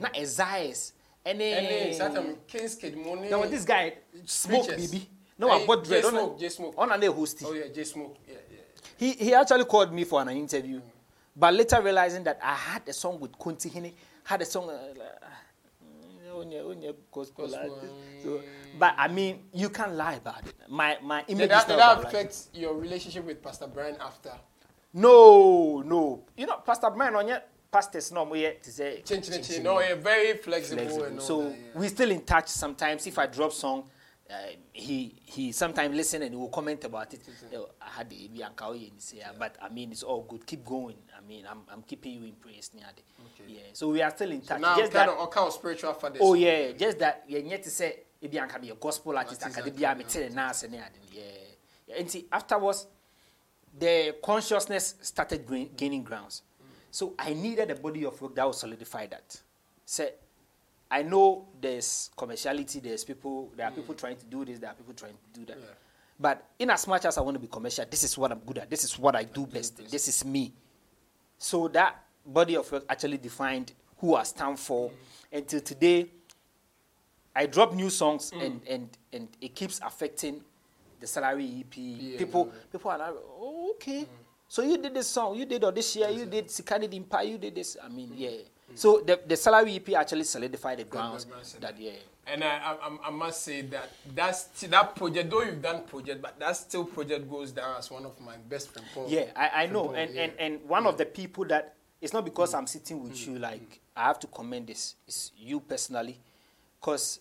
Na 0.00 0.08
Esaias. 0.08 0.92
And 1.24 1.40
And 1.40 1.40
then 1.40 1.64
then 1.64 1.94
Saturday, 1.94 2.36
King's 2.46 2.74
Kid 2.76 2.96
Money. 2.96 3.28
there 3.28 3.38
was 3.38 3.50
this 3.50 3.64
guy, 3.64 3.94
Smoke 4.24 4.66
Preachers. 4.68 4.90
Baby. 4.90 5.08
No, 5.38 5.50
I 5.50 5.66
bought 5.66 5.84
J 5.84 6.00
dread. 6.00 6.04
Smoke, 6.04 6.38
J 6.40 6.48
Smoke. 6.48 6.74
On 6.78 6.92
and 6.92 7.02
they 7.02 7.06
host 7.08 7.42
it. 7.42 7.46
Oh 7.48 7.52
yeah, 7.52 7.68
J 7.74 7.84
Smoke. 7.84 8.16
Yeah. 8.28 8.34
He 8.98 9.12
he 9.12 9.34
actually 9.34 9.64
called 9.64 9.92
me 9.92 10.04
for 10.04 10.20
an 10.22 10.28
interview, 10.30 10.80
but 11.34 11.54
later 11.54 11.80
realizing 11.82 12.24
that 12.24 12.38
I 12.42 12.54
had 12.54 12.82
a 12.88 12.92
song 12.92 13.20
with 13.20 13.38
Kunti 13.38 13.68
Hine, 13.68 13.92
had 14.24 14.42
a 14.42 14.44
song. 14.46 14.70
Uh, 14.70 14.78
like, 14.96 15.08
uh, 15.22 16.34
onye- 16.34 16.62
onye 16.64 16.94
gospel, 17.12 17.46
Gospel, 17.48 17.78
so, 18.22 18.40
but 18.78 18.94
I 18.98 19.08
mean, 19.08 19.44
you 19.52 19.68
can't 19.70 19.94
lie 19.94 20.14
about 20.14 20.46
it. 20.46 20.54
My 20.68 20.98
my 21.02 21.24
image 21.28 21.42
Did 21.48 21.50
that, 21.50 21.68
did 21.68 21.78
that 21.78 22.04
affect 22.04 22.36
your 22.54 22.74
relationship 22.74 23.24
with 23.24 23.42
Pastor 23.42 23.66
Brian 23.66 23.96
after? 24.00 24.32
No, 24.92 25.82
no. 25.84 26.22
You 26.36 26.46
know, 26.46 26.56
Pastor 26.64 26.90
Brian 26.90 27.14
on 27.14 27.28
yet 27.28 27.48
pastors 27.70 28.10
no 28.12 28.24
more 28.24 28.36
yet 28.36 28.62
to 28.62 28.70
say 28.70 29.02
Change, 29.02 29.28
change, 29.28 29.48
change. 29.48 29.62
No, 29.62 29.80
yeah, 29.80 29.94
very 29.94 30.38
flexible. 30.38 30.82
flexible. 30.82 31.04
And 31.06 31.18
all 31.20 31.24
So 31.26 31.42
that, 31.42 31.50
yeah. 31.58 31.78
we 31.80 31.88
still 31.88 32.10
in 32.10 32.22
touch 32.22 32.48
sometimes. 32.48 33.06
If 33.06 33.18
I 33.18 33.26
drop 33.26 33.52
song, 33.52 33.84
uh, 34.28 34.34
he 34.72 35.14
he 35.24 35.52
sometimes 35.52 35.94
listen 35.94 36.22
and 36.22 36.32
he 36.32 36.36
will 36.36 36.48
comment 36.48 36.84
about 36.84 37.12
it. 37.14 37.20
I 37.80 37.98
had 37.98 38.10
the 38.10 38.28
Bianca 38.28 38.70
and 38.70 38.90
say, 38.98 39.22
but 39.38 39.56
I 39.62 39.68
mean 39.68 39.92
it's 39.92 40.02
all 40.02 40.22
good. 40.22 40.44
Keep 40.46 40.64
going. 40.64 40.96
I 41.16 41.26
mean 41.26 41.44
I'm 41.48 41.60
I'm 41.72 41.82
keeping 41.82 42.14
you 42.14 42.24
in 42.24 42.32
praise, 42.32 42.70
Niade. 42.74 43.02
Yeah. 43.46 43.60
So 43.72 43.90
we 43.90 44.02
are 44.02 44.10
still 44.10 44.32
in 44.32 44.40
touch. 44.40 44.60
now 44.60 44.76
just 44.76 44.92
kind 44.92 45.08
that, 45.10 45.16
of 45.16 45.36
of 45.36 45.52
spiritual 45.52 45.92
fathers. 45.94 46.20
oh 46.22 46.34
yeah, 46.34 46.72
just 46.72 46.98
that 46.98 47.24
yeah, 47.28 47.38
yet 47.38 47.62
to 47.62 47.70
say 47.70 48.00
Bianca 48.28 48.58
be 48.58 48.70
a 48.70 48.74
gospel 48.74 49.16
artist. 49.16 49.44
I 49.46 49.50
can 49.50 49.72
be 49.72 49.84
a 49.84 49.90
okay, 49.90 49.98
meeting 49.98 50.34
nurse 50.34 50.64
and 50.64 50.74
yeah. 50.74 50.88
yeah. 51.12 51.96
And 51.98 52.10
see 52.10 52.26
afterwards, 52.32 52.86
the 53.78 54.16
consciousness 54.22 54.96
started 55.02 55.46
gaining 55.76 56.02
grounds. 56.02 56.42
So 56.90 57.14
I 57.18 57.34
needed 57.34 57.70
a 57.70 57.74
body 57.74 58.04
of 58.04 58.20
work 58.20 58.34
that 58.34 58.46
would 58.46 58.54
solidify 58.54 59.06
that. 59.08 59.40
Say, 59.84 60.10
I 60.90 61.02
know 61.02 61.46
there's 61.60 62.10
commerciality, 62.16 62.82
there's 62.82 63.04
people, 63.04 63.50
there 63.56 63.66
are 63.66 63.72
people 63.72 63.94
trying 63.94 64.16
to 64.16 64.24
do 64.26 64.44
this, 64.44 64.58
there 64.58 64.70
are 64.70 64.74
people 64.74 64.94
trying 64.94 65.14
to 65.14 65.40
do 65.40 65.46
that. 65.46 65.58
Yeah. 65.58 65.66
But 66.18 66.44
in 66.58 66.70
as 66.70 66.86
much 66.86 67.04
as 67.04 67.18
I 67.18 67.20
want 67.20 67.34
to 67.34 67.40
be 67.40 67.48
commercial, 67.48 67.84
this 67.90 68.04
is 68.04 68.16
what 68.16 68.32
I'm 68.32 68.38
good 68.38 68.58
at, 68.58 68.70
this 68.70 68.84
is 68.84 68.98
what 68.98 69.16
I 69.16 69.24
do 69.24 69.46
best, 69.46 69.76
best. 69.76 69.90
this 69.90 70.08
is 70.08 70.24
me. 70.24 70.52
So 71.38 71.68
that 71.68 72.02
body 72.24 72.56
of 72.56 72.70
work 72.70 72.84
actually 72.88 73.18
defined 73.18 73.72
who 73.98 74.14
I 74.14 74.22
stand 74.22 74.58
for. 74.58 74.90
Until 75.32 75.60
today, 75.60 76.08
I 77.34 77.46
drop 77.46 77.74
new 77.74 77.90
songs 77.90 78.32
and, 78.32 78.60
and, 78.68 78.88
and 79.12 79.28
it 79.40 79.54
keeps 79.54 79.80
affecting 79.84 80.40
the 81.00 81.06
salary 81.06 81.60
EP. 81.60 81.76
Yeah, 81.76 82.18
people 82.18 82.50
yeah. 82.52 82.60
people 82.72 82.90
are 82.90 82.98
like, 82.98 83.14
oh, 83.14 83.72
okay. 83.74 84.06
So 84.48 84.62
you 84.62 84.78
did 84.78 84.94
this 84.94 85.08
song, 85.08 85.36
you 85.36 85.44
did 85.44 85.64
all 85.64 85.72
this 85.72 85.94
year, 85.96 86.08
you 86.08 86.24
did 86.24 86.48
Sikani 86.48 86.88
Dimpa, 86.88 87.28
you 87.28 87.36
did 87.36 87.54
this. 87.54 87.76
I 87.82 87.88
mean, 87.88 88.12
yeah. 88.14 88.30
So 88.74 89.00
the, 89.00 89.20
the 89.26 89.36
salary 89.36 89.76
EP 89.76 89.90
actually 89.94 90.24
solidified 90.24 90.78
the 90.78 90.84
grounds 90.84 91.26
that, 91.60 91.78
yeah. 91.80 91.92
And 92.26 92.42
I, 92.42 92.56
I, 92.72 92.76
I'm- 93.04 93.14
must 93.14 93.42
say 93.42 93.62
that 93.62 93.90
that's 94.14 94.44
that 94.62 94.96
project. 94.96 95.30
Though 95.30 95.42
you've 95.42 95.62
done 95.62 95.84
project, 95.84 96.20
but 96.20 96.38
that 96.40 96.56
still 96.56 96.84
project 96.84 97.30
goes 97.30 97.52
down 97.52 97.76
as 97.78 97.90
one 97.90 98.04
of 98.04 98.20
my 98.20 98.36
best 98.48 98.70
friend. 98.72 98.86
Paul. 98.92 99.06
Yeah, 99.08 99.26
I, 99.36 99.62
I 99.62 99.66
know. 99.66 99.92
And, 99.92 100.12
yeah. 100.12 100.22
and, 100.22 100.32
and 100.38 100.68
one 100.68 100.86
of 100.86 100.98
the 100.98 101.06
people 101.06 101.44
that, 101.46 101.74
it's 102.00 102.12
not 102.12 102.24
because 102.24 102.52
I'm 102.52 102.66
sitting 102.66 103.02
with 103.02 103.26
you, 103.26 103.38
like, 103.38 103.80
I 103.96 104.04
have 104.04 104.18
to 104.20 104.26
commend 104.26 104.66
this. 104.66 104.96
It's 105.06 105.30
you 105.38 105.60
personally. 105.60 106.18
Because 106.80 107.20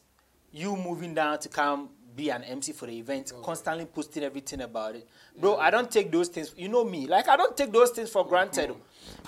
you 0.51 0.75
moving 0.75 1.13
down 1.13 1.39
to 1.39 1.49
come 1.49 1.89
be 2.15 2.29
an 2.29 2.43
MC 2.43 2.71
for 2.71 2.85
the 2.85 2.97
event, 2.97 3.31
constantly 3.43 3.85
posting 3.85 4.23
everything 4.23 4.61
about 4.61 4.95
it. 4.95 5.07
Bro, 5.37 5.57
I 5.57 5.69
don't 5.69 5.91
take 5.91 6.11
those 6.11 6.29
things. 6.29 6.53
You 6.57 6.69
know 6.69 6.83
me. 6.83 7.07
Like, 7.07 7.27
I 7.27 7.35
don't 7.35 7.55
take 7.55 7.71
those 7.71 7.91
things 7.91 8.09
for 8.09 8.25
granted. 8.25 8.65
I 8.65 8.67
mean, 8.69 8.77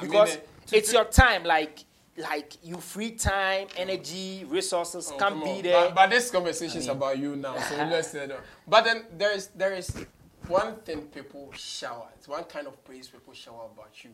Because 0.02 0.38
uh, 0.38 0.40
to- 0.68 0.78
it's 0.78 0.94
your 0.94 1.06
time. 1.06 1.44
Like, 1.44 1.84
like 2.18 2.54
you 2.64 2.78
free 2.78 3.12
time, 3.12 3.68
energy, 3.78 4.46
resources, 4.50 5.12
Oh, 5.14 5.18
can 5.18 5.40
be 5.40 5.50
on. 5.50 5.62
there. 5.62 5.86
But, 5.86 5.96
but 5.96 6.10
this 6.10 6.32
conversation 6.32 6.80
is 6.80 6.88
about 6.88 7.18
you 7.18 7.36
now, 7.36 7.58
so 7.60 7.76
let's 7.92 8.10
say 8.10 8.26
that. 8.28 8.40
But 8.68 8.84
then 8.86 9.06
there 9.18 9.32
is 9.32 9.48
there 9.56 9.74
is 9.74 10.06
one 10.48 10.76
thing 10.78 11.02
people 11.04 11.52
shower. 11.56 12.08
It's 12.18 12.28
one 12.28 12.44
kind 12.46 12.68
of 12.68 12.84
praise 12.84 13.08
people 13.08 13.34
shower 13.34 13.68
about 13.72 14.04
you. 14.04 14.12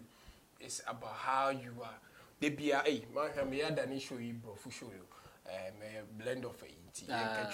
It's 0.60 0.82
about 0.88 1.14
how 1.16 1.50
you 1.50 1.74
are. 1.82 1.96
They 2.40 2.50
be 2.50 2.72
a 2.72 2.80
hey 2.80 3.06
man, 3.16 3.30
I'm 3.40 3.52
here 3.52 3.72
than 3.72 3.98
show 4.00 4.18
you 4.18 4.34
bro 4.34 4.56
for 4.56 4.72
show 4.72 4.88
you. 4.88 5.06
Um, 5.46 5.74
a 5.82 6.24
blend 6.24 6.46
of 6.46 6.62
it. 6.64 7.04
Ah. 7.10 7.50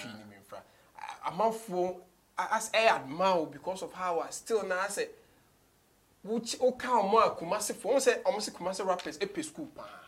I'm 1.26 1.40
out 1.40 1.54
for 1.54 1.96
as 2.38 2.70
I 2.74 2.88
admire 2.88 3.46
because 3.46 3.82
of 3.82 3.92
how 3.92 4.20
I 4.20 4.30
still 4.30 4.66
now 4.66 4.86
say. 4.88 5.08
Which 6.22 6.58
woka 6.58 6.86
ɔmo 6.86 7.18
a 7.26 7.30
kumase 7.34 7.74
fo 7.74 7.90
ɔmo 7.90 7.96
sɛ 7.96 8.22
ɔmo 8.22 8.36
sɛ 8.36 8.50
kumase 8.52 8.86
rappers 8.86 9.16
epe 9.22 9.42
school 9.42 9.66
paa 9.74 9.99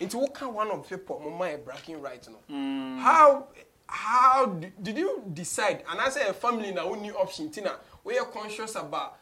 nti 0.00 0.14
woka 0.16 0.48
one 0.52 0.70
of 0.70 0.88
people 0.88 1.16
ɔmo 1.24 1.38
mind 1.38 1.64
bragging 1.64 2.00
right 2.00 2.26
no? 2.28 2.98
How 3.00 3.46
how 3.88 4.46
di- 4.46 4.72
did 4.82 4.98
you 4.98 5.22
decide? 5.32 5.84
Anaasɛ 5.86 6.26
ɛ 6.30 6.34
family 6.34 6.72
na 6.72 6.84
wonni 6.84 7.12
option 7.14 7.50
ti 7.50 7.60
na 7.60 7.70
woyɛ 8.04 8.30
conscious 8.32 8.74
about 8.76 9.16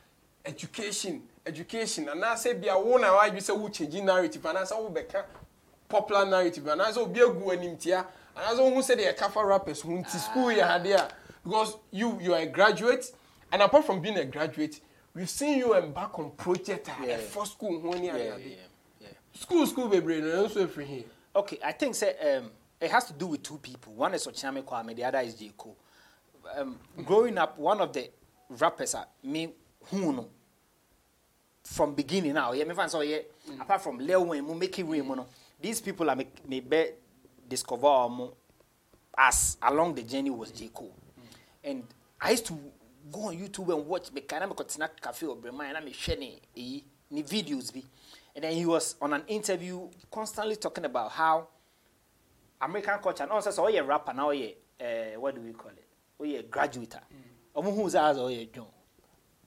education 0.44 1.22
education. 1.46 2.06
Anaasɛ 2.06 2.60
bia 2.60 2.78
wo 2.78 2.96
na 2.96 3.12
wadwi 3.12 3.38
sɛ 3.40 3.56
wo 3.58 3.68
change 3.68 3.94
narrative? 4.02 4.42
Anaasɛ 4.42 4.76
wo 4.78 4.90
bɛka 4.90 5.24
popular 5.88 6.24
narrative. 6.26 6.64
Anaasɛ 6.64 6.96
obi 6.98 7.20
egu 7.20 7.52
anim 7.52 7.76
tia 7.76 8.06
anaasɛ 8.36 8.58
wohu 8.60 8.78
sɛ 8.78 8.96
deɛ 8.98 9.14
ɛka 9.16 9.30
fa 9.30 9.44
rappers 9.44 9.82
ho 9.82 9.90
nti 9.90 10.18
school 10.18 10.48
yɛ 10.48 10.62
adeɛ 10.66 10.98
a 10.98 11.08
because 11.44 11.76
you 11.90 12.18
you 12.20 12.32
are 12.34 12.40
a 12.40 12.46
graduate. 12.46 13.12
And 13.52 13.62
apart 13.62 13.84
from 13.84 14.00
being 14.00 14.18
a 14.18 14.24
graduate 14.24 14.80
we've 15.14 15.30
seen 15.30 15.58
you 15.58 15.74
embark 15.74 16.18
on 16.18 16.30
project 16.32 16.88
a 16.88 17.06
Yeah. 17.06 17.18
ɛfɔ 17.18 17.46
school 17.46 17.80
ho 17.80 17.90
ne 17.92 18.06
yeah, 18.06 18.14
ade 18.14 18.24
yeah, 18.24 18.36
yeah. 18.56 18.56
School 19.34 19.66
school 19.66 19.88
bebree 19.88 20.20
no 20.20 20.46
ɛnso 20.46 20.66
efiri 20.66 20.86
here. 20.86 21.04
Okay, 21.36 21.58
I 21.64 21.72
think 21.72 21.94
say, 21.94 22.14
um, 22.36 22.50
it 22.80 22.90
has 22.90 23.04
to 23.06 23.12
do 23.12 23.26
with 23.26 23.42
two 23.42 23.58
people. 23.58 23.92
One 23.94 24.14
is 24.14 24.26
Ochame 24.26 24.62
Kwame, 24.62 24.94
the 24.94 25.04
other 25.04 25.18
is 25.18 25.34
J. 25.34 25.52
Cole. 25.56 25.76
Um, 26.56 26.78
growing 27.04 27.36
up, 27.38 27.58
one 27.58 27.80
of 27.80 27.92
the 27.92 28.08
rappers, 28.50 28.94
uh, 28.94 29.04
me, 29.22 29.52
know, 29.92 30.28
from 31.64 31.94
beginning 31.94 32.34
now, 32.34 32.52
yeah, 32.52 32.64
me 32.64 32.74
fans 32.74 32.92
so 32.92 33.00
yeah, 33.00 33.18
apart 33.60 33.82
from 33.82 33.98
Lil 33.98 34.26
Wayne, 34.26 34.58
make 34.58 34.78
it 34.78 34.84
rain, 34.84 35.06
mo 35.06 35.14
no, 35.14 35.26
these 35.60 35.80
people 35.80 36.08
are 36.10 36.16
make 36.16 36.46
me 36.46 36.60
be 36.60 36.90
discover 37.48 38.08
mo 38.08 38.34
as 39.16 39.56
along 39.62 39.94
the 39.94 40.02
journey 40.02 40.30
was 40.30 40.50
J. 40.50 40.68
Cole. 40.72 40.94
And 41.62 41.84
I 42.20 42.32
used 42.32 42.46
to 42.46 42.58
go 43.10 43.28
on 43.28 43.36
YouTube 43.36 43.74
and 43.74 43.86
watch 43.86 44.12
me 44.12 44.20
kind 44.20 44.44
of 44.44 44.54
continue 44.54 44.88
cafe 45.00 45.26
or 45.26 45.36
Brema 45.36 45.64
and 45.64 45.78
I'm 45.78 45.92
sharing 45.92 46.34
ni 46.54 47.22
videos 47.22 47.72
be. 47.72 47.84
And 48.34 48.44
then 48.44 48.52
he 48.52 48.66
was 48.66 48.96
on 49.00 49.12
an 49.12 49.22
interview 49.28 49.88
constantly 50.10 50.56
talking 50.56 50.84
about 50.84 51.12
how 51.12 51.48
American 52.60 52.98
culture, 52.98 53.26
no, 53.26 53.40
so 53.40 53.64
oh 53.64 53.68
yeah, 53.68 53.80
rapper 53.80 54.12
now, 54.12 54.30
yeah, 54.30 54.48
uh, 54.80 55.20
what 55.20 55.34
do 55.34 55.40
we 55.40 55.52
call 55.52 55.70
it? 55.70 55.84
Oh 56.18 56.24
yeah, 56.24 56.42
graduate. 56.42 56.94
Omo 57.54 57.74
who's 57.74 57.94
as 57.94 58.18
oh 58.18 58.28
yeah, 58.28 58.44
John. 58.52 58.66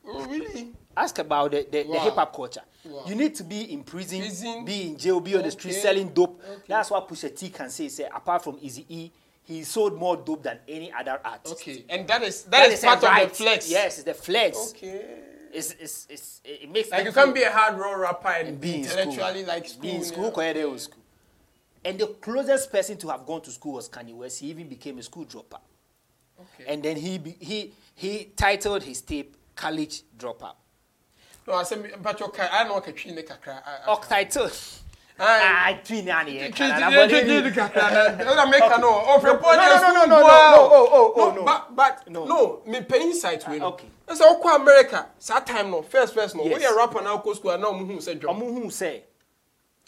oh 0.06 0.26
really 0.26 0.71
Ask 0.95 1.19
about 1.19 1.52
the, 1.52 1.67
the, 1.69 1.84
the 1.84 2.00
hip 2.00 2.15
hop 2.15 2.36
culture. 2.36 2.62
Wow. 2.86 3.04
You 3.06 3.13
need 3.15 3.36
to 3.36 3.43
be 3.43 3.71
in 3.73 3.84
prison, 3.84 4.19
Prison. 4.21 4.65
be 4.65 4.88
in 4.88 4.97
jail, 4.97 5.19
be 5.19 5.36
on 5.36 5.43
the 5.43 5.52
street 5.52 5.73
selling 5.73 6.10
dope. 6.10 6.41
Okay. 6.43 6.63
That's 6.67 6.89
what 6.89 7.08
Pusha 7.08 7.38
T 7.38 7.50
can 7.50 7.69
say. 7.69 7.88
Say 7.89 8.06
apart 8.06 8.43
from 8.43 8.58
Easy 8.62 8.86
E, 8.89 9.12
he 9.43 9.63
sold 9.63 9.97
more 9.97 10.17
dope 10.17 10.43
than 10.43 10.60
any 10.67 10.91
other 10.91 11.19
artist. 11.23 11.54
okay 11.54 11.86
and 11.89 12.08
that 12.08 12.21
is 12.23 12.43
that 12.43 12.69
is, 12.69 12.84
a 12.84 12.88
part 12.88 13.04
right. 13.04 13.23
of 13.23 13.30
the 13.30 13.36
flex 13.36 13.69
Yes, 13.69 13.97
it's 14.00 14.04
the 14.04 14.13
flex. 14.13 14.71
okay 14.71 15.06
It's, 15.54 15.72
it's, 15.80 16.08
it's, 16.10 16.42
it 16.46 16.70
makes 16.72 16.90
like 16.92 17.06
you 17.06 17.12
can't 17.12 17.34
be 17.34 17.44
a 17.44 17.52
hard 17.52 17.78
rock 17.80 17.98
rapper 17.98 18.28
and 18.30 18.60
be 18.60 18.68
be 18.70 18.74
in 18.76 18.84
intellectually 18.84 19.42
school. 19.44 19.48
like 19.54 19.68
school 19.68 19.82
Be 19.82 19.92
in 19.92 20.04
school, 20.04 20.24
yeah. 20.26 20.30
quiet 20.32 20.70
was 20.70 20.84
school. 20.84 21.04
And 21.86 22.00
the 22.00 22.08
closest 22.08 22.72
person 22.72 22.98
to 22.98 23.08
have 23.10 23.26
gone 23.26 23.42
to 23.42 23.52
school 23.52 23.74
was 23.74 23.88
Kanye 23.90 24.14
West. 24.14 24.40
He 24.40 24.48
even 24.48 24.68
became 24.68 24.98
a 25.00 25.04
school 25.04 25.24
dropper. 25.26 25.60
okay 26.40 26.72
And 26.72 26.84
then 26.84 26.96
he 26.98 27.18
he 27.40 27.74
he 27.96 28.26
titled 28.36 28.84
his 28.84 29.02
tape 29.02 29.36
College 29.56 30.04
Dropout. 30.18 30.56
no 31.48 31.54
I 31.54 31.64
said 31.64 31.96
but 32.02 32.20
your 32.20 32.32
I 32.40 32.64
know 32.66 32.74
what 32.76 32.88
you 32.88 33.14
kakra 33.24 33.62
Or 33.88 34.00
title. 34.04 34.50
Aye. 35.20 35.74
Ah, 35.74 35.80
twin 35.84 36.08
ani. 36.10 36.38
Treat- 36.38 36.56
treat- 36.56 37.10
treat 37.10 37.42
the 37.44 37.52
kakra 37.52 38.18
na- 38.24 38.36
na 38.36 38.46
make 38.46 38.62
her 38.62 38.78
know. 38.80 39.02
Oh, 39.08 39.20
for 39.20 39.28
No, 39.28 39.56
no, 39.56 39.82
no, 39.82 39.92
no, 39.94 40.06
no, 40.06 40.06
no, 40.06 40.22
no, 40.22 40.70
oh, 40.78 40.90
oh, 40.92 41.14
oh, 41.22 41.32
no. 41.36 41.44
But 41.44 41.76
but 41.76 42.10
No. 42.10 42.26
no 42.26 42.62
me 42.68 42.82
pay 42.82 43.02
insight 43.02 43.48
wey 43.48 43.56
Ah, 43.56 43.60
no 43.60 43.68
okay. 43.70 43.88
Ɛsɛ 44.08 44.24
ɔkɔ 44.41 44.56
america 44.56 45.10
saa 45.17 45.39
time 45.39 45.70
no 45.72 45.82
first 45.82 46.13
first 46.13 46.36
no 46.36 46.43
woyɛ 46.43 46.76
rapper 46.76 47.02
na 47.02 47.17
wokɔ 47.17 47.36
school 47.36 47.52
a 47.52 47.58
na 47.58 47.67
ɔmo 47.67 47.86
hu 47.88 47.98
sɛ 47.98 48.20
dwom. 48.20 48.36
Ɔmo 48.39 48.54
hu 48.54 48.67
sɛ 48.67 49.02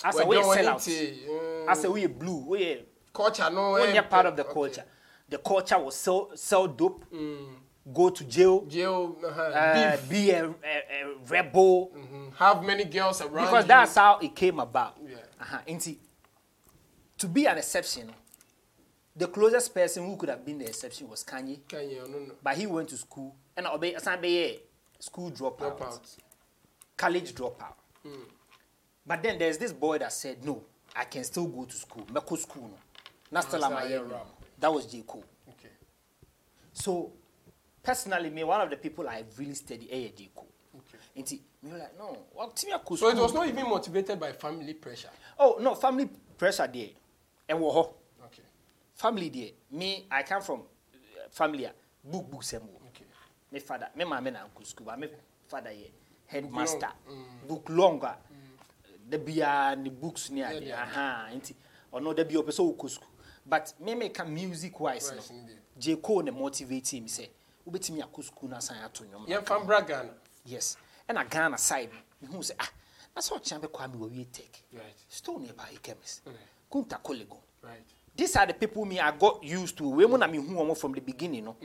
asɛ 0.03 0.25
woyɛ 0.25 0.43
wɔne 0.43 0.53
sell 0.55 0.69
out 0.69 0.81
tie, 0.81 1.13
mm, 1.27 1.65
asɛ 1.67 1.85
woyɛ 1.89 2.19
blue 2.19 2.45
woyɛ 2.49 2.83
culture 3.13 3.49
no 3.49 3.73
wonyɛ 3.73 3.93
ɛmpɛ- 3.95 4.09
part 4.09 4.25
of 4.25 4.35
the 4.35 4.43
okay. 4.45 4.53
culture. 4.53 4.85
The 5.29 5.37
culture 5.37 5.77
was 5.77 5.95
sell 5.95 6.31
sell 6.35 6.67
dope. 6.67 7.05
Go 7.91 8.09
to 8.09 8.23
jail. 8.23 8.65
Jail 8.65 9.15
uh, 9.23 9.27
uh, 9.27 9.97
be 10.09 10.29
a, 10.31 10.45
a, 10.45 10.51
a 10.53 11.15
rebel. 11.27 11.89
Mhm, 11.95 12.35
have 12.35 12.63
many 12.63 12.83
girls 12.83 13.21
around 13.21 13.45
because 13.45 13.63
you. 13.63 13.67
that's 13.67 13.95
how 13.95 14.17
it 14.19 14.35
came 14.35 14.59
about. 14.59 14.97
Yeah. 15.03 15.15
Uh-huh. 15.41 15.57
Nti, 15.67 15.97
to 17.17 17.27
be 17.27 17.45
an 17.47 17.57
exception, 17.57 18.13
the 19.15 19.27
closest 19.27 19.73
person 19.73 20.05
who 20.05 20.15
could 20.15 20.29
have 20.29 20.45
been 20.45 20.59
the 20.59 20.65
exception 20.65 21.09
was 21.09 21.23
Kanye, 21.23 21.59
Kanye, 21.67 22.09
no, 22.09 22.19
no. 22.19 22.31
but 22.43 22.55
he 22.57 22.67
went 22.67 22.89
to 22.89 22.97
school 22.97 23.35
and 23.57 23.67
obey 23.67 23.93
a 23.95 24.59
school 24.99 25.31
dropout, 25.31 25.77
Dropout. 25.77 26.17
college 26.97 27.33
dropout. 27.33 27.73
But 29.05 29.23
then 29.23 29.39
there's 29.39 29.57
this 29.57 29.73
boy 29.73 29.97
that 29.99 30.13
said, 30.13 30.43
"No, 30.45 30.63
I 30.95 31.05
can 31.05 31.23
still 31.23 31.47
go 31.47 31.65
to 31.65 31.75
school. 31.75 32.03
Meko 32.11 32.37
school 32.37 32.63
no. 32.63 32.77
Not 33.31 33.45
still 33.45 33.63
am 33.65 33.71
so 33.71 33.77
I 33.77 33.83
I 33.83 33.87
here 33.87 33.99
am 33.99 34.07
now." 34.09 34.13
wrong. 34.15 34.27
That 34.59 34.73
was 34.73 34.85
J 34.85 35.03
Cole. 35.07 35.23
Okay. 35.49 35.69
So, 36.73 37.11
personally, 37.81 38.29
me 38.29 38.43
one 38.43 38.61
of 38.61 38.69
the 38.69 38.77
people 38.77 39.07
I 39.09 39.23
really 39.37 39.55
study 39.55 39.87
eh, 39.91 40.09
J 40.15 40.29
Cole. 40.35 40.47
Okay. 40.75 40.97
Nti, 41.21 41.39
me 41.63 41.71
like, 41.71 41.97
no, 41.97 42.17
what 42.33 42.57
So 42.59 43.09
it 43.09 43.17
was 43.17 43.33
not 43.33 43.47
even 43.47 43.67
motivated 43.67 44.19
by 44.19 44.31
family 44.33 44.73
pressure. 44.73 45.09
Oh 45.39 45.57
no, 45.59 45.75
family 45.75 46.09
pressure 46.37 46.67
there. 46.71 46.89
And 47.47 47.59
Okay. 47.63 47.93
Family 48.99 49.29
there. 49.29 49.51
Me, 49.71 50.05
I 50.11 50.23
come 50.23 50.41
from 50.41 50.59
uh, 50.59 51.29
family 51.31 51.63
a 51.65 51.71
book 52.03 52.29
book 52.29 52.43
sem 52.43 52.61
wo. 52.61 52.81
Okay. 52.89 53.05
Me 53.51 53.59
father, 53.59 53.87
me 53.95 54.03
mama 54.05 54.31
na 54.31 54.43
uncle 54.43 54.65
school, 54.65 54.85
but 54.85 54.99
me 54.99 55.07
father 55.47 55.71
ye 55.71 55.89
headmaster. 56.27 56.89
long, 57.07 57.25
Book 57.47 57.69
longer. 57.69 58.15
The 59.09 59.17
bia 59.17 59.75
ni 59.75 59.89
books 59.89 60.29
ni 60.29 60.41
Yeah, 60.41 60.51
ade. 60.51 60.65
yeah. 60.67 60.81
Aha, 60.83 61.29
nti 61.35 61.55
ono 61.93 62.13
the 62.13 62.25
bia 62.25 62.39
opeso 62.39 62.63
wo 62.77 62.87
school. 62.87 63.07
But 63.45 63.73
me 63.79 63.95
me 63.95 64.09
ka 64.09 64.23
music 64.25 64.79
wise 64.79 65.13
no. 65.15 65.21
J 65.79 65.95
Cole 65.95 66.23
ne 66.25 66.31
motivate 66.31 67.01
me 67.01 67.07
say, 67.07 67.29
"Wobetimi 67.67 68.01
akɔ 68.03 68.23
school 68.23 68.49
na 68.49 68.59
san 68.59 68.77
ato 68.83 69.03
nwom." 69.05 69.27
Yeah, 69.27 69.41
from 69.41 69.65
Bragana. 69.65 70.11
Yes. 70.45 70.77
ɛna 71.09 71.27
ghana 71.29 71.57
side 71.57 71.89
no 72.21 72.27
mehu 72.27 72.39
sɛ 72.43 72.51
ah 72.59 72.69
na 73.15 73.21
sɛ 73.21 73.39
ɔkyea 73.39 73.59
bɛkɔa 73.61 73.91
me 73.93 73.97
wɔwie 73.97 74.31
tech 74.31 74.63
Right. 74.73 74.95
store 75.07 75.39
nearby 75.39 75.75
chemist 75.81 76.21
Okay. 76.27 76.37
kunta 76.71 77.01
kolego 77.01 77.37
Right. 77.63 77.81
These 78.19 78.35
are 78.35 78.45
the 78.45 78.53
people 78.53 78.83
me 78.85 78.99
i 78.99 79.11
got 79.11 79.41
used 79.43 79.77
to. 79.77 79.89
Wei 79.89 80.05
mu 80.05 80.17
na 80.17 80.27
mehu 80.27 80.49
ɔmo 80.53 80.77
from 80.77 80.91
the 80.93 80.99
beginning 81.01 81.45
no? 81.45 81.55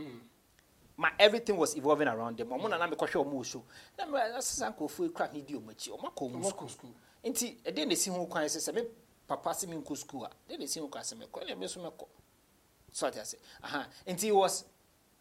My 0.97 1.11
everything 1.19 1.57
was 1.57 1.77
evolving 1.77 2.07
around 2.07 2.37
them. 2.39 2.49
Ɔmo 2.49 2.71
na 2.71 2.79
na 2.79 2.87
mekɔhwɛ 2.89 3.25
ɔmo 3.25 3.33
wɔ 3.35 3.45
show. 3.45 3.65
Na 3.99 4.07
me 4.07 4.19
asesa 4.19 4.73
nkurɔfoɔ 4.73 5.13
kura 5.13 5.31
ne 5.33 5.41
di 5.41 5.55
ɔmo 5.55 5.71
akyi 5.71 5.91
ɔmo 5.91 6.15
akɔ 6.15 6.53
akɔ 6.53 6.71
school. 6.71 6.91
nti 7.25 7.57
ɛdeɛ 7.65 7.87
na 7.87 7.93
esi 7.95 8.11
ho 8.11 8.27
kwan 8.27 8.45
sɛ 8.45 8.75
me 8.75 8.83
papa 9.27 9.51
sɛ 9.51 9.69
me 9.69 9.77
nkɔ 9.77 9.97
school 9.97 10.25
a 10.25 10.31
ɛdeɛ 10.49 10.59
na 10.59 10.65
esi 10.65 10.79
ho 10.81 10.87
kwan 10.89 11.03
sɛ 11.03 11.15
mekɔ 11.19 11.43
ɛna 11.43 11.59
me 11.59 11.67
nso 11.67 11.81
mɛkɔ 11.81 12.07
so 12.93 13.07
ati 13.09 13.19
ase 13.19 13.35
aha. 13.63 13.89
Nti 14.07 14.25
it 14.29 14.33
was 14.35 14.65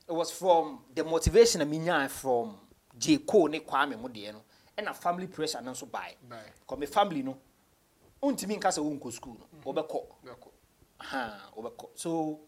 it 0.08 0.12
was 0.12 0.30
from 0.32 0.84
the 0.94 1.04
motivation 1.04 1.60
na 1.60 1.66
me 1.66 1.80
nyaa 1.80 2.08
from 2.10 2.60
j. 2.96 3.18
Cole 3.18 3.48
ne 3.50 3.60
kwame 3.62 4.00
mu 4.00 4.08
deɛ 4.08 4.34
no 4.34 4.44
ɛna 4.78 4.94
family 4.96 5.26
pressure 5.26 5.62
no 5.62 5.74
bae 5.92 6.16
Bae. 6.30 6.52
kɔ 6.68 6.78
me 6.78 6.86
family 6.86 7.24
no? 7.24 7.36
Ontumi 8.22 8.60
nka 8.60 8.70
sɛ 8.70 8.80
wonkɔ 9.00 9.12
school 9.12 9.38
no? 9.40 9.48
Wɔbɛkɔ 9.74 10.06
Beko. 10.26 10.50
Aha 11.04 11.50
wɔbɛkɔ 11.56 11.90
so 11.96 12.40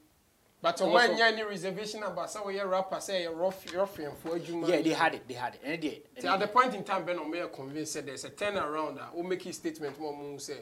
But 0.61 0.81
Also- 0.81 0.91
when 0.93 1.15
you 1.17 1.23
any 1.23 1.43
reservation 1.43 2.01
about 2.03 2.31
say 2.31 2.39
we 2.43 2.59
rapper 2.59 2.99
say 2.99 3.23
you 3.23 3.29
rough 3.31 3.71
rough 3.73 3.99
and 3.99 4.17
for 4.17 4.37
you 4.37 4.65
yeah 4.67 4.81
they 4.81 4.93
had 4.93 5.13
it 5.13 5.27
they 5.27 5.35
had 5.35 5.55
it 5.55 5.63
ɛne 5.63 5.79
deɛ 5.81 6.21
See, 6.21 6.27
at 6.27 6.39
the 6.39 6.47
point 6.47 6.73
in 6.73 6.83
time, 6.83 7.05
Ben 7.05 7.17
Omeya 7.19 7.53
convinced 7.53 7.93
that 7.93 8.05
there's 8.07 8.23
a 8.25 8.31
turnaround 8.31 8.95
that 8.97 9.13
will 9.15 9.23
make 9.23 9.43
his 9.43 9.57
statement 9.57 9.99
more 9.99 10.15
more 10.15 10.39
say, 10.39 10.61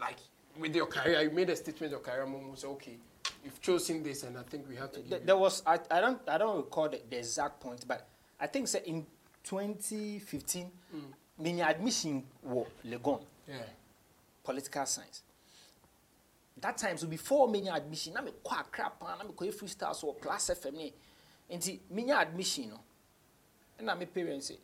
like 0.00 0.16
with 0.58 0.74
your 0.74 0.86
career, 0.86 1.20
you 1.22 1.30
made 1.30 1.50
a 1.50 1.56
statement 1.56 1.90
your 1.90 2.00
career 2.00 2.24
more 2.24 2.40
more 2.40 2.56
say, 2.56 2.68
okay, 2.68 2.98
you've 3.44 3.60
chosen 3.60 4.02
this, 4.02 4.22
and 4.22 4.38
I 4.38 4.42
think 4.42 4.66
we 4.68 4.76
have 4.76 4.92
to. 4.92 5.00
Give 5.00 5.08
Th- 5.10 5.20
you. 5.20 5.26
there 5.26 5.36
was 5.36 5.62
I, 5.66 5.78
I 5.90 6.00
don't 6.00 6.20
I 6.28 6.38
don't 6.38 6.56
recall 6.56 6.88
the, 6.88 7.00
the 7.10 7.18
exact 7.18 7.60
point, 7.60 7.84
but 7.86 8.06
I 8.38 8.46
think 8.46 8.68
say 8.68 8.82
in 8.86 9.06
2015, 9.44 10.70
mm. 10.94 11.60
admission 11.68 12.24
were 12.42 12.64
Legon 12.86 13.22
Yeah. 13.48 13.56
political 14.44 14.86
science. 14.86 15.22
That 16.60 16.76
time 16.76 16.96
so 16.98 17.06
before 17.06 17.48
me 17.48 17.68
admission, 17.68 18.14
na 18.14 18.20
me 18.22 18.32
kwa 18.42 18.64
crap 18.70 19.00
na 19.00 19.24
me 19.24 19.32
kwa 19.34 19.46
freestyle 19.46 19.94
so 19.94 20.12
plus 20.12 20.50
FM 20.50 20.76
ni. 20.76 20.92
Nti 21.50 21.80
me 21.90 22.12
admission 22.12 22.68
no. 22.70 22.80
Na 23.80 23.94
me 23.94 24.06
parents 24.06 24.48
say 24.48 24.58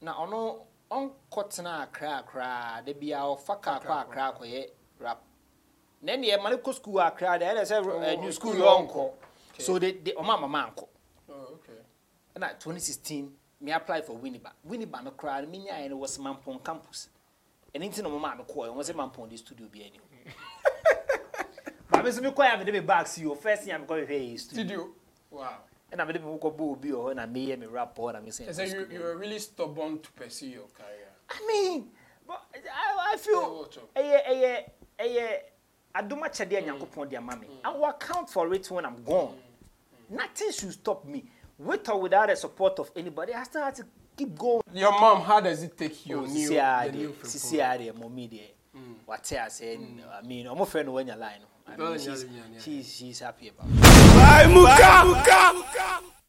na 0.00 0.16
ono 0.16 0.62
on 0.90 1.10
kotena 1.30 1.82
akra 1.82 2.18
akra 2.18 2.82
de 2.84 2.94
bia 2.94 3.24
o 3.24 3.36
faka 3.36 3.80
kwa 3.80 4.00
akra 4.00 4.32
kwa 4.32 4.46
ye 4.46 4.66
rap. 5.00 5.22
Na 6.02 6.16
ne 6.16 6.36
ma 6.36 6.50
ne 6.50 6.56
ko 6.58 6.72
school 6.72 7.00
akra 7.00 7.38
de 7.38 7.52
na 7.52 7.64
say 7.64 7.78
uh, 7.78 8.20
new 8.20 8.30
school 8.30 8.54
yo 8.56 8.64
onko. 8.64 9.12
So 9.58 9.78
they 9.78 9.92
they 9.92 10.14
o 10.14 10.22
mama 10.22 10.46
ma 10.46 10.66
anko. 10.66 10.88
Oh, 11.28 11.54
okay. 11.54 11.80
na 12.38 12.48
2016 12.58 13.28
me 13.60 13.72
apply 13.72 14.02
for 14.02 14.16
Winneba. 14.16 14.52
Winneba 14.68 15.02
no 15.02 15.10
cry 15.12 15.44
me 15.46 15.66
nya 15.66 15.88
no 15.90 15.96
was 15.96 16.16
Mampon 16.18 16.62
campus. 16.64 17.08
And 17.74 17.82
into 17.82 18.02
no 18.02 18.10
mama 18.16 18.36
me 18.36 18.44
call, 18.44 18.72
was 18.72 18.90
Mampon 18.92 19.28
the 19.30 19.36
studio 19.36 19.66
be 19.66 19.90
any. 21.92 22.02
But 22.02 22.04
me 22.04 22.10
so 22.12 22.20
me 22.22 22.30
call 22.30 22.44
am 22.44 22.64
dey 22.64 22.80
back 22.80 23.06
see 23.06 23.22
you 23.22 23.34
first 23.34 23.62
thing 23.62 23.74
I'm 23.74 23.84
going 23.86 24.06
to 24.06 24.38
studio. 24.38 24.38
Studio. 24.38 24.88
Wow. 25.30 25.56
And 25.90 26.00
I'm 26.00 26.08
dey 26.12 26.18
go 26.18 26.50
bo 26.50 26.76
bi 26.76 26.90
o 26.90 27.12
na 27.12 27.26
me 27.26 27.46
hear 27.46 27.56
me 27.56 27.66
rap 27.66 27.98
or 27.98 28.12
na 28.12 28.20
me 28.20 28.30
say. 28.30 28.48
I 28.48 28.52
say 28.52 28.68
you 28.70 28.86
you 28.90 29.00
were 29.00 29.16
really 29.16 29.38
stubborn 29.38 29.98
to 30.00 30.10
pursue 30.12 30.46
your 30.48 30.68
career. 30.74 31.08
I 31.30 31.46
mean, 31.46 31.88
but 32.26 32.42
I, 32.54 32.58
I 32.98 33.10
Yeah, 33.12 33.16
feel 33.16 33.58
what's 33.58 33.76
up? 33.76 33.90
eh 33.96 34.20
eh 34.26 34.60
eh 34.98 35.04
eh 35.04 35.38
adoma 35.94 36.28
chede 36.32 36.62
nyankopon 36.62 37.08
dia 37.10 37.20
mama. 37.20 37.44
I 37.64 37.70
will 37.72 37.84
account 37.86 38.28
for 38.30 38.52
it 38.54 38.70
when 38.70 38.84
I'm 38.86 39.02
gone. 39.04 39.34
Nothing 40.10 40.52
should 40.52 40.72
stop 40.72 41.04
me. 41.06 41.24
With 41.58 41.88
or 41.88 42.00
without 42.00 42.28
the 42.28 42.36
support 42.36 42.78
of 42.80 42.90
anybody, 42.96 43.32
I 43.34 43.44
still 43.44 43.62
have 43.62 43.74
to 43.74 43.84
keep 44.16 44.36
going. 44.36 44.62
Your 44.74 44.90
mom, 44.92 45.20
how 45.22 45.40
does 45.40 45.62
it 45.62 45.76
take 45.76 46.06
your 46.06 46.20
Oh, 46.22 46.26
new 46.26 46.50
sisi 46.50 46.54
the 46.54 46.88
ade 46.88 46.94
new 46.94 47.08
sisi 47.22 47.50
film? 47.56 47.70
ade 47.70 47.94
mommy 47.98 48.28
deɛ 48.28 48.48
wate 49.06 49.32
ase 49.32 49.62
i 49.62 50.26
mean 50.26 50.46
ɔmo 50.46 50.64
fɛ 50.66 50.84
no 50.84 50.92
wanya 50.92 51.16
line 51.18 51.40
no 51.40 51.46
I 51.78 51.90
mean, 51.90 51.98
she's, 51.98 52.24
yeah, 52.24 52.30
yeah. 52.52 52.60
she's 52.60 52.94
she's 52.94 53.20
happy 53.20 53.48
about 53.48 53.66
it. 53.68 53.74
Vai, 54.14 54.46
Muka! 54.46 56.21